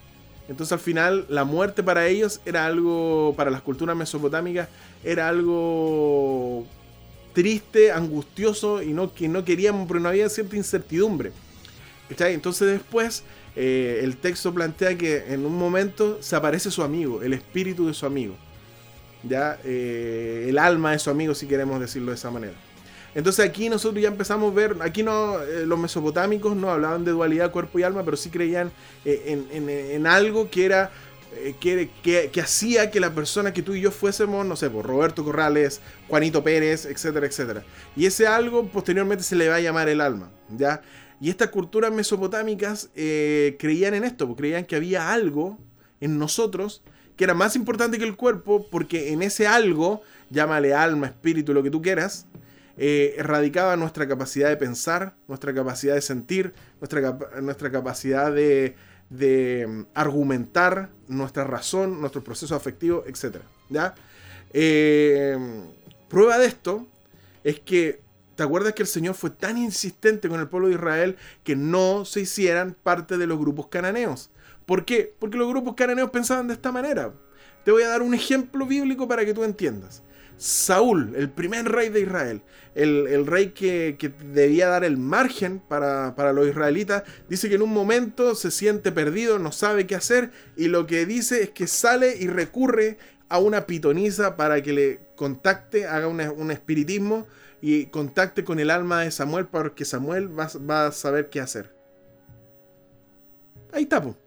Entonces 0.49 0.73
al 0.73 0.79
final 0.79 1.25
la 1.29 1.45
muerte 1.45 1.83
para 1.83 2.07
ellos 2.07 2.41
era 2.45 2.65
algo, 2.65 3.33
para 3.37 3.49
las 3.49 3.61
culturas 3.61 3.95
mesopotámicas, 3.95 4.67
era 5.03 5.29
algo 5.29 6.65
triste, 7.33 7.91
angustioso 7.91 8.81
y 8.83 8.93
no, 8.93 9.13
que 9.13 9.27
no 9.27 9.45
queríamos, 9.45 9.87
porque 9.87 10.03
no 10.03 10.09
había 10.09 10.29
cierta 10.29 10.55
incertidumbre. 10.55 11.31
Entonces 12.09 12.67
después 12.67 13.23
eh, 13.55 14.01
el 14.03 14.17
texto 14.17 14.53
plantea 14.53 14.97
que 14.97 15.33
en 15.33 15.45
un 15.45 15.57
momento 15.57 16.17
se 16.21 16.35
aparece 16.35 16.69
su 16.69 16.83
amigo, 16.83 17.23
el 17.23 17.33
espíritu 17.33 17.87
de 17.87 17.93
su 17.93 18.05
amigo. 18.05 18.35
¿Ya? 19.23 19.57
Eh, 19.63 20.47
el 20.49 20.57
alma 20.57 20.91
de 20.91 20.99
su 20.99 21.09
amigo, 21.09 21.33
si 21.33 21.47
queremos 21.47 21.79
decirlo 21.79 22.11
de 22.11 22.15
esa 22.15 22.29
manera. 22.31 22.53
Entonces 23.15 23.45
aquí 23.45 23.69
nosotros 23.69 24.01
ya 24.01 24.09
empezamos 24.09 24.51
a 24.51 24.55
ver, 24.55 24.75
aquí 24.81 25.03
no, 25.03 25.41
eh, 25.41 25.65
los 25.65 25.77
mesopotámicos 25.79 26.55
no 26.55 26.69
hablaban 26.71 27.05
de 27.05 27.11
dualidad 27.11 27.51
cuerpo 27.51 27.79
y 27.79 27.83
alma, 27.83 28.03
pero 28.03 28.17
sí 28.17 28.29
creían 28.29 28.71
eh, 29.05 29.23
en, 29.27 29.47
en- 29.51 29.69
en 29.69 30.07
algo 30.07 30.49
que 30.49 30.65
era, 30.65 30.91
que, 31.59 31.89
que- 32.03 32.29
que 32.31 32.41
hacía 32.41 32.91
que 32.91 32.99
la 32.99 33.13
persona 33.13 33.53
que 33.53 33.61
tú 33.61 33.73
y 33.75 33.81
yo 33.81 33.91
fuésemos, 33.91 34.45
no 34.45 34.55
sé, 34.55 34.69
por 34.69 34.85
Roberto 34.85 35.23
Corrales, 35.23 35.79
Juanito 36.07 36.43
Pérez, 36.43 36.85
etcétera, 36.85 37.25
etcétera. 37.27 37.63
Y 37.95 38.05
ese 38.07 38.27
algo 38.27 38.67
posteriormente 38.67 39.23
se 39.23 39.35
le 39.35 39.47
va 39.47 39.55
a 39.55 39.59
llamar 39.61 39.89
el 39.89 40.01
alma, 40.01 40.29
¿ya? 40.49 40.81
Y 41.21 41.29
estas 41.29 41.49
culturas 41.49 41.91
mesopotámicas 41.93 42.89
creían 42.93 43.93
en 43.93 44.03
esto, 44.03 44.27
porque 44.27 44.41
creían 44.41 44.65
que 44.65 44.75
había 44.75 45.13
algo 45.13 45.57
en 46.01 46.17
nosotros 46.19 46.81
que 47.15 47.23
era 47.23 47.33
más 47.33 47.55
importante 47.55 47.97
que 47.97 48.05
el 48.05 48.15
cuerpo, 48.15 48.67
porque 48.69 49.13
en 49.13 49.21
ese 49.21 49.47
algo, 49.47 50.01
llámale 50.29 50.73
alma, 50.73 51.07
espíritu, 51.07 51.53
lo 51.53 51.63
que 51.63 51.69
tú 51.69 51.81
quieras, 51.81 52.25
eh, 52.75 53.15
radicaba 53.19 53.75
nuestra 53.75 54.07
capacidad 54.07 54.49
de 54.49 54.57
pensar, 54.57 55.13
nuestra 55.27 55.53
capacidad 55.53 55.93
de 55.93 56.01
sentir, 56.01 56.53
nuestra, 56.79 57.17
nuestra 57.41 57.71
capacidad 57.71 58.33
de, 58.33 58.75
de, 59.09 59.67
mm, 59.67 59.81
argumentar, 59.93 60.89
nuestra 61.07 61.43
razón, 61.43 62.01
nuestro 62.01 62.23
proceso 62.23 62.55
afectivo, 62.55 63.03
etc. 63.05 63.37
¿ya? 63.69 63.93
Eh, 64.53 65.37
prueba 66.09 66.39
de 66.39 66.47
esto 66.47 66.87
es 67.43 67.59
que, 67.59 68.01
¿te 68.35 68.41
acuerdas 68.41 68.73
que 68.73 68.81
el 68.81 68.87
Señor 68.87 69.13
fue 69.13 69.29
tan 69.29 69.57
insistente 69.59 70.27
con 70.27 70.39
el 70.39 70.47
pueblo 70.47 70.69
de 70.69 70.75
Israel 70.75 71.17
que 71.43 71.55
no 71.55 72.05
se 72.05 72.21
hicieran 72.21 72.75
parte 72.81 73.17
de 73.19 73.27
los 73.27 73.37
grupos 73.37 73.67
cananeos? 73.67 74.31
¿Por 74.65 74.85
qué? 74.85 75.13
Porque 75.19 75.37
los 75.37 75.49
grupos 75.49 75.75
cananeos 75.75 76.09
pensaban 76.09 76.47
de 76.47 76.53
esta 76.53 76.71
manera. 76.71 77.13
Te 77.63 77.71
voy 77.71 77.83
a 77.83 77.89
dar 77.89 78.01
un 78.01 78.13
ejemplo 78.13 78.65
bíblico 78.65 79.07
para 79.07 79.25
que 79.25 79.33
tú 79.33 79.43
entiendas. 79.43 80.03
Saúl, 80.37 81.13
el 81.15 81.29
primer 81.29 81.65
rey 81.65 81.89
de 81.89 82.01
Israel, 82.01 82.41
el, 82.75 83.25
rey 83.25 83.49
que, 83.49 83.95
debía 84.25 84.67
dar 84.67 84.83
el 84.83 84.97
margen 84.97 85.59
para, 85.59 86.33
los 86.33 86.47
israelitas, 86.47 87.03
dice 87.29 87.49
que 87.49 87.55
en 87.55 87.61
un 87.61 87.71
momento 87.71 88.35
se 88.35 88.51
siente 88.51 88.91
perdido, 88.91 89.39
no 89.39 89.51
sabe 89.51 89.85
qué 89.85 89.95
hacer 89.95 90.31
y 90.57 90.67
lo 90.67 90.87
que 90.87 91.05
dice 91.05 91.43
es 91.43 91.51
que 91.51 91.67
sale 91.67 92.17
y 92.19 92.27
recurre 92.27 92.97
a 93.29 93.37
una 93.37 93.65
pitonisa 93.65 94.35
para 94.35 94.61
que 94.61 94.73
le 94.73 94.99
contacte, 95.15 95.85
haga 95.85 96.07
un 96.07 96.51
espiritismo 96.51 97.27
y 97.61 97.85
contacte 97.85 98.43
con 98.43 98.59
el 98.59 98.69
alma 98.69 99.01
de 99.01 99.11
Samuel 99.11 99.47
porque 99.47 99.85
Samuel 99.85 100.37
va, 100.37 100.49
va 100.69 100.87
a 100.87 100.91
saber 100.91 101.29
qué 101.29 101.39
hacer. 101.39 101.73
Ahí 103.71 103.83
está, 103.83 104.01
po. 104.01 104.17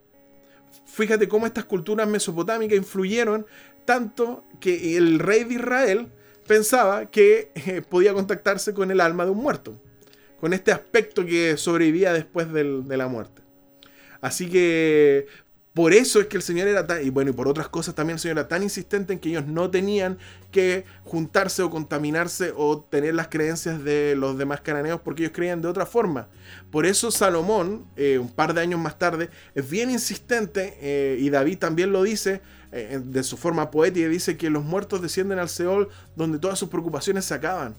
Fíjate 0.96 1.28
cómo 1.28 1.44
estas 1.44 1.66
culturas 1.66 2.08
mesopotámicas 2.08 2.78
influyeron 2.78 3.44
tanto 3.84 4.44
que 4.60 4.96
el 4.96 5.18
rey 5.18 5.44
de 5.44 5.56
Israel 5.56 6.08
pensaba 6.46 7.10
que 7.10 7.50
eh, 7.54 7.82
podía 7.86 8.14
contactarse 8.14 8.72
con 8.72 8.90
el 8.90 9.02
alma 9.02 9.26
de 9.26 9.32
un 9.32 9.36
muerto, 9.36 9.78
con 10.40 10.54
este 10.54 10.72
aspecto 10.72 11.26
que 11.26 11.58
sobrevivía 11.58 12.14
después 12.14 12.50
de 12.50 12.96
la 12.96 13.08
muerte. 13.08 13.42
Así 14.22 14.48
que 14.48 15.26
por 15.76 15.92
eso 15.92 16.20
es 16.20 16.28
que 16.28 16.38
el 16.38 16.42
Señor 16.42 16.68
era 16.68 16.86
tan, 16.86 17.04
y 17.04 17.10
bueno, 17.10 17.32
y 17.32 17.34
por 17.34 17.48
otras 17.48 17.68
cosas 17.68 17.94
también 17.94 18.14
el 18.14 18.18
Señor 18.18 18.38
era 18.38 18.48
tan 18.48 18.62
insistente 18.62 19.12
en 19.12 19.18
que 19.18 19.28
ellos 19.28 19.46
no 19.46 19.70
tenían 19.70 20.16
que 20.50 20.86
juntarse 21.04 21.62
o 21.62 21.68
contaminarse 21.68 22.54
o 22.56 22.80
tener 22.80 23.14
las 23.14 23.28
creencias 23.28 23.84
de 23.84 24.14
los 24.16 24.38
demás 24.38 24.62
cananeos 24.62 25.02
porque 25.02 25.24
ellos 25.24 25.34
creían 25.34 25.60
de 25.60 25.68
otra 25.68 25.84
forma. 25.84 26.28
Por 26.70 26.86
eso 26.86 27.10
Salomón, 27.10 27.84
eh, 27.94 28.16
un 28.16 28.30
par 28.30 28.54
de 28.54 28.62
años 28.62 28.80
más 28.80 28.98
tarde, 28.98 29.28
es 29.54 29.68
bien 29.68 29.90
insistente, 29.90 30.78
eh, 30.80 31.18
y 31.20 31.28
David 31.28 31.58
también 31.58 31.92
lo 31.92 32.02
dice 32.02 32.40
eh, 32.72 32.98
de 33.04 33.22
su 33.22 33.36
forma 33.36 33.70
poética, 33.70 34.08
dice 34.08 34.38
que 34.38 34.48
los 34.48 34.64
muertos 34.64 35.02
descienden 35.02 35.38
al 35.38 35.50
Seol 35.50 35.90
donde 36.16 36.38
todas 36.38 36.58
sus 36.58 36.70
preocupaciones 36.70 37.26
se 37.26 37.34
acaban. 37.34 37.76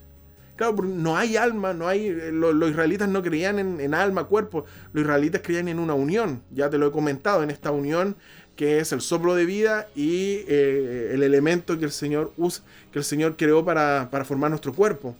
Claro, 0.58 0.76
no 0.84 1.16
hay 1.16 1.38
alma, 1.38 1.74
no 1.74 1.88
hay. 1.88 2.08
eh, 2.08 2.32
lo- 2.34 2.52
Los, 2.54 2.72
israelitas 2.72 3.08
no 3.08 3.24
creían 3.24 3.60
en, 3.80 3.94
alma, 3.94 4.26
cuerpo. 4.26 4.66
Los 4.94 5.04
israelitas 5.04 5.42
creían 5.44 5.68
en 5.70 5.80
una 5.80 5.94
unión. 5.94 6.42
Ya 6.52 6.70
te 6.70 6.78
lo 6.78 6.88
he 6.88 6.92
comentado, 6.92 7.44
en 7.44 7.52
esta 7.52 7.72
unión 7.72 8.16
que 8.58 8.80
es 8.80 8.92
el 8.92 9.02
soplo 9.02 9.36
de 9.36 9.46
vida 9.46 9.88
y 9.96 10.40
eh, 10.48 11.12
el 11.14 11.22
elemento 11.22 11.78
que 11.78 11.86
el 11.86 11.92
Señor 11.92 12.34
usa, 12.38 12.64
que 12.92 12.98
el 13.00 13.06
Señor 13.06 13.38
creó 13.38 13.64
para, 13.64 14.10
formar 14.26 14.50
nuestro 14.50 14.74
cuerpo. 14.74 15.16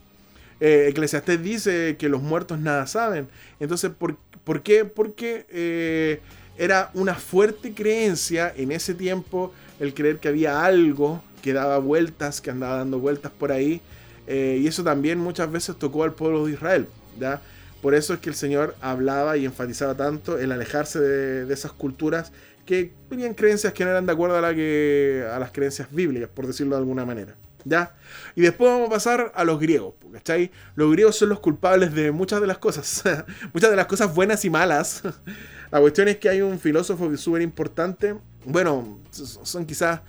Eh, 0.60 0.86
Eclesiastés 0.90 1.40
dice 1.40 1.96
que 1.98 2.08
los 2.08 2.20
muertos 2.20 2.58
nada 2.58 2.86
saben. 2.88 3.28
Entonces, 3.60 3.92
¿por, 3.96 4.16
por 4.42 4.62
qué? 4.62 4.84
Porque 4.84 5.46
eh, 5.50 6.20
era 6.58 6.90
una 6.94 7.14
fuerte 7.14 7.72
creencia 7.74 8.52
en 8.56 8.72
ese 8.72 8.92
tiempo 8.94 9.52
el 9.78 9.94
creer 9.94 10.18
que 10.18 10.26
había 10.28 10.64
algo 10.64 11.22
que 11.40 11.52
daba 11.52 11.78
vueltas, 11.78 12.40
que 12.40 12.50
andaba 12.50 12.78
dando 12.78 12.98
vueltas 12.98 13.30
por 13.30 13.52
ahí. 13.52 13.80
Eh, 14.28 14.60
y 14.60 14.66
eso 14.66 14.84
también 14.84 15.18
muchas 15.18 15.50
veces 15.50 15.76
tocó 15.76 16.04
al 16.04 16.12
pueblo 16.12 16.44
de 16.46 16.52
Israel. 16.52 16.86
¿ya? 17.18 17.40
Por 17.80 17.94
eso 17.94 18.12
es 18.12 18.20
que 18.20 18.28
el 18.28 18.36
Señor 18.36 18.76
hablaba 18.80 19.36
y 19.38 19.46
enfatizaba 19.46 19.94
tanto 19.96 20.38
el 20.38 20.52
alejarse 20.52 21.00
de, 21.00 21.52
esas 21.52 21.72
culturas 21.72 22.32
que 22.66 22.92
tenían 23.08 23.32
creencias 23.32 23.72
que 23.72 23.84
no 23.84 23.90
eran 23.90 24.04
de 24.04 24.12
acuerdo 24.12 24.36
a, 24.36 24.42
la 24.42 24.54
que, 24.54 25.26
a 25.32 25.38
las 25.38 25.50
creencias 25.50 25.88
bíblicas, 25.90 26.28
por 26.28 26.46
decirlo 26.46 26.76
de 26.76 26.82
alguna 26.82 27.06
manera. 27.06 27.34
¿Ya? 27.64 27.94
Y 28.34 28.42
después 28.42 28.70
vamos 28.70 28.88
a 28.88 28.90
pasar 28.90 29.32
a 29.34 29.44
los 29.44 29.58
griegos, 29.58 29.94
¿cachai? 30.12 30.50
Los 30.74 30.90
griegos 30.92 31.16
son 31.16 31.28
los 31.30 31.40
culpables 31.40 31.92
de 31.94 32.12
muchas 32.12 32.40
de 32.40 32.46
las 32.46 32.58
cosas, 32.58 33.02
muchas 33.52 33.70
de 33.70 33.76
las 33.76 33.86
cosas 33.86 34.14
buenas 34.14 34.44
y 34.44 34.50
malas. 34.50 35.02
La 35.70 35.80
cuestión 35.80 36.08
es 36.08 36.18
que 36.18 36.28
hay 36.28 36.40
un 36.40 36.58
filósofo 36.58 37.14
súper 37.16 37.42
importante, 37.42 38.16
bueno, 38.44 38.98
son 39.10 39.66
quizás 39.66 40.00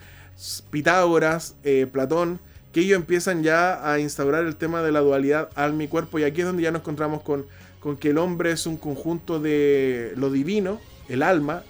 Pitágoras, 0.69 1.55
eh, 1.63 1.87
Platón, 1.91 2.39
que 2.71 2.81
ellos 2.81 2.97
empiezan 2.97 3.43
ya 3.43 3.91
a 3.91 3.99
instaurar 3.99 4.45
el 4.45 4.55
tema 4.55 4.81
de 4.81 4.91
la 4.91 4.99
dualidad 4.99 5.49
alma 5.55 5.83
y 5.83 5.87
cuerpo, 5.87 6.19
y 6.19 6.23
aquí 6.23 6.41
es 6.41 6.47
donde 6.47 6.63
ya 6.63 6.71
nos 6.71 6.81
encontramos 6.81 7.21
con, 7.21 7.45
con 7.79 7.97
que 7.97 8.09
el 8.09 8.17
hombre 8.17 8.51
es 8.51 8.65
un 8.65 8.77
conjunto 8.77 9.39
de 9.39 10.13
lo 10.15 10.29
divino, 10.29 10.79
el 11.07 11.23
alma, 11.23 11.63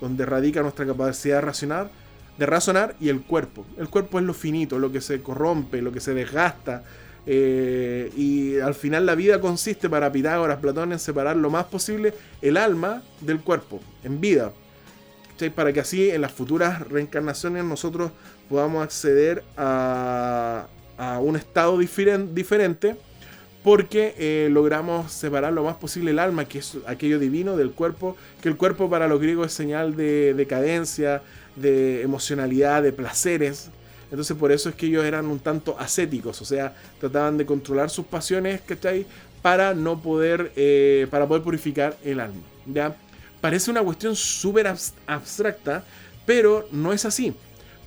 donde 0.00 0.26
radica 0.26 0.62
nuestra 0.62 0.86
capacidad 0.86 1.42
de 1.42 1.90
de 2.38 2.46
razonar 2.46 2.96
y 2.98 3.10
el 3.10 3.20
cuerpo. 3.20 3.66
El 3.76 3.90
cuerpo 3.90 4.18
es 4.18 4.24
lo 4.24 4.32
finito, 4.32 4.78
lo 4.78 4.90
que 4.90 5.02
se 5.02 5.20
corrompe, 5.20 5.82
lo 5.82 5.92
que 5.92 6.00
se 6.00 6.14
desgasta. 6.14 6.84
eh, 7.26 8.10
y 8.16 8.58
al 8.60 8.74
final 8.74 9.04
la 9.04 9.14
vida 9.14 9.40
consiste 9.42 9.90
para 9.90 10.10
Pitágoras, 10.10 10.58
Platón, 10.58 10.92
en 10.92 10.98
separar 10.98 11.36
lo 11.36 11.50
más 11.50 11.66
posible 11.66 12.14
el 12.40 12.56
alma 12.56 13.02
del 13.20 13.40
cuerpo, 13.40 13.80
en 14.02 14.20
vida. 14.22 14.52
Para 15.48 15.72
que 15.72 15.80
así 15.80 16.10
en 16.10 16.20
las 16.20 16.32
futuras 16.32 16.86
reencarnaciones 16.88 17.64
nosotros 17.64 18.10
podamos 18.50 18.84
acceder 18.84 19.42
a, 19.56 20.66
a 20.98 21.18
un 21.20 21.36
estado 21.36 21.78
diferen- 21.78 22.34
diferente 22.34 22.96
porque 23.62 24.14
eh, 24.18 24.48
logramos 24.50 25.12
separar 25.12 25.52
lo 25.52 25.64
más 25.64 25.76
posible 25.76 26.10
el 26.10 26.18
alma, 26.18 26.46
que 26.46 26.58
es 26.58 26.78
aquello 26.86 27.18
divino, 27.18 27.56
del 27.56 27.70
cuerpo, 27.72 28.16
que 28.42 28.48
el 28.48 28.56
cuerpo 28.56 28.90
para 28.90 29.06
los 29.06 29.20
griegos 29.20 29.46
es 29.48 29.52
señal 29.52 29.96
de 29.96 30.34
decadencia, 30.34 31.22
de 31.56 32.02
emocionalidad, 32.02 32.82
de 32.82 32.92
placeres. 32.92 33.70
Entonces 34.10 34.36
por 34.36 34.50
eso 34.50 34.70
es 34.70 34.74
que 34.74 34.86
ellos 34.86 35.04
eran 35.04 35.26
un 35.26 35.38
tanto 35.38 35.76
ascéticos, 35.78 36.40
o 36.42 36.44
sea, 36.44 36.74
trataban 36.98 37.36
de 37.38 37.46
controlar 37.46 37.90
sus 37.90 38.06
pasiones, 38.06 38.60
¿cachai? 38.62 39.06
Para 39.42 39.74
no 39.74 40.00
poder, 40.02 40.52
eh, 40.56 41.06
para 41.10 41.28
poder 41.28 41.42
purificar 41.42 41.96
el 42.02 42.18
alma, 42.18 42.40
¿ya? 42.66 42.96
Parece 43.40 43.70
una 43.70 43.82
cuestión 43.82 44.14
súper 44.16 44.66
abs- 44.66 44.92
abstracta, 45.06 45.84
pero 46.26 46.68
no 46.72 46.92
es 46.92 47.04
así. 47.04 47.34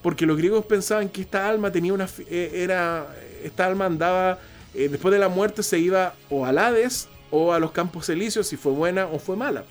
Porque 0.02 0.26
los 0.26 0.38
griegos 0.38 0.66
pensaban 0.66 1.10
que 1.10 1.22
esta 1.22 1.48
alma 1.48 1.72
tenía 1.72 1.94
una... 1.94 2.08
eh, 2.30 2.52
era, 2.54 3.08
esta 3.44 3.66
alma 3.66 3.86
andaba... 3.86 4.40
eh, 4.74 4.90
después 4.90 5.12
de 5.14 5.20
la 5.20 5.30
muerte 5.30 5.64
se 5.64 5.80
iba 5.80 6.16
o 6.30 6.46
al 6.46 6.58
Hades 6.58 7.08
o 7.32 7.54
a 7.54 7.60
los 7.60 7.72
campos 7.72 8.10
elíseos 8.10 8.48
si 8.48 8.58
fue 8.58 8.72
buena 8.72 9.06
o 9.08 9.20
fue 9.20 9.36
mala. 9.36 9.64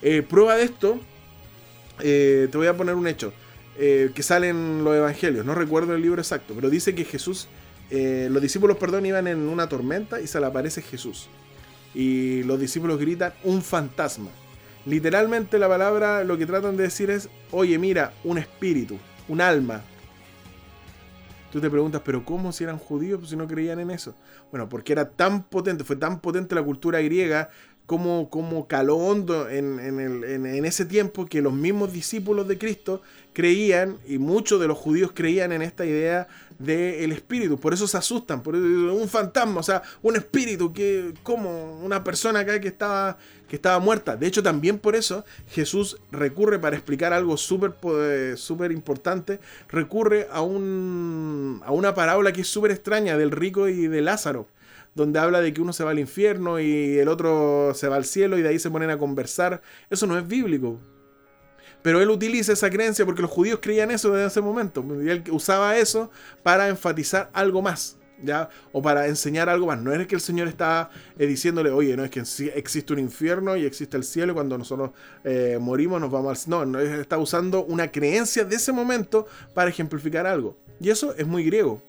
Eh, 0.00 0.22
prueba 0.22 0.56
de 0.56 0.64
esto, 0.64 1.00
eh, 2.00 2.48
te 2.50 2.56
voy 2.56 2.68
a 2.68 2.76
poner 2.76 2.94
un 2.94 3.06
hecho 3.08 3.32
que 3.76 4.22
sale 4.24 4.48
en 4.48 4.82
los 4.82 4.96
evangelios, 4.96 5.46
no 5.46 5.54
recuerdo 5.54 5.94
el 5.94 6.02
libro 6.02 6.20
exacto, 6.20 6.52
pero 6.52 6.68
dice 6.68 6.96
que 6.96 7.04
Jesús, 7.04 7.46
los 7.90 8.42
discípulos, 8.42 8.76
perdón, 8.76 9.06
iban 9.06 9.28
en 9.28 9.48
una 9.48 9.68
tormenta 9.68 10.20
y 10.20 10.26
se 10.26 10.40
le 10.40 10.46
aparece 10.46 10.82
Jesús. 10.82 11.28
Y 11.94 12.42
los 12.42 12.58
discípulos 12.58 12.98
gritan, 12.98 13.34
un 13.44 13.62
fantasma. 13.62 14.30
Literalmente 14.88 15.58
la 15.58 15.68
palabra 15.68 16.24
lo 16.24 16.38
que 16.38 16.46
tratan 16.46 16.76
de 16.78 16.84
decir 16.84 17.10
es, 17.10 17.28
oye, 17.50 17.78
mira, 17.78 18.14
un 18.24 18.38
espíritu, 18.38 18.96
un 19.28 19.42
alma. 19.42 19.82
Tú 21.52 21.60
te 21.60 21.68
preguntas, 21.68 22.00
pero 22.04 22.24
¿cómo 22.24 22.52
si 22.52 22.64
eran 22.64 22.78
judíos 22.78 23.28
si 23.28 23.36
no 23.36 23.46
creían 23.46 23.80
en 23.80 23.90
eso? 23.90 24.14
Bueno, 24.50 24.68
porque 24.68 24.92
era 24.92 25.10
tan 25.10 25.42
potente, 25.44 25.84
fue 25.84 25.96
tan 25.96 26.20
potente 26.20 26.54
la 26.54 26.62
cultura 26.62 27.00
griega, 27.02 27.50
como, 27.84 28.30
como 28.30 28.66
caló 28.66 28.96
hondo 28.96 29.48
en, 29.48 29.78
en 29.78 29.98
el- 29.98 30.24
en 30.46 30.64
ese 30.64 30.84
tiempo 30.86 31.24
que 31.26 31.40
los 31.42 31.52
mismos 31.54 31.92
discípulos 31.92 32.46
de 32.48 32.58
Cristo 32.58 33.02
creían, 33.34 33.96
y 34.06 34.18
muchos 34.18 34.60
de 34.60 34.68
los 34.68 34.78
judíos 34.78 35.12
creían 35.14 35.52
en 35.52 35.62
esta 35.62 35.84
idea 35.86 36.28
del 36.58 37.12
espíritu. 37.12 37.58
Por 37.58 37.72
eso 37.72 37.86
se 37.86 37.96
asustan, 37.96 38.42
por 38.42 38.54
un 38.54 39.08
fantasma, 39.08 39.60
o 39.60 39.62
sea, 39.62 39.82
un 40.02 40.16
espíritu, 40.16 40.72
que 40.72 41.14
como 41.22 41.78
una 41.80 42.02
persona 42.04 42.40
acá 42.40 42.60
que 42.60 42.68
estaba, 42.68 43.16
que 43.48 43.56
estaba 43.56 43.78
muerta. 43.78 44.16
De 44.16 44.26
hecho, 44.26 44.42
también 44.42 44.78
por 44.78 44.96
eso 44.96 45.24
Jesús 45.48 45.98
recurre 46.10 46.58
para 46.58 46.76
explicar 46.76 47.12
algo 47.12 47.36
súper 47.36 47.74
súper 48.36 48.72
importante, 48.72 49.40
recurre 49.68 50.28
a, 50.32 50.42
un, 50.42 51.62
a 51.64 51.72
una 51.72 51.94
parábola 51.94 52.32
que 52.32 52.42
es 52.42 52.48
súper 52.48 52.72
extraña 52.72 53.16
del 53.16 53.30
rico 53.30 53.68
y 53.68 53.86
de 53.86 54.02
Lázaro 54.02 54.48
donde 54.94 55.20
habla 55.20 55.40
de 55.40 55.52
que 55.54 55.60
uno 55.60 55.72
se 55.72 55.84
va 55.84 55.92
al 55.92 56.00
infierno 56.00 56.58
y 56.58 56.98
el 56.98 57.06
otro 57.06 57.72
se 57.74 57.86
va 57.86 57.94
al 57.94 58.04
cielo 58.04 58.36
y 58.36 58.42
de 58.42 58.48
ahí 58.48 58.58
se 58.58 58.68
ponen 58.68 58.90
a 58.90 58.98
conversar. 58.98 59.62
Eso 59.90 60.08
no 60.08 60.18
es 60.18 60.26
bíblico. 60.26 60.80
Pero 61.82 62.02
él 62.02 62.10
utiliza 62.10 62.52
esa 62.52 62.70
creencia 62.70 63.04
porque 63.04 63.22
los 63.22 63.30
judíos 63.30 63.60
creían 63.62 63.90
eso 63.90 64.12
desde 64.12 64.26
ese 64.26 64.40
momento. 64.40 64.84
Y 65.02 65.08
él 65.08 65.24
usaba 65.30 65.76
eso 65.76 66.10
para 66.42 66.68
enfatizar 66.68 67.30
algo 67.32 67.62
más. 67.62 67.96
¿Ya? 68.20 68.48
O 68.72 68.82
para 68.82 69.06
enseñar 69.06 69.48
algo 69.48 69.68
más. 69.68 69.80
No 69.80 69.94
es 69.94 70.04
que 70.08 70.16
el 70.16 70.20
Señor 70.20 70.48
está 70.48 70.90
eh, 71.18 71.26
diciéndole, 71.26 71.70
oye, 71.70 71.96
no 71.96 72.02
es 72.02 72.10
que 72.10 72.20
existe 72.52 72.92
un 72.92 72.98
infierno 72.98 73.56
y 73.56 73.64
existe 73.64 73.96
el 73.96 74.02
cielo 74.02 74.32
y 74.32 74.34
cuando 74.34 74.58
nosotros 74.58 74.90
eh, 75.22 75.56
morimos 75.60 76.00
nos 76.00 76.10
vamos 76.10 76.46
al... 76.46 76.50
No, 76.50 76.66
no, 76.66 76.80
está 76.80 77.16
usando 77.16 77.64
una 77.64 77.92
creencia 77.92 78.44
de 78.44 78.56
ese 78.56 78.72
momento 78.72 79.28
para 79.54 79.70
ejemplificar 79.70 80.26
algo. 80.26 80.56
Y 80.80 80.90
eso 80.90 81.14
es 81.16 81.28
muy 81.28 81.44
griego. 81.44 81.80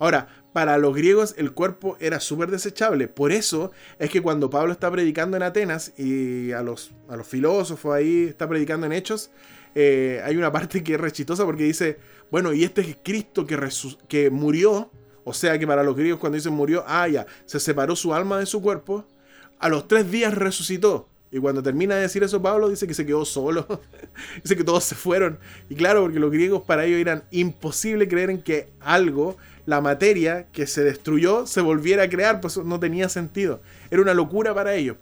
Ahora, 0.00 0.26
para 0.54 0.78
los 0.78 0.94
griegos 0.94 1.34
el 1.36 1.50
cuerpo 1.50 1.96
era 1.98 2.20
súper 2.20 2.48
desechable. 2.48 3.08
Por 3.08 3.32
eso 3.32 3.72
es 3.98 4.08
que 4.08 4.22
cuando 4.22 4.50
Pablo 4.50 4.72
está 4.72 4.88
predicando 4.88 5.36
en 5.36 5.42
Atenas 5.42 5.92
y 5.98 6.52
a 6.52 6.62
los, 6.62 6.92
a 7.08 7.16
los 7.16 7.26
filósofos 7.26 7.92
ahí 7.92 8.26
está 8.28 8.48
predicando 8.48 8.86
en 8.86 8.92
Hechos, 8.92 9.32
eh, 9.74 10.22
hay 10.24 10.36
una 10.36 10.52
parte 10.52 10.84
que 10.84 10.94
es 10.94 11.00
rechitosa 11.00 11.44
porque 11.44 11.64
dice, 11.64 11.98
bueno, 12.30 12.52
y 12.52 12.62
este 12.62 12.82
es 12.82 12.96
Cristo 13.02 13.48
que, 13.48 13.58
que 14.06 14.30
murió, 14.30 14.92
o 15.24 15.34
sea 15.34 15.58
que 15.58 15.66
para 15.66 15.82
los 15.82 15.96
griegos 15.96 16.20
cuando 16.20 16.36
dicen 16.36 16.52
murió, 16.52 16.84
ah, 16.86 17.08
ya, 17.08 17.26
se 17.46 17.58
separó 17.58 17.96
su 17.96 18.14
alma 18.14 18.38
de 18.38 18.46
su 18.46 18.62
cuerpo, 18.62 19.04
a 19.58 19.68
los 19.68 19.88
tres 19.88 20.08
días 20.08 20.32
resucitó. 20.34 21.08
Y 21.32 21.40
cuando 21.40 21.64
termina 21.64 21.96
de 21.96 22.02
decir 22.02 22.22
eso 22.22 22.40
Pablo 22.40 22.68
dice 22.68 22.86
que 22.86 22.94
se 22.94 23.04
quedó 23.04 23.24
solo. 23.24 23.66
dice 24.44 24.56
que 24.56 24.62
todos 24.62 24.84
se 24.84 24.94
fueron. 24.94 25.40
Y 25.68 25.74
claro, 25.74 26.02
porque 26.02 26.20
los 26.20 26.30
griegos 26.30 26.62
para 26.62 26.84
ellos 26.84 27.00
eran 27.00 27.24
imposible 27.32 28.06
creer 28.06 28.30
en 28.30 28.40
que 28.40 28.68
algo, 28.78 29.36
la 29.66 29.80
materia 29.80 30.46
que 30.52 30.66
se 30.66 30.84
destruyó, 30.84 31.46
se 31.46 31.60
volviera 31.60 32.04
a 32.04 32.08
crear, 32.08 32.40
pues 32.40 32.56
no 32.58 32.78
tenía 32.80 33.08
sentido. 33.08 33.60
Era 33.90 34.02
una 34.02 34.14
locura 34.14 34.54
para 34.54 34.74
ellos. 34.74 34.96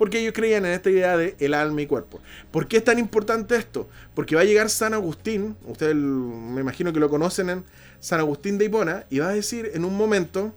porque 0.00 0.18
ellos 0.18 0.32
creían 0.32 0.64
en 0.64 0.72
esta 0.72 0.88
idea 0.88 1.14
de 1.18 1.36
el 1.40 1.52
alma 1.52 1.82
y 1.82 1.86
cuerpo. 1.86 2.20
¿Por 2.50 2.66
qué 2.68 2.78
es 2.78 2.84
tan 2.84 2.98
importante 2.98 3.54
esto? 3.54 3.86
Porque 4.14 4.34
va 4.34 4.40
a 4.40 4.44
llegar 4.44 4.70
San 4.70 4.94
Agustín, 4.94 5.56
ustedes 5.66 5.94
me 5.94 6.62
imagino 6.62 6.90
que 6.94 7.00
lo 7.00 7.10
conocen 7.10 7.50
en 7.50 7.64
San 7.98 8.18
Agustín 8.18 8.56
de 8.56 8.64
Hipona, 8.64 9.04
y 9.10 9.18
va 9.18 9.28
a 9.28 9.34
decir 9.34 9.70
en 9.74 9.84
un 9.84 9.94
momento, 9.98 10.56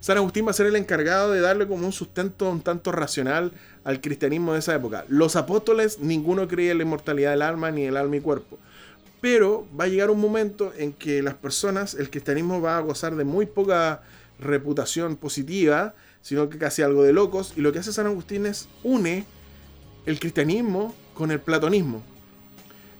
San 0.00 0.16
Agustín 0.16 0.46
va 0.46 0.50
a 0.50 0.54
ser 0.54 0.66
el 0.66 0.74
encargado 0.74 1.30
de 1.30 1.40
darle 1.40 1.68
como 1.68 1.86
un 1.86 1.92
sustento 1.92 2.50
un 2.50 2.60
tanto 2.60 2.90
racional 2.90 3.52
al 3.84 4.00
cristianismo 4.00 4.54
de 4.54 4.58
esa 4.58 4.74
época. 4.74 5.04
Los 5.06 5.36
apóstoles, 5.36 6.00
ninguno 6.00 6.48
creía 6.48 6.72
en 6.72 6.78
la 6.78 6.84
inmortalidad 6.84 7.30
del 7.30 7.42
alma 7.42 7.70
ni 7.70 7.84
el 7.84 7.96
alma 7.96 8.16
y 8.16 8.20
cuerpo. 8.20 8.58
Pero 9.26 9.66
va 9.76 9.86
a 9.86 9.88
llegar 9.88 10.08
un 10.12 10.20
momento 10.20 10.72
en 10.78 10.92
que 10.92 11.20
las 11.20 11.34
personas, 11.34 11.94
el 11.94 12.10
cristianismo 12.10 12.60
va 12.60 12.78
a 12.78 12.80
gozar 12.80 13.16
de 13.16 13.24
muy 13.24 13.44
poca 13.44 14.00
reputación 14.38 15.16
positiva, 15.16 15.96
sino 16.22 16.48
que 16.48 16.58
casi 16.58 16.82
algo 16.82 17.02
de 17.02 17.12
locos. 17.12 17.52
Y 17.56 17.60
lo 17.60 17.72
que 17.72 17.80
hace 17.80 17.92
San 17.92 18.06
Agustín 18.06 18.46
es 18.46 18.68
une 18.84 19.24
el 20.06 20.20
cristianismo 20.20 20.94
con 21.12 21.32
el 21.32 21.40
platonismo. 21.40 22.04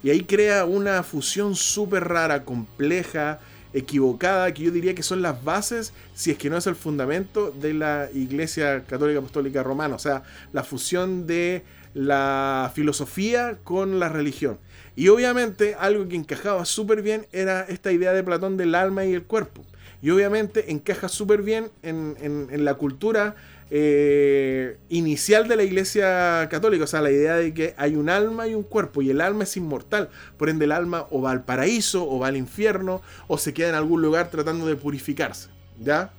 Y 0.02 0.10
ahí 0.10 0.24
crea 0.24 0.64
una 0.64 1.04
fusión 1.04 1.54
súper 1.54 2.08
rara, 2.08 2.44
compleja, 2.44 3.38
equivocada, 3.76 4.52
que 4.54 4.62
yo 4.62 4.70
diría 4.70 4.94
que 4.94 5.02
son 5.02 5.20
las 5.20 5.44
bases, 5.44 5.92
si 6.14 6.30
es 6.30 6.38
que 6.38 6.48
no 6.48 6.56
es 6.56 6.66
el 6.66 6.74
fundamento 6.74 7.50
de 7.50 7.74
la 7.74 8.08
Iglesia 8.14 8.84
Católica 8.84 9.18
Apostólica 9.18 9.62
Romana. 9.62 9.94
O 9.94 9.98
sea, 9.98 10.22
la 10.52 10.64
fusión 10.64 11.26
de 11.26 11.62
la 11.92 12.72
filosofía 12.74 13.58
con 13.64 14.00
la 14.00 14.08
religión. 14.08 14.58
Y 14.96 15.08
obviamente 15.08 15.76
algo 15.78 16.08
que 16.08 16.16
encajaba 16.16 16.64
súper 16.64 17.02
bien 17.02 17.26
era 17.32 17.62
esta 17.62 17.92
idea 17.92 18.12
de 18.12 18.24
Platón 18.24 18.56
del 18.56 18.74
alma 18.74 19.04
y 19.04 19.12
el 19.12 19.24
cuerpo. 19.24 19.62
Y 20.00 20.10
obviamente 20.10 20.70
encaja 20.70 21.08
súper 21.08 21.42
bien 21.42 21.70
en, 21.82 22.64
la 22.64 22.74
cultura 22.74 23.34
eh, 23.70 24.78
inicial 24.88 25.48
de 25.48 25.56
la 25.56 25.64
Iglesia 25.64 26.48
Católica. 26.50 26.84
O 26.84 26.86
sea, 26.86 27.00
la 27.00 27.10
idea 27.10 27.36
de 27.36 27.52
que 27.52 27.74
hay 27.76 27.96
un 27.96 28.08
alma 28.08 28.46
y 28.46 28.54
un 28.54 28.62
cuerpo 28.62 29.02
y 29.02 29.10
el 29.10 29.20
alma 29.20 29.44
es 29.44 29.56
inmortal. 29.56 30.10
Por 30.36 30.48
ende, 30.48 30.66
el 30.66 30.72
alma 30.72 31.06
o 31.10 31.20
va 31.20 31.32
al 31.32 31.44
paraíso 31.44 32.08
o 32.08 32.18
va 32.18 32.28
al 32.28 32.36
infierno 32.36 33.02
o 33.26 33.38
se 33.38 33.52
queda 33.54 33.70
en 33.70 33.74
algún 33.74 34.02
lugar 34.02 34.30
tratando 34.30 34.66
de 34.66 34.76
purificarse. 34.76 35.48
¿Ya? 35.80 36.12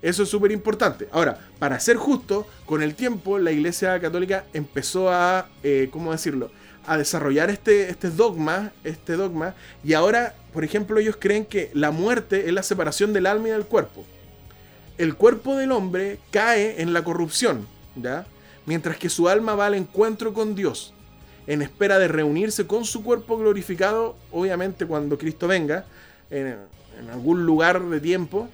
Eso 0.00 0.22
es 0.22 0.28
súper 0.28 0.52
importante. 0.52 1.08
Ahora, 1.10 1.38
para 1.58 1.80
ser 1.80 1.96
justo, 1.96 2.46
con 2.66 2.82
el 2.82 2.94
tiempo 2.94 3.38
la 3.38 3.50
Iglesia 3.50 3.98
Católica 4.00 4.44
empezó 4.52 5.10
a, 5.10 5.48
eh, 5.62 5.88
¿cómo 5.90 6.12
decirlo? 6.12 6.50
A 6.86 6.96
desarrollar 6.96 7.50
este, 7.50 7.90
este 7.90 8.10
dogma, 8.10 8.72
este 8.84 9.14
dogma, 9.14 9.54
y 9.82 9.94
ahora, 9.94 10.36
por 10.52 10.62
ejemplo, 10.62 11.00
ellos 11.00 11.16
creen 11.18 11.44
que 11.44 11.70
la 11.74 11.90
muerte 11.90 12.46
es 12.46 12.52
la 12.52 12.62
separación 12.62 13.12
del 13.12 13.26
alma 13.26 13.48
y 13.48 13.50
del 13.50 13.64
cuerpo. 13.64 14.04
El 14.98 15.14
cuerpo 15.14 15.56
del 15.56 15.72
hombre 15.72 16.18
cae 16.32 16.82
en 16.82 16.92
la 16.92 17.04
corrupción, 17.04 17.66
¿ya? 17.94 18.26
Mientras 18.66 18.98
que 18.98 19.08
su 19.08 19.28
alma 19.28 19.54
va 19.54 19.66
al 19.66 19.74
encuentro 19.74 20.34
con 20.34 20.54
Dios, 20.54 20.92
en 21.46 21.62
espera 21.62 21.98
de 21.98 22.08
reunirse 22.08 22.66
con 22.66 22.84
su 22.84 23.02
cuerpo 23.02 23.38
glorificado, 23.38 24.16
obviamente 24.32 24.86
cuando 24.86 25.16
Cristo 25.16 25.48
venga, 25.48 25.86
en, 26.30 26.56
algún 27.10 27.46
lugar 27.46 27.82
de 27.82 28.00
tiempo, 28.00 28.48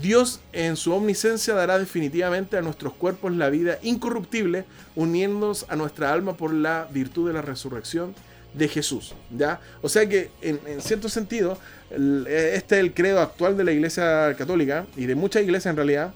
Dios 0.00 0.40
en 0.52 0.76
su 0.76 0.92
omnisencia 0.92 1.54
dará 1.54 1.78
definitivamente 1.78 2.56
a 2.56 2.62
nuestros 2.62 2.92
cuerpos 2.92 3.32
la 3.32 3.50
vida 3.50 3.78
incorruptible, 3.82 4.66
uniéndonos 4.94 5.66
a 5.68 5.74
nuestra 5.74 6.12
alma 6.12 6.36
por 6.36 6.52
la 6.52 6.86
virtud 6.92 7.26
de 7.26 7.32
la 7.32 7.42
resurrección 7.42 8.14
de 8.54 8.68
Jesús. 8.68 9.14
¿ya? 9.36 9.60
O 9.82 9.88
sea 9.88 10.08
que, 10.08 10.30
en, 10.42 10.60
cierto 10.80 11.08
sentido, 11.08 11.58
este 11.90 12.76
es 12.76 12.80
el 12.80 12.92
credo 12.94 13.20
actual 13.20 13.56
de 13.56 13.64
la 13.64 13.72
Iglesia 13.72 14.34
Católica 14.36 14.86
y 14.96 15.06
de 15.06 15.14
muchas 15.14 15.42
iglesias 15.42 15.72
en 15.72 15.76
realidad, 15.76 16.14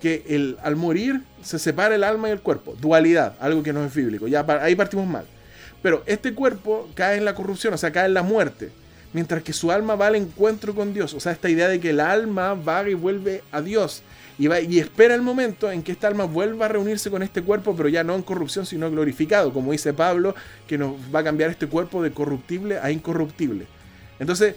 que 0.00 0.24
el, 0.28 0.56
al 0.62 0.76
morir 0.76 1.22
se 1.42 1.58
separa 1.58 1.94
el 1.94 2.04
alma 2.04 2.28
y 2.28 2.32
el 2.32 2.40
cuerpo. 2.40 2.74
Dualidad, 2.80 3.34
algo 3.40 3.62
que 3.62 3.72
no 3.72 3.84
es 3.84 3.94
bíblico. 3.94 4.28
Ya 4.28 4.44
ahí 4.62 4.74
partimos 4.74 5.06
mal. 5.06 5.24
Pero 5.82 6.02
este 6.06 6.34
cuerpo 6.34 6.88
cae 6.94 7.16
en 7.16 7.24
la 7.24 7.34
corrupción, 7.34 7.74
o 7.74 7.78
sea, 7.78 7.90
cae 7.90 8.06
en 8.06 8.14
la 8.14 8.22
muerte 8.22 8.70
mientras 9.12 9.42
que 9.42 9.52
su 9.52 9.72
alma 9.72 9.96
va 9.96 10.06
al 10.06 10.16
encuentro 10.16 10.74
con 10.74 10.94
Dios. 10.94 11.14
O 11.14 11.20
sea, 11.20 11.32
esta 11.32 11.48
idea 11.48 11.68
de 11.68 11.80
que 11.80 11.90
el 11.90 12.00
alma 12.00 12.54
va 12.54 12.88
y 12.88 12.94
vuelve 12.94 13.42
a 13.50 13.60
Dios 13.60 14.02
y, 14.38 14.46
va, 14.46 14.60
y 14.60 14.78
espera 14.78 15.14
el 15.14 15.22
momento 15.22 15.70
en 15.70 15.82
que 15.82 15.92
esta 15.92 16.08
alma 16.08 16.24
vuelva 16.24 16.66
a 16.66 16.68
reunirse 16.68 17.10
con 17.10 17.22
este 17.22 17.42
cuerpo, 17.42 17.74
pero 17.76 17.88
ya 17.88 18.04
no 18.04 18.14
en 18.14 18.22
corrupción, 18.22 18.64
sino 18.66 18.90
glorificado, 18.90 19.52
como 19.52 19.72
dice 19.72 19.92
Pablo, 19.92 20.34
que 20.66 20.78
nos 20.78 20.94
va 21.14 21.20
a 21.20 21.24
cambiar 21.24 21.50
este 21.50 21.66
cuerpo 21.66 22.02
de 22.02 22.12
corruptible 22.12 22.78
a 22.78 22.90
incorruptible. 22.90 23.66
Entonces, 24.18 24.54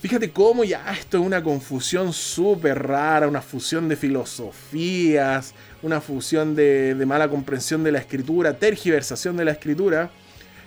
fíjate 0.00 0.30
cómo 0.30 0.64
ya 0.64 0.90
esto 0.92 1.18
es 1.18 1.24
una 1.24 1.42
confusión 1.42 2.12
súper 2.12 2.82
rara, 2.82 3.28
una 3.28 3.42
fusión 3.42 3.88
de 3.88 3.96
filosofías, 3.96 5.54
una 5.82 6.00
fusión 6.00 6.54
de, 6.54 6.96
mala 7.06 7.28
comprensión 7.28 7.84
de 7.84 7.92
la 7.92 7.98
escritura, 7.98 8.54
tergiversación 8.58 9.36
de 9.36 9.44
la 9.44 9.52
escritura 9.52 10.10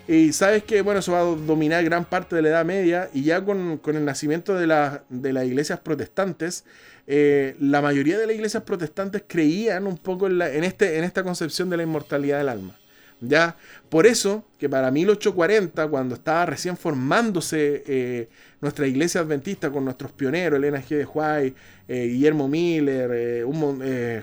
y 0.07 0.33
sabes 0.33 0.63
que, 0.63 0.81
bueno, 0.81 0.99
eso 0.99 1.13
va 1.13 1.21
a 1.21 1.23
dominar 1.23 1.83
gran 1.83 2.05
parte 2.05 2.35
de 2.35 2.41
la 2.41 2.49
Edad 2.49 2.65
Media 2.65 3.09
y 3.13 3.23
ya 3.23 3.43
con, 3.43 3.79
el 3.85 4.05
nacimiento 4.05 4.53
de, 4.53 4.67
las 4.67 5.01
iglesias 5.45 5.79
protestantes, 5.79 6.65
eh, 7.07 7.55
la 7.59 7.81
mayoría 7.81 8.17
de 8.19 8.27
las 8.27 8.35
iglesias 8.35 8.63
protestantes 8.63 9.23
creían 9.25 9.87
un 9.87 9.97
poco 9.97 10.27
en, 10.27 10.63
este, 10.63 10.97
en 10.97 11.05
esta 11.05 11.23
concepción 11.23 11.69
de 11.69 11.77
la 11.77 11.83
inmortalidad 11.83 12.37
del 12.37 12.49
alma. 12.49 12.77
¿Ya? 13.25 13.57
Por 13.89 14.05
eso 14.05 14.43
que 14.59 14.69
para 14.69 14.91
1840, 14.91 15.87
cuando 15.87 16.15
estaba 16.15 16.45
recién 16.45 16.77
formándose 16.77 17.83
eh, 17.87 18.29
nuestra 18.61 18.87
iglesia 18.87 19.21
adventista 19.21 19.71
con 19.71 19.85
nuestros 19.85 20.11
pioneros, 20.11 20.57
Elena 20.57 20.81
G. 20.81 20.97
de 20.97 21.05
Huay, 21.05 21.53
eh, 21.87 22.07
Guillermo 22.07 22.47
Miller, 22.47 23.43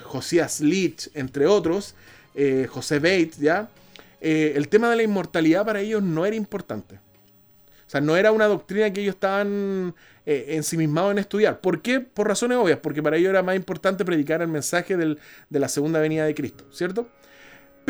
Josías 0.03 0.61
Leach, 0.61 1.11
entre 1.15 1.47
otros, 1.47 1.95
José 2.69 2.99
Bates, 2.99 3.39
¿ya? 3.39 3.69
Eh, 4.21 4.53
el 4.57 4.69
tema 4.69 4.91
de 4.91 4.97
la 4.97 5.03
inmortalidad 5.03 5.65
para 5.65 5.81
ellos 5.81 6.03
no 6.03 6.27
era 6.27 6.37
importante. 6.37 6.97
O 6.97 7.91
sea, 7.91 8.01
no 8.01 8.17
era 8.17 8.31
una 8.33 8.47
doctrina 8.47 8.93
que 8.93 9.01
ellos 9.01 9.15
estaban 9.15 9.95
eh, 10.27 10.47
ensimismados 10.51 11.13
en 11.13 11.19
estudiar. 11.19 11.61
¿Por 11.61 11.83
qué? 11.83 12.01
Por 12.01 12.29
razones 12.29 12.59
obvias, 12.59 12.79
porque 12.79 13.03
para 13.03 13.17
ellos 13.17 13.31
era 13.31 13.43
más 13.43 13.57
importante 13.57 14.05
predicar 14.05 14.43
el 14.43 14.49
mensaje 14.49 14.97
de 14.97 15.17
la 15.59 15.69
segunda 15.69 15.99
venida 15.99 16.25
de 16.25 16.35
Cristo, 16.35 16.65
¿cierto? 16.71 17.09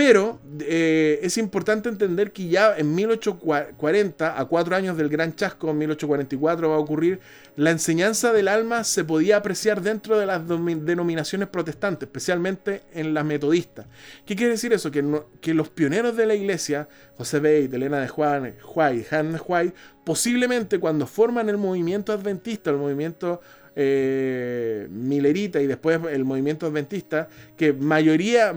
Pero 0.01 0.41
eh, 0.61 1.21
es 1.23 1.37
importante 1.37 1.91
entender 1.91 2.33
que 2.33 2.49
ya 2.49 2.75
en 2.75 2.95
1840, 2.95 4.41
a 4.41 4.45
cuatro 4.47 4.75
años 4.75 4.97
del 4.97 5.11
gran 5.11 5.37
chasco, 5.37 5.69
en 5.69 5.77
1844 5.77 6.71
va 6.71 6.77
a 6.77 6.79
ocurrir, 6.79 7.21
la 7.57 7.71
enseñanza 7.71 8.33
del 8.33 8.49
alma 8.49 8.83
se 8.85 9.05
podía 9.05 9.37
apreciar 9.37 9.83
dentro 9.83 10.19
de 10.19 10.25
las 10.25 10.41
denominaciones 10.49 11.49
protestantes, 11.49 12.07
especialmente 12.07 12.81
en 12.95 13.13
las 13.13 13.27
metodistas. 13.27 13.89
¿Qué 14.25 14.37
quiere 14.37 14.53
decir 14.53 14.73
eso? 14.73 14.91
Que, 14.91 15.53
los 15.53 15.69
pioneros 15.69 16.17
de 16.17 16.25
la 16.25 16.35
iglesia, 16.35 16.89
José 17.19 17.39
Beit, 17.39 17.75
Elena 17.75 18.01
de 18.01 18.09
Juan, 18.09 18.55
Huay, 18.75 19.05
Han 19.11 19.39
Huay, 19.47 19.75
posiblemente 20.07 20.79
cuando 20.79 21.07
forman 21.07 21.51
el 21.51 21.59
movimiento 21.59 22.15
adventista, 22.15 22.71
el 22.71 22.79
movimiento 22.79 23.43
eh, 23.77 24.89
milerita 24.91 25.61
y 25.61 25.67
después 25.67 26.01
el 26.11 26.25
movimiento 26.25 26.67
adventista, 26.67 27.29
que 27.55 27.75
mayoría 27.75 28.55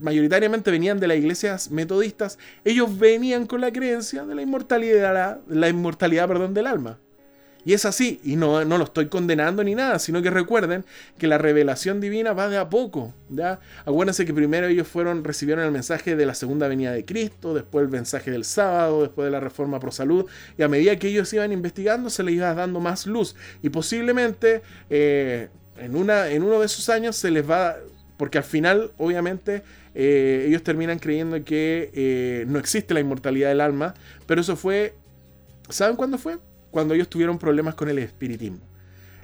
mayoritariamente 0.00 0.70
venían 0.70 1.00
de 1.00 1.08
las 1.08 1.16
iglesias 1.16 1.70
metodistas, 1.70 2.38
ellos 2.64 2.98
venían 2.98 3.46
con 3.46 3.60
la 3.60 3.72
creencia 3.72 4.24
de 4.24 4.34
la 4.34 4.42
inmortalidad, 4.42 5.40
la 5.48 5.68
inmortalidad 5.68 6.28
perdón, 6.28 6.54
del 6.54 6.66
alma. 6.66 6.98
Y 7.64 7.74
es 7.74 7.84
así, 7.84 8.20
y 8.24 8.34
no, 8.34 8.64
no, 8.64 8.76
lo 8.76 8.84
estoy 8.84 9.06
condenando 9.06 9.62
ni 9.62 9.74
nada, 9.74 9.98
sino 10.00 10.20
que 10.20 10.30
recuerden 10.30 10.84
que 11.16 11.28
la 11.28 11.38
revelación 11.38 12.00
divina 12.00 12.32
va 12.32 12.48
de 12.48 12.58
a 12.58 12.68
poco. 12.68 13.14
¿ya? 13.30 13.60
Acuérdense 13.84 14.26
que 14.26 14.34
primero 14.34 14.66
ellos 14.66 14.88
fueron, 14.88 15.22
recibieron 15.22 15.64
el 15.64 15.70
mensaje 15.70 16.16
de 16.16 16.26
la 16.26 16.34
segunda 16.34 16.66
venida 16.66 16.92
de 16.92 17.04
Cristo, 17.04 17.54
después 17.54 17.84
el 17.84 17.90
mensaje 17.90 18.32
del 18.32 18.44
sábado, 18.44 19.02
después 19.02 19.26
de 19.26 19.30
la 19.30 19.38
reforma 19.38 19.78
pro 19.78 19.92
salud, 19.92 20.26
y 20.58 20.62
a 20.62 20.68
medida 20.68 20.96
que 20.98 21.08
ellos 21.08 21.32
iban 21.34 21.52
investigando 21.52 22.10
se 22.10 22.24
les 22.24 22.34
iba 22.34 22.52
dando 22.52 22.80
más 22.80 23.06
luz. 23.06 23.36
Y 23.62 23.68
posiblemente 23.68 24.62
eh, 24.90 25.48
en, 25.76 25.94
una, 25.94 26.28
en 26.30 26.42
uno 26.42 26.58
de 26.58 26.66
esos 26.66 26.88
años 26.88 27.14
se 27.14 27.30
les 27.30 27.48
va, 27.48 27.76
porque 28.22 28.38
al 28.38 28.44
final, 28.44 28.92
obviamente, 28.98 29.64
eh, 29.96 30.44
ellos 30.46 30.62
terminan 30.62 31.00
creyendo 31.00 31.42
que 31.42 31.90
eh, 31.92 32.44
no 32.46 32.60
existe 32.60 32.94
la 32.94 33.00
inmortalidad 33.00 33.48
del 33.48 33.60
alma, 33.60 33.94
pero 34.26 34.40
eso 34.40 34.54
fue, 34.54 34.94
¿saben 35.68 35.96
cuándo 35.96 36.18
fue? 36.18 36.38
Cuando 36.70 36.94
ellos 36.94 37.08
tuvieron 37.08 37.36
problemas 37.36 37.74
con 37.74 37.88
el 37.88 37.98
espiritismo. 37.98 38.60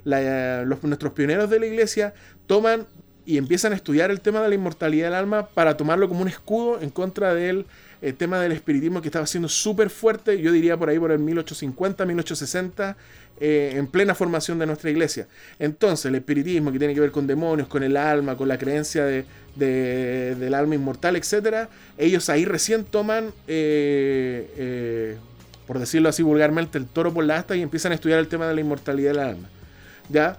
nuestros 0.03 1.13
pioneros 1.13 1.49
de 1.49 1.61
la 1.61 1.65
iglesia 1.65 2.13
toman 2.45 2.87
y 3.25 3.37
empiezan 3.37 3.71
a 3.71 3.77
estudiar 3.77 4.11
el 4.11 4.19
tema 4.19 4.41
de 4.41 4.49
la 4.49 4.55
inmortalidad 4.55 5.05
del 5.05 5.13
alma 5.13 5.47
para 5.47 5.77
tomarlo 5.77 6.09
como 6.09 6.23
un 6.23 6.27
escudo 6.27 6.81
en 6.81 6.89
contra 6.89 7.33
del 7.33 7.67
el 8.01 8.15
tema 8.15 8.39
del 8.39 8.53
espiritismo 8.53 9.01
que 9.01 9.09
estaba 9.09 9.25
siendo 9.27 9.49
súper 9.49 9.89
fuerte, 9.89 10.41
yo 10.41 10.51
diría 10.51 10.77
por 10.77 10.89
ahí 10.89 10.99
por 10.99 11.11
el 11.11 11.19
1850, 11.19 12.05
1860, 12.05 12.97
eh, 13.41 13.73
en 13.75 13.87
plena 13.87 14.15
formación 14.15 14.59
de 14.59 14.65
nuestra 14.65 14.89
iglesia. 14.89 15.27
Entonces, 15.59 16.05
el 16.07 16.15
espiritismo 16.15 16.71
que 16.71 16.79
tiene 16.79 16.93
que 16.93 16.99
ver 16.99 17.11
con 17.11 17.25
demonios, 17.25 17.67
con 17.67 17.83
el 17.83 17.95
alma, 17.95 18.35
con 18.35 18.47
la 18.47 18.57
creencia 18.57 19.05
de, 19.05 19.25
del 19.55 20.53
alma 20.53 20.75
inmortal, 20.75 21.15
etc., 21.15 21.69
ellos 21.97 22.29
ahí 22.29 22.45
recién 22.45 22.83
toman, 22.83 23.31
eh, 23.47 24.53
eh, 24.57 25.17
por 25.67 25.79
decirlo 25.79 26.09
así 26.09 26.21
vulgarmente, 26.21 26.77
el 26.77 26.85
toro 26.85 27.13
por 27.13 27.23
la 27.23 27.37
asta 27.37 27.55
y 27.55 27.61
empiezan 27.61 27.93
a 27.93 27.95
estudiar 27.95 28.19
el 28.19 28.27
tema 28.27 28.47
de 28.47 28.55
la 28.55 28.61
inmortalidad 28.61 29.11
del 29.11 29.19
alma. 29.19 29.49
¿Ya? 30.09 30.37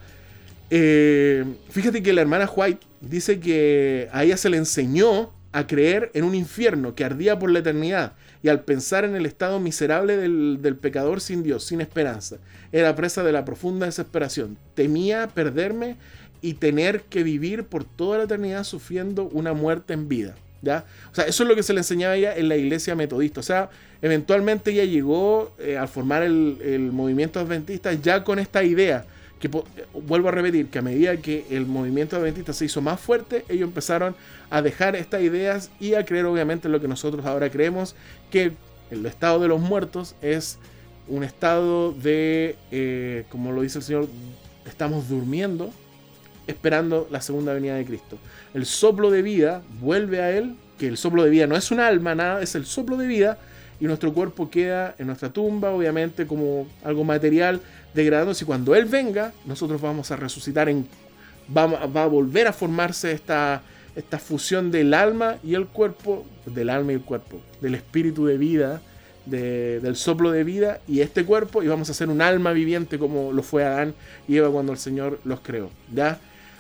fíjate 0.71 2.01
que 2.01 2.13
la 2.13 2.21
hermana 2.21 2.49
White 2.49 2.87
dice 3.01 3.41
que 3.41 4.09
a 4.13 4.23
ella 4.23 4.37
se 4.37 4.49
le 4.49 4.57
enseñó 4.57 5.33
a 5.51 5.67
creer 5.67 6.13
en 6.15 6.23
un 6.23 6.37
infierno 6.37 6.95
que 6.95 7.05
ardía 7.05 7.39
por 7.41 7.51
la 7.51 7.59
eternidad 7.59 8.13
y 8.43 8.49
al 8.49 8.63
pensar 8.63 9.05
en 9.05 9.15
el 9.17 9.27
estado 9.27 9.61
miserable 9.61 10.17
del, 10.17 10.77
pecador 10.81 11.21
sin 11.21 11.43
Dios, 11.43 11.65
sin 11.65 11.81
esperanza. 11.81 12.37
Era 12.73 12.97
presa 12.97 13.23
de 13.23 13.33
la 13.33 13.45
profunda 13.45 13.87
desesperación. 13.87 14.57
Temía 14.75 15.29
perderme 15.29 15.97
y 16.41 16.55
tener 16.55 17.03
que 17.03 17.23
vivir 17.23 17.65
por 17.65 17.85
toda 17.85 18.19
la 18.19 18.25
eternidad 18.25 18.65
sufriendo 18.65 19.25
una 19.25 19.53
muerte 19.53 19.93
en 19.93 20.09
vida. 20.09 20.37
¿ya? 20.63 20.85
O 21.13 21.15
sea, 21.15 21.25
eso 21.25 21.43
es 21.43 21.49
lo 21.49 21.55
que 21.55 21.63
se 21.63 21.75
le 21.75 21.81
enseñaba 21.81 22.17
ella 22.17 22.35
en 22.35 22.49
la 22.49 22.57
iglesia 22.57 22.95
metodista. 22.95 23.41
O 23.41 23.43
sea, 23.43 23.69
eventualmente 24.01 24.71
ella 24.71 24.85
llegó 24.85 25.53
eh, 25.59 25.77
al 25.77 25.89
formar 25.89 26.23
el 26.23 26.91
movimiento 26.93 27.41
adventista 27.41 27.93
ya 27.93 28.25
con 28.25 28.39
esta 28.39 28.65
idea 28.65 29.05
que 29.41 29.49
vuelvo 29.95 30.29
a 30.29 30.33
repetir, 30.33 30.69
que 30.69 30.79
a 30.79 30.83
medida 30.83 31.17
que 31.17 31.47
el 31.51 31.67
movimiento 31.67 32.17
adventista 32.17 32.53
se 32.53 32.67
hizo 32.67 32.83
más 32.83 33.01
fuerte, 33.01 33.45
ellos 33.49 33.69
empezaron 33.69 34.15
a 34.51 34.61
dejar 34.61 34.95
estas 34.97 35.23
ideas 35.23 35.71
y 35.81 35.95
a 35.95 36.05
creer 36.05 36.27
obviamente 36.27 36.69
en 36.69 36.73
lo 36.73 36.81
que 36.81 36.89
nosotros 36.89 37.25
ahora 37.25 37.51
creemos, 37.51 37.97
que 38.31 38.53
el 38.91 39.07
estado 39.07 39.41
de 39.41 39.49
los 39.49 39.61
muertos 39.61 40.15
es 40.21 40.59
un 41.09 41.25
estado 41.25 41.93
de, 41.93 42.57
eh, 42.71 43.25
como 43.31 43.51
lo 43.53 43.63
dice 43.63 43.79
el 43.79 43.85
Señor, 43.85 44.09
estamos 44.67 45.09
durmiendo, 45.09 45.73
esperando 46.47 47.09
la 47.11 47.23
segunda 47.23 47.55
venida 47.55 47.77
de 47.77 47.85
Cristo. 47.87 48.19
El 48.53 48.67
soplo 48.67 49.11
de 49.11 49.23
vida 49.23 49.63
vuelve 49.81 50.21
a 50.21 50.37
Él, 50.37 50.57
que 50.79 50.87
el 50.87 50.99
soplo 50.99 51.25
de 51.25 51.31
vida 51.31 51.47
no 51.47 51.57
es 51.57 51.71
un 51.71 51.81
alma, 51.81 52.15
nada, 52.15 52.43
es 52.43 52.55
el 52.55 52.67
soplo 52.67 52.99
de 52.99 53.07
vida, 53.07 53.39
y 53.81 53.87
nuestro 53.87 54.13
cuerpo 54.13 54.51
queda 54.51 54.95
en 54.99 55.07
nuestra 55.07 55.31
tumba, 55.31 55.71
obviamente 55.71 56.27
como 56.27 56.69
algo 56.85 57.03
material, 57.03 57.61
degradándose. 57.95 58.45
Y 58.45 58.47
cuando 58.47 58.75
Él 58.75 58.85
venga, 58.87 59.33
nosotros 59.45 59.81
vamos 59.81 60.11
a 60.11 60.17
resucitar, 60.17 60.69
en, 60.69 60.87
va, 61.57 61.67
va 61.67 62.05
a 62.05 62.07
volver 62.07 62.47
a 62.47 62.53
formarse 62.53 63.13
esta, 63.13 63.63
esta 63.97 64.19
fusión 64.19 64.71
del 64.71 64.95
alma 64.95 65.37
y 65.43 65.55
el 65.55 65.67
cuerpo, 65.67 66.27
del 66.47 66.71
alma 66.71 66.93
y 66.93 66.97
el 66.97 67.03
cuerpo, 67.03 67.41
del 67.61 67.75
espíritu 67.75 68.27
de 68.27 68.37
vida, 68.37 68.83
de, 69.27 69.81
del 69.81 69.97
soplo 69.97 70.31
de 70.31 70.45
vida 70.45 70.81
y 70.89 71.01
este 71.01 71.25
cuerpo, 71.25 71.63
y 71.63 71.69
vamos 71.69 71.91
a 71.91 71.95
ser 71.95 72.09
un 72.09 72.23
alma 72.23 72.53
viviente 72.53 72.99
como 72.99 73.33
lo 73.33 73.43
fue 73.43 73.65
Adán 73.65 73.95
y 74.27 74.37
Eva 74.37 74.51
cuando 74.51 74.73
el 74.73 74.79
Señor 74.79 75.21
los 75.25 75.41
creó. 75.41 75.71
¿Ya? 75.93 76.19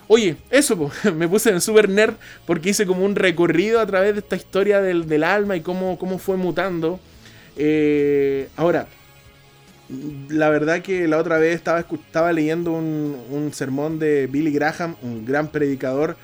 Oye, 0.09 0.37
eso, 0.51 0.91
me 1.17 1.29
puse 1.29 1.51
en 1.51 1.61
super 1.61 1.89
nerd 1.89 2.15
porque 2.47 2.71
hice 2.71 2.87
como 2.87 3.05
un 3.05 3.15
recorrido 3.15 3.81
a 3.81 3.87
través 3.87 4.15
de 4.15 4.21
esta 4.21 4.37
historia 4.37 4.81
del, 4.81 5.09
del 5.09 5.25
alma 5.25 5.57
y 5.57 5.61
cómo, 5.61 5.99
cómo 5.99 6.19
fue 6.19 6.37
mutando. 6.37 7.01
Eh, 7.57 8.49
ahora, 8.57 8.89
la 10.29 10.51
verdad 10.51 10.83
que 10.83 11.09
la 11.09 11.19
otra 11.19 11.39
vez 11.39 11.55
estaba, 11.55 11.81
estaba 11.81 12.33
leyendo 12.33 12.73
un, 12.73 13.17
un, 13.31 13.53
sermón 13.53 13.99
de 13.99 14.27
Billy 14.27 14.53
Graham, 14.53 14.97
un 15.03 15.25
gran 15.25 15.49
predicador, 15.49 16.17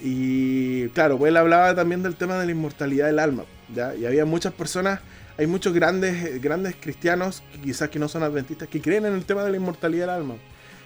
y 0.00 0.88
claro, 0.88 1.18
pues 1.18 1.30
él 1.30 1.36
hablaba 1.36 1.74
también 1.74 2.02
del 2.02 2.14
tema 2.14 2.38
de 2.38 2.46
la 2.46 2.52
inmortalidad 2.52 3.06
del 3.06 3.18
alma, 3.18 3.44
¿ya? 3.74 3.94
Y 3.94 4.06
había 4.06 4.24
muchas 4.24 4.52
personas, 4.52 5.00
hay 5.36 5.46
muchos 5.46 5.72
grandes, 5.72 6.40
grandes 6.40 6.76
cristianos, 6.80 7.42
quizás 7.62 7.88
que 7.88 7.98
no 7.98 8.08
son 8.08 8.22
adventistas, 8.22 8.68
que 8.68 8.80
creen 8.80 9.06
en 9.06 9.14
el 9.14 9.24
tema 9.24 9.44
de 9.44 9.50
la 9.50 9.56
inmortalidad 9.56 10.06
del 10.06 10.16
alma. 10.16 10.34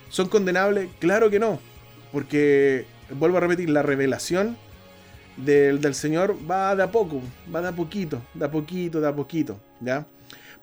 ¿Son 0.08 0.28
condenables? 0.28 0.90
Claro 0.98 1.30
que 1.30 1.38
no, 1.38 1.60
porque, 2.12 2.86
vuelvo 3.10 3.38
a 3.38 3.40
repetir, 3.40 3.70
la 3.70 3.82
revelación 3.82 4.56
del, 5.36 5.80
del, 5.80 5.94
Señor 5.94 6.36
va 6.50 6.76
de 6.76 6.82
a 6.82 6.90
poco, 6.90 7.22
va 7.54 7.62
de 7.62 7.68
a 7.68 7.72
poquito, 7.72 8.20
de 8.34 8.44
a 8.44 8.50
poquito, 8.50 9.00
de 9.00 9.08
a 9.08 9.14
poquito, 9.14 9.58
¿ya? 9.80 10.06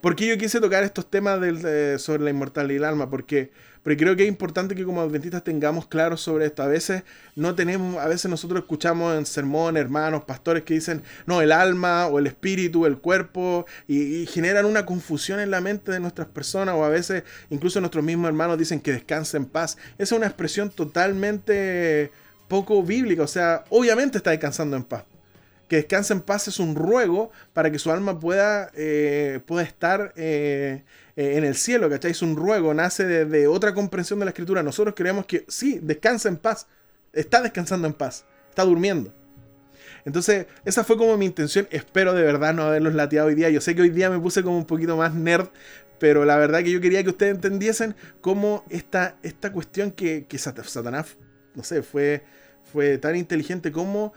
¿Por 0.01 0.15
qué 0.15 0.27
yo 0.27 0.37
quise 0.37 0.61
tocar 0.61 0.83
estos 0.85 1.09
temas 1.09 1.41
del, 1.41 1.61
de, 1.61 1.99
sobre 1.99 2.23
la 2.23 2.29
inmortalidad 2.29 2.79
del 2.79 2.85
alma? 2.85 3.09
Porque, 3.09 3.51
porque 3.83 3.97
creo 3.97 4.15
que 4.15 4.23
es 4.23 4.29
importante 4.29 4.73
que 4.73 4.85
como 4.85 5.01
adventistas 5.01 5.43
tengamos 5.43 5.87
claro 5.87 6.15
sobre 6.15 6.45
esto. 6.45 6.63
A 6.63 6.67
veces 6.67 7.03
no 7.35 7.53
tenemos, 7.53 7.97
a 7.97 8.07
veces 8.07 8.31
nosotros 8.31 8.61
escuchamos 8.61 9.17
en 9.17 9.25
sermón 9.25 9.75
hermanos, 9.75 10.23
pastores 10.23 10.63
que 10.63 10.75
dicen, 10.75 11.03
no, 11.25 11.41
el 11.41 11.51
alma 11.51 12.07
o 12.07 12.17
el 12.17 12.27
espíritu, 12.27 12.85
el 12.85 12.99
cuerpo, 12.99 13.65
y, 13.89 14.21
y 14.21 14.25
generan 14.25 14.65
una 14.65 14.85
confusión 14.85 15.41
en 15.41 15.51
la 15.51 15.59
mente 15.59 15.91
de 15.91 15.99
nuestras 15.99 16.29
personas, 16.29 16.75
o 16.75 16.85
a 16.85 16.89
veces 16.89 17.23
incluso 17.49 17.81
nuestros 17.81 18.05
mismos 18.05 18.29
hermanos 18.29 18.57
dicen 18.57 18.79
que 18.79 18.93
descansa 18.93 19.35
en 19.35 19.45
paz. 19.45 19.77
Esa 19.97 20.15
es 20.15 20.17
una 20.17 20.27
expresión 20.27 20.69
totalmente 20.69 22.11
poco 22.47 22.81
bíblica, 22.83 23.23
o 23.23 23.27
sea, 23.27 23.65
obviamente 23.69 24.17
está 24.17 24.31
descansando 24.31 24.77
en 24.77 24.83
paz. 24.83 25.03
Que 25.69 25.77
descanse 25.77 26.13
en 26.13 26.21
paz 26.21 26.47
es 26.47 26.59
un 26.59 26.75
ruego 26.75 27.31
para 27.53 27.71
que 27.71 27.79
su 27.79 27.91
alma 27.91 28.19
pueda, 28.19 28.71
eh, 28.73 29.39
pueda 29.45 29.63
estar 29.63 30.13
eh, 30.17 30.83
eh, 31.15 31.37
en 31.37 31.45
el 31.45 31.55
cielo, 31.55 31.89
¿cachai? 31.89 32.11
Es 32.11 32.21
un 32.21 32.35
ruego, 32.35 32.73
nace 32.73 33.05
de, 33.05 33.47
otra 33.47 33.73
comprensión 33.73 34.19
de 34.19 34.25
la 34.25 34.31
escritura. 34.31 34.63
Nosotros 34.63 34.95
creemos 34.97 35.25
que 35.25 35.45
sí, 35.47 35.79
descansa 35.81 36.27
en 36.27 36.37
paz, 36.37 36.67
está 37.13 37.41
descansando 37.41 37.87
en 37.87 37.93
paz, 37.93 38.25
está 38.49 38.65
durmiendo. 38.65 39.13
Entonces, 40.05 40.47
esa 40.65 40.83
fue 40.83 40.97
como 40.97 41.15
mi 41.17 41.25
intención. 41.25 41.67
Espero 41.71 42.13
de 42.13 42.23
verdad 42.23 42.53
no 42.53 42.63
haberlos 42.63 42.95
lateado 42.95 43.27
hoy 43.27 43.35
día. 43.35 43.49
Yo 43.49 43.61
sé 43.61 43.75
que 43.75 43.83
hoy 43.83 43.89
día 43.89 44.09
me 44.09 44.19
puse 44.19 44.43
como 44.43 44.57
un 44.57 44.65
poquito 44.65 44.97
más 44.97 45.13
nerd, 45.13 45.49
pero 45.99 46.25
la 46.25 46.37
verdad 46.37 46.63
que 46.63 46.71
yo 46.71 46.81
quería 46.81 47.03
que 47.03 47.09
ustedes 47.09 47.35
entendiesen 47.35 47.95
cómo 48.21 48.65
esta, 48.69 49.17
esta 49.23 49.51
cuestión 49.51 49.91
que, 49.91 50.25
que 50.27 50.37
Satanás, 50.37 51.17
no 51.53 51.63
sé, 51.63 51.83
fue 51.83 52.23
fue 52.71 52.97
tan 52.97 53.15
inteligente 53.15 53.71
como 53.71 54.13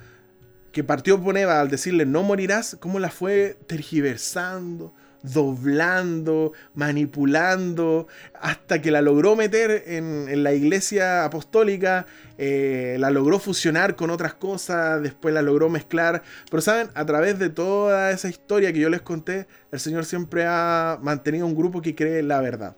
que 0.73 0.83
partió 0.83 1.23
por 1.23 1.37
Eva 1.37 1.61
al 1.61 1.69
decirle 1.69 2.07
no 2.07 2.23
morirás, 2.23 2.77
como 2.81 2.99
la 2.99 3.11
fue 3.11 3.59
tergiversando, 3.67 4.95
doblando, 5.23 6.53
manipulando, 6.75 8.09
hasta 8.41 8.83
que 8.83 8.91
la 8.91 9.03
logró 9.03 9.37
meter 9.37 9.85
en, 9.87 10.29
en 10.29 10.43
la 10.43 10.53
iglesia 10.53 11.25
apostólica, 11.25 12.07
eh, 12.39 12.97
la 12.99 13.11
logró 13.11 13.39
fusionar 13.39 13.95
con 13.95 14.11
otras 14.11 14.35
cosas, 14.35 15.03
después 15.03 15.33
la 15.33 15.43
logró 15.43 15.69
mezclar. 15.69 16.23
Pero 16.51 16.61
saben, 16.61 16.89
a 16.95 17.07
través 17.07 17.39
de 17.39 17.51
toda 17.51 18.11
esa 18.11 18.29
historia 18.29 18.73
que 18.73 18.81
yo 18.81 18.91
les 18.91 19.03
conté, 19.03 19.47
el 19.71 19.81
Señor 19.81 20.05
siempre 20.05 20.45
ha 20.47 20.99
mantenido 21.03 21.47
un 21.47 21.55
grupo 21.55 21.83
que 21.83 21.95
cree 21.95 22.19
en 22.19 22.29
la 22.29 22.41
verdad, 22.41 22.77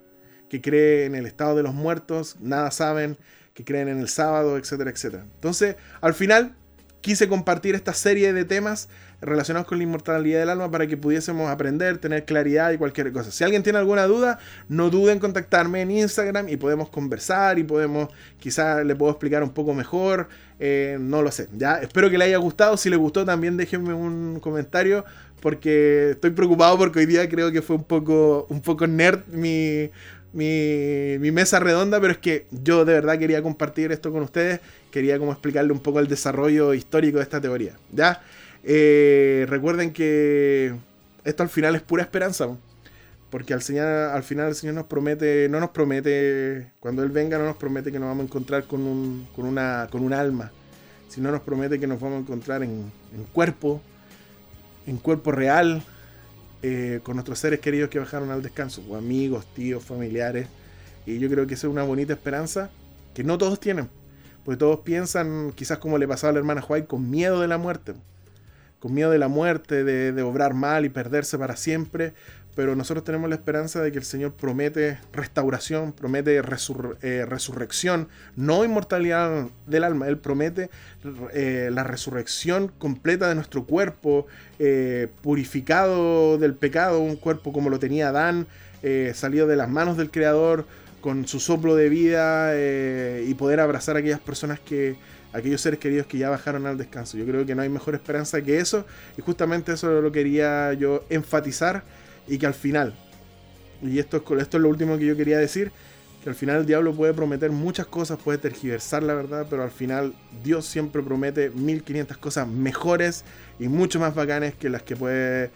que 0.50 0.60
cree 0.60 1.06
en 1.06 1.14
el 1.14 1.26
estado 1.26 1.56
de 1.56 1.62
los 1.62 1.74
muertos, 1.74 2.36
nada 2.40 2.70
saben 2.70 3.16
que 3.54 3.64
creen 3.64 3.88
en 3.88 4.00
el 4.00 4.08
sábado, 4.08 4.58
etcétera, 4.58 4.90
etcétera. 4.90 5.24
Entonces, 5.36 5.76
al 6.00 6.12
final, 6.12 6.56
quise 7.04 7.28
compartir 7.28 7.74
esta 7.74 7.92
serie 7.92 8.32
de 8.32 8.46
temas 8.46 8.88
relacionados 9.20 9.68
con 9.68 9.76
la 9.76 9.84
inmortalidad 9.84 10.40
del 10.40 10.48
alma 10.48 10.70
para 10.70 10.86
que 10.86 10.96
pudiésemos 10.96 11.50
aprender, 11.50 11.98
tener 11.98 12.24
claridad 12.24 12.72
y 12.72 12.78
cualquier 12.78 13.12
cosa. 13.12 13.30
Si 13.30 13.44
alguien 13.44 13.62
tiene 13.62 13.78
alguna 13.78 14.06
duda, 14.06 14.38
no 14.70 14.88
duden 14.88 15.16
en 15.16 15.18
contactarme 15.18 15.82
en 15.82 15.90
Instagram 15.90 16.48
y 16.48 16.56
podemos 16.56 16.88
conversar 16.88 17.58
y 17.58 17.62
podemos, 17.62 18.08
quizás 18.38 18.86
le 18.86 18.96
puedo 18.96 19.12
explicar 19.12 19.42
un 19.42 19.50
poco 19.50 19.74
mejor, 19.74 20.30
eh, 20.58 20.96
no 20.98 21.20
lo 21.20 21.30
sé. 21.30 21.46
Ya, 21.54 21.74
espero 21.74 22.08
que 22.08 22.16
le 22.16 22.24
haya 22.24 22.38
gustado. 22.38 22.78
Si 22.78 22.88
le 22.88 22.96
gustó, 22.96 23.26
también 23.26 23.58
déjenme 23.58 23.92
un 23.92 24.40
comentario 24.40 25.04
porque 25.44 26.12
estoy 26.12 26.30
preocupado 26.30 26.78
porque 26.78 27.00
hoy 27.00 27.04
día 27.04 27.28
creo 27.28 27.52
que 27.52 27.60
fue 27.60 27.76
un 27.76 27.84
poco, 27.84 28.46
un 28.48 28.62
poco 28.62 28.86
nerd 28.86 29.26
mi, 29.30 29.90
mi, 30.34 31.16
mi, 31.18 31.30
mesa 31.30 31.60
redonda, 31.60 32.00
pero 32.00 32.12
es 32.12 32.18
que 32.18 32.46
yo 32.50 32.84
de 32.84 32.92
verdad 32.92 33.18
quería 33.18 33.42
compartir 33.42 33.92
esto 33.92 34.12
con 34.12 34.22
ustedes, 34.22 34.60
quería 34.90 35.18
como 35.18 35.32
explicarle 35.32 35.72
un 35.72 35.80
poco 35.80 36.00
el 36.00 36.08
desarrollo 36.08 36.74
histórico 36.74 37.18
de 37.18 37.22
esta 37.22 37.40
teoría. 37.40 37.74
¿ya? 37.92 38.20
Eh, 38.64 39.46
recuerden 39.48 39.92
que 39.92 40.74
esto 41.24 41.42
al 41.42 41.48
final 41.48 41.74
es 41.74 41.82
pura 41.82 42.02
esperanza, 42.02 42.48
porque 43.30 43.54
al, 43.54 43.62
señor, 43.62 43.86
al 43.86 44.22
final 44.22 44.48
el 44.48 44.54
Señor 44.54 44.74
nos 44.74 44.86
promete, 44.86 45.48
no 45.48 45.60
nos 45.60 45.70
promete, 45.70 46.68
cuando 46.80 47.02
Él 47.02 47.10
venga 47.10 47.38
no 47.38 47.44
nos 47.44 47.56
promete 47.56 47.90
que 47.90 47.98
nos 47.98 48.08
vamos 48.08 48.22
a 48.22 48.26
encontrar 48.26 48.64
con 48.64 48.82
un, 48.82 49.28
con 49.34 49.46
una, 49.46 49.88
con 49.90 50.04
un 50.04 50.12
alma, 50.12 50.52
sino 51.08 51.30
nos 51.30 51.42
promete 51.42 51.78
que 51.80 51.86
nos 51.86 52.00
vamos 52.00 52.18
a 52.18 52.20
encontrar 52.20 52.62
en, 52.62 52.90
en 53.14 53.24
cuerpo, 53.32 53.80
en 54.86 54.98
cuerpo 54.98 55.32
real, 55.32 55.82
eh, 56.66 57.00
con 57.02 57.16
nuestros 57.16 57.38
seres 57.38 57.60
queridos 57.60 57.90
que 57.90 57.98
bajaron 57.98 58.30
al 58.30 58.42
descanso, 58.42 58.82
o 58.88 58.96
amigos, 58.96 59.44
tíos, 59.52 59.84
familiares. 59.84 60.48
Y 61.04 61.18
yo 61.18 61.28
creo 61.28 61.46
que 61.46 61.52
esa 61.52 61.66
es 61.66 61.70
una 61.70 61.82
bonita 61.82 62.14
esperanza 62.14 62.70
que 63.12 63.22
no 63.22 63.36
todos 63.36 63.60
tienen. 63.60 63.90
Porque 64.46 64.56
todos 64.56 64.80
piensan, 64.80 65.52
quizás 65.54 65.76
como 65.76 65.98
le 65.98 66.08
pasaba 66.08 66.30
a 66.30 66.32
la 66.32 66.38
hermana 66.38 66.64
White, 66.66 66.86
con 66.86 67.10
miedo 67.10 67.42
de 67.42 67.48
la 67.48 67.58
muerte. 67.58 67.92
Con 68.80 68.94
miedo 68.94 69.10
de 69.10 69.18
la 69.18 69.28
muerte, 69.28 69.84
de 69.84 70.22
obrar 70.22 70.54
mal 70.54 70.86
y 70.86 70.88
perderse 70.88 71.36
para 71.36 71.54
siempre 71.56 72.14
pero 72.54 72.76
nosotros 72.76 73.04
tenemos 73.04 73.28
la 73.28 73.36
esperanza 73.36 73.82
de 73.82 73.90
que 73.90 73.98
el 73.98 74.04
Señor 74.04 74.32
promete 74.32 74.98
restauración, 75.12 75.92
promete 75.92 76.36
eh, 76.36 77.26
resurrección, 77.26 78.08
no 78.36 78.64
inmortalidad 78.64 79.48
del 79.66 79.84
alma, 79.84 80.08
Él 80.08 80.18
promete 80.18 80.70
eh, 81.32 81.70
la 81.72 81.84
resurrección 81.84 82.68
completa 82.78 83.28
de 83.28 83.34
nuestro 83.34 83.64
cuerpo, 83.64 84.26
eh, 84.58 85.08
purificado 85.22 86.38
del 86.38 86.54
pecado, 86.54 87.00
un 87.00 87.16
cuerpo 87.16 87.52
como 87.52 87.70
lo 87.70 87.78
tenía 87.78 88.08
Adán, 88.08 88.46
salido 89.14 89.46
de 89.46 89.56
las 89.56 89.70
manos 89.70 89.96
del 89.96 90.10
Creador, 90.10 90.66
con 91.00 91.26
su 91.26 91.40
soplo 91.40 91.74
de 91.74 91.88
vida 91.88 92.52
y 92.54 93.32
poder 93.32 93.60
abrazar 93.60 93.96
a 93.96 94.00
aquellas 94.00 94.20
personas 94.20 94.60
que, 94.60 94.96
aquellos 95.34 95.60
seres 95.60 95.80
queridos 95.80 96.06
que 96.06 96.18
ya 96.18 96.30
bajaron 96.30 96.66
al 96.66 96.78
descanso. 96.78 97.16
Yo 97.16 97.26
creo 97.26 97.44
que 97.44 97.54
no 97.54 97.62
hay 97.62 97.68
mejor 97.68 97.94
esperanza 97.94 98.40
que 98.42 98.58
eso 98.58 98.86
y 99.16 99.22
justamente 99.22 99.72
eso 99.72 100.02
lo 100.02 100.12
quería 100.12 100.72
yo 100.74 101.04
enfatizar 101.08 101.82
y 102.26 102.38
que 102.38 102.46
al 102.46 102.54
final, 102.54 102.94
y 103.82 103.98
esto 103.98 104.16
es, 104.16 104.42
esto 104.42 104.56
es 104.56 104.62
lo 104.62 104.68
último 104.68 104.98
que 104.98 105.06
yo 105.06 105.16
quería 105.16 105.38
decir, 105.38 105.72
que 106.22 106.30
al 106.30 106.36
final 106.36 106.60
el 106.60 106.66
diablo 106.66 106.94
puede 106.94 107.12
prometer 107.12 107.50
muchas 107.50 107.86
cosas, 107.86 108.18
puede 108.18 108.38
tergiversar 108.38 109.02
la 109.02 109.12
verdad, 109.12 109.46
pero 109.50 109.62
al 109.62 109.70
final 109.70 110.14
Dios 110.42 110.64
siempre 110.64 111.02
promete 111.02 111.50
1500 111.50 112.16
cosas 112.16 112.48
mejores 112.48 113.24
y 113.58 113.68
mucho 113.68 114.00
más 114.00 114.14
bacanes 114.14 114.54
que 114.54 114.70
las 114.70 114.82
que 114.82 114.96
puede, 114.96 115.50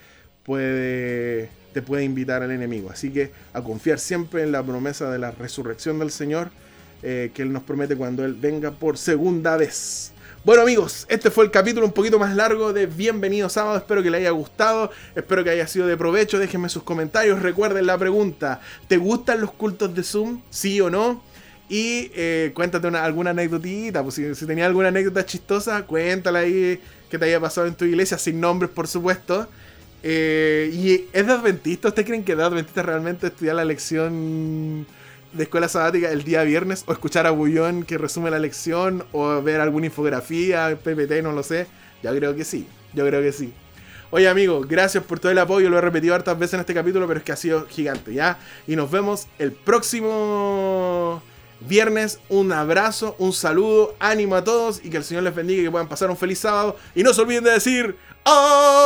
puede, 0.44 1.48
te 1.72 1.80
puede 1.80 2.04
invitar 2.04 2.42
el 2.42 2.50
enemigo. 2.50 2.90
Así 2.90 3.10
que 3.10 3.32
a 3.54 3.62
confiar 3.62 3.98
siempre 3.98 4.42
en 4.42 4.52
la 4.52 4.62
promesa 4.62 5.10
de 5.10 5.18
la 5.18 5.30
resurrección 5.30 5.98
del 6.00 6.10
Señor 6.10 6.50
eh, 7.02 7.30
que 7.32 7.42
Él 7.42 7.52
nos 7.52 7.62
promete 7.62 7.96
cuando 7.96 8.22
Él 8.24 8.34
venga 8.34 8.72
por 8.72 8.98
segunda 8.98 9.56
vez. 9.56 10.12
Bueno 10.48 10.62
amigos, 10.62 11.04
este 11.10 11.30
fue 11.30 11.44
el 11.44 11.50
capítulo 11.50 11.84
un 11.84 11.92
poquito 11.92 12.18
más 12.18 12.34
largo 12.34 12.72
de 12.72 12.86
Bienvenido 12.86 13.50
Sábado, 13.50 13.76
espero 13.76 14.02
que 14.02 14.10
les 14.10 14.20
haya 14.22 14.30
gustado, 14.30 14.90
espero 15.14 15.44
que 15.44 15.50
haya 15.50 15.66
sido 15.66 15.86
de 15.86 15.94
provecho, 15.94 16.38
déjenme 16.38 16.70
sus 16.70 16.84
comentarios, 16.84 17.42
recuerden 17.42 17.84
la 17.84 17.98
pregunta, 17.98 18.62
¿te 18.86 18.96
gustan 18.96 19.42
los 19.42 19.52
cultos 19.52 19.94
de 19.94 20.02
Zoom? 20.02 20.40
¿Sí 20.48 20.80
o 20.80 20.88
no? 20.88 21.22
Y 21.68 22.10
eh, 22.14 22.52
cuéntate 22.54 22.88
una, 22.88 23.04
alguna 23.04 23.32
anécdotita, 23.32 24.02
pues 24.02 24.14
si, 24.14 24.34
si 24.34 24.46
tenías 24.46 24.68
alguna 24.68 24.88
anécdota 24.88 25.26
chistosa, 25.26 25.82
cuéntala 25.82 26.38
ahí 26.38 26.80
que 27.10 27.18
te 27.18 27.26
haya 27.26 27.40
pasado 27.40 27.66
en 27.66 27.74
tu 27.74 27.84
iglesia, 27.84 28.16
sin 28.16 28.40
nombres 28.40 28.70
por 28.70 28.88
supuesto. 28.88 29.46
Eh, 30.02 30.70
¿Y 30.72 31.08
es 31.12 31.26
de 31.26 31.30
adventista? 31.30 31.88
¿Ustedes 31.88 32.06
creen 32.06 32.24
que 32.24 32.34
de 32.34 32.44
adventista 32.44 32.82
realmente 32.82 33.26
estudiar 33.26 33.56
la 33.56 33.66
lección 33.66 34.86
de 35.32 35.44
escuela 35.44 35.68
sabática 35.68 36.10
el 36.10 36.24
día 36.24 36.42
viernes? 36.42 36.84
¿O 36.86 36.92
escuchar 36.92 37.26
a 37.26 37.30
Bullón 37.30 37.84
que 37.84 37.98
resume 37.98 38.30
la 38.30 38.38
lección? 38.38 39.04
¿O 39.12 39.42
ver 39.42 39.60
alguna 39.60 39.86
infografía, 39.86 40.78
PPT, 40.82 41.22
no 41.22 41.32
lo 41.32 41.42
sé? 41.42 41.66
Yo 42.02 42.14
creo 42.14 42.34
que 42.34 42.44
sí, 42.44 42.66
yo 42.94 43.06
creo 43.06 43.22
que 43.22 43.32
sí. 43.32 43.52
Oye 44.10 44.28
amigos, 44.28 44.66
gracias 44.66 45.04
por 45.04 45.20
todo 45.20 45.30
el 45.30 45.38
apoyo, 45.38 45.68
lo 45.68 45.76
he 45.76 45.82
repetido 45.82 46.14
hartas 46.14 46.38
veces 46.38 46.54
en 46.54 46.60
este 46.60 46.72
capítulo, 46.72 47.06
pero 47.06 47.18
es 47.18 47.24
que 47.24 47.32
ha 47.32 47.36
sido 47.36 47.66
gigante, 47.66 48.14
¿ya? 48.14 48.38
Y 48.66 48.74
nos 48.74 48.90
vemos 48.90 49.26
el 49.38 49.52
próximo 49.52 51.22
viernes. 51.60 52.20
Un 52.28 52.52
abrazo, 52.52 53.16
un 53.18 53.32
saludo, 53.32 53.94
ánimo 53.98 54.36
a 54.36 54.44
todos 54.44 54.80
y 54.82 54.90
que 54.90 54.96
el 54.96 55.04
Señor 55.04 55.24
les 55.24 55.34
bendiga 55.34 55.60
y 55.60 55.64
que 55.64 55.70
puedan 55.70 55.88
pasar 55.88 56.08
un 56.10 56.16
feliz 56.16 56.38
sábado. 56.38 56.76
Y 56.94 57.02
no 57.02 57.12
se 57.12 57.20
olviden 57.20 57.44
de 57.44 57.50
decir, 57.50 57.96
¡Amenla! 58.24 58.78